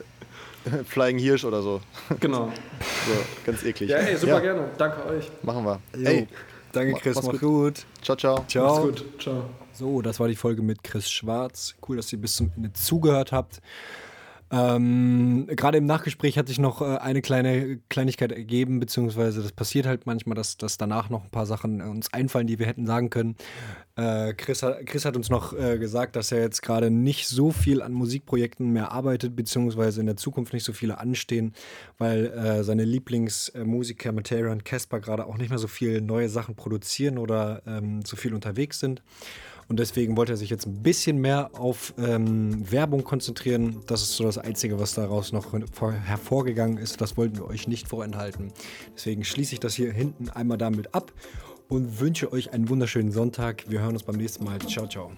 Flying 0.85 1.17
Hirsch 1.17 1.43
oder 1.43 1.61
so. 1.61 1.81
Genau. 2.19 2.51
so. 3.07 3.13
Ganz 3.45 3.63
eklig. 3.63 3.89
Ja, 3.89 3.97
ey, 3.97 4.15
super 4.15 4.33
Ja, 4.35 4.39
gerne. 4.39 4.69
Danke 4.77 5.05
euch. 5.05 5.29
Machen 5.41 5.65
wir. 5.65 5.79
Jo. 5.97 6.05
Ey, 6.09 6.27
Danke, 6.71 6.93
Chris. 6.99 7.15
mach's 7.15 7.27
Mach 7.27 7.39
gut. 7.39 7.85
ciao, 8.01 8.15
ciao. 8.15 8.45
Ciao. 8.47 8.85
Macht's 8.85 9.01
gut. 9.01 9.21
Ciao. 9.21 9.43
So, 9.73 10.01
das 10.01 10.19
war 10.19 10.27
die 10.27 10.35
Folge 10.35 10.61
mit 10.61 10.83
Chris 10.83 11.09
Schwarz. 11.09 11.75
Cool, 11.87 11.97
dass 11.97 12.11
ihr 12.13 12.19
bis 12.19 12.35
zum 12.35 12.51
Ende 12.55 12.73
zugehört 12.73 13.31
habt. 13.31 13.61
Ähm, 14.51 15.47
Gerade 15.49 15.77
im 15.77 15.85
Nachgespräch 15.85 16.37
hat 16.37 16.47
sich 16.47 16.59
noch 16.59 16.81
äh, 16.81 16.97
eine 16.97 17.21
kleine 17.21 17.79
Kleinigkeit 17.89 18.31
ergeben, 18.31 18.79
beziehungsweise 18.79 19.41
das 19.41 19.51
passiert 19.51 19.85
halt 19.85 20.05
manchmal, 20.05 20.35
dass, 20.35 20.57
dass 20.57 20.77
danach 20.77 21.09
noch 21.09 21.23
ein 21.23 21.29
paar 21.29 21.45
Sachen 21.45 21.79
äh, 21.79 21.83
uns 21.83 22.13
einfallen, 22.13 22.47
die 22.47 22.59
wir 22.59 22.67
hätten 22.67 22.85
sagen 22.85 23.09
können. 23.09 23.35
Äh, 23.95 24.33
Chris, 24.33 24.63
hat, 24.63 24.85
Chris 24.85 25.05
hat 25.05 25.15
uns 25.15 25.29
noch 25.29 25.53
äh, 25.53 25.77
gesagt, 25.77 26.15
dass 26.15 26.31
er 26.31 26.41
jetzt 26.41 26.61
gerade 26.61 26.89
nicht 26.89 27.27
so 27.27 27.51
viel 27.51 27.81
an 27.81 27.93
Musikprojekten 27.93 28.71
mehr 28.71 28.91
arbeitet, 28.91 29.35
beziehungsweise 29.35 30.01
in 30.01 30.07
der 30.07 30.17
Zukunft 30.17 30.53
nicht 30.53 30.63
so 30.63 30.73
viele 30.73 30.97
anstehen, 30.97 31.53
weil 31.97 32.27
äh, 32.27 32.63
seine 32.63 32.85
Lieblingsmusiker 32.85 34.11
Materia 34.11 34.51
und 34.51 34.65
Casper 34.65 34.99
gerade 34.99 35.25
auch 35.25 35.37
nicht 35.37 35.49
mehr 35.49 35.59
so 35.59 35.67
viel 35.67 36.01
neue 36.01 36.29
Sachen 36.29 36.55
produzieren 36.55 37.17
oder 37.17 37.61
ähm, 37.65 38.01
so 38.05 38.15
viel 38.15 38.33
unterwegs 38.33 38.79
sind. 38.79 39.03
Und 39.67 39.79
deswegen 39.79 40.17
wollte 40.17 40.33
er 40.33 40.37
sich 40.37 40.49
jetzt 40.49 40.65
ein 40.65 40.83
bisschen 40.83 41.17
mehr 41.19 41.51
auf 41.53 41.93
ähm, 41.97 42.69
Werbung 42.71 43.03
konzentrieren. 43.03 43.81
Das 43.87 44.01
ist 44.01 44.15
so 44.15 44.23
das 44.23 44.37
Einzige, 44.37 44.79
was 44.79 44.93
daraus 44.93 45.31
noch 45.31 45.47
vor- 45.71 45.91
hervorgegangen 45.93 46.77
ist. 46.77 47.01
Das 47.01 47.17
wollten 47.17 47.37
wir 47.37 47.47
euch 47.47 47.67
nicht 47.67 47.87
vorenthalten. 47.87 48.51
Deswegen 48.95 49.23
schließe 49.23 49.53
ich 49.53 49.59
das 49.59 49.75
hier 49.75 49.91
hinten 49.91 50.29
einmal 50.29 50.57
damit 50.57 50.93
ab 50.93 51.11
und 51.69 51.99
wünsche 51.99 52.31
euch 52.31 52.53
einen 52.53 52.69
wunderschönen 52.69 53.11
Sonntag. 53.11 53.63
Wir 53.69 53.79
hören 53.81 53.93
uns 53.93 54.03
beim 54.03 54.17
nächsten 54.17 54.43
Mal. 54.43 54.59
Ciao, 54.59 54.87
ciao. 54.87 55.11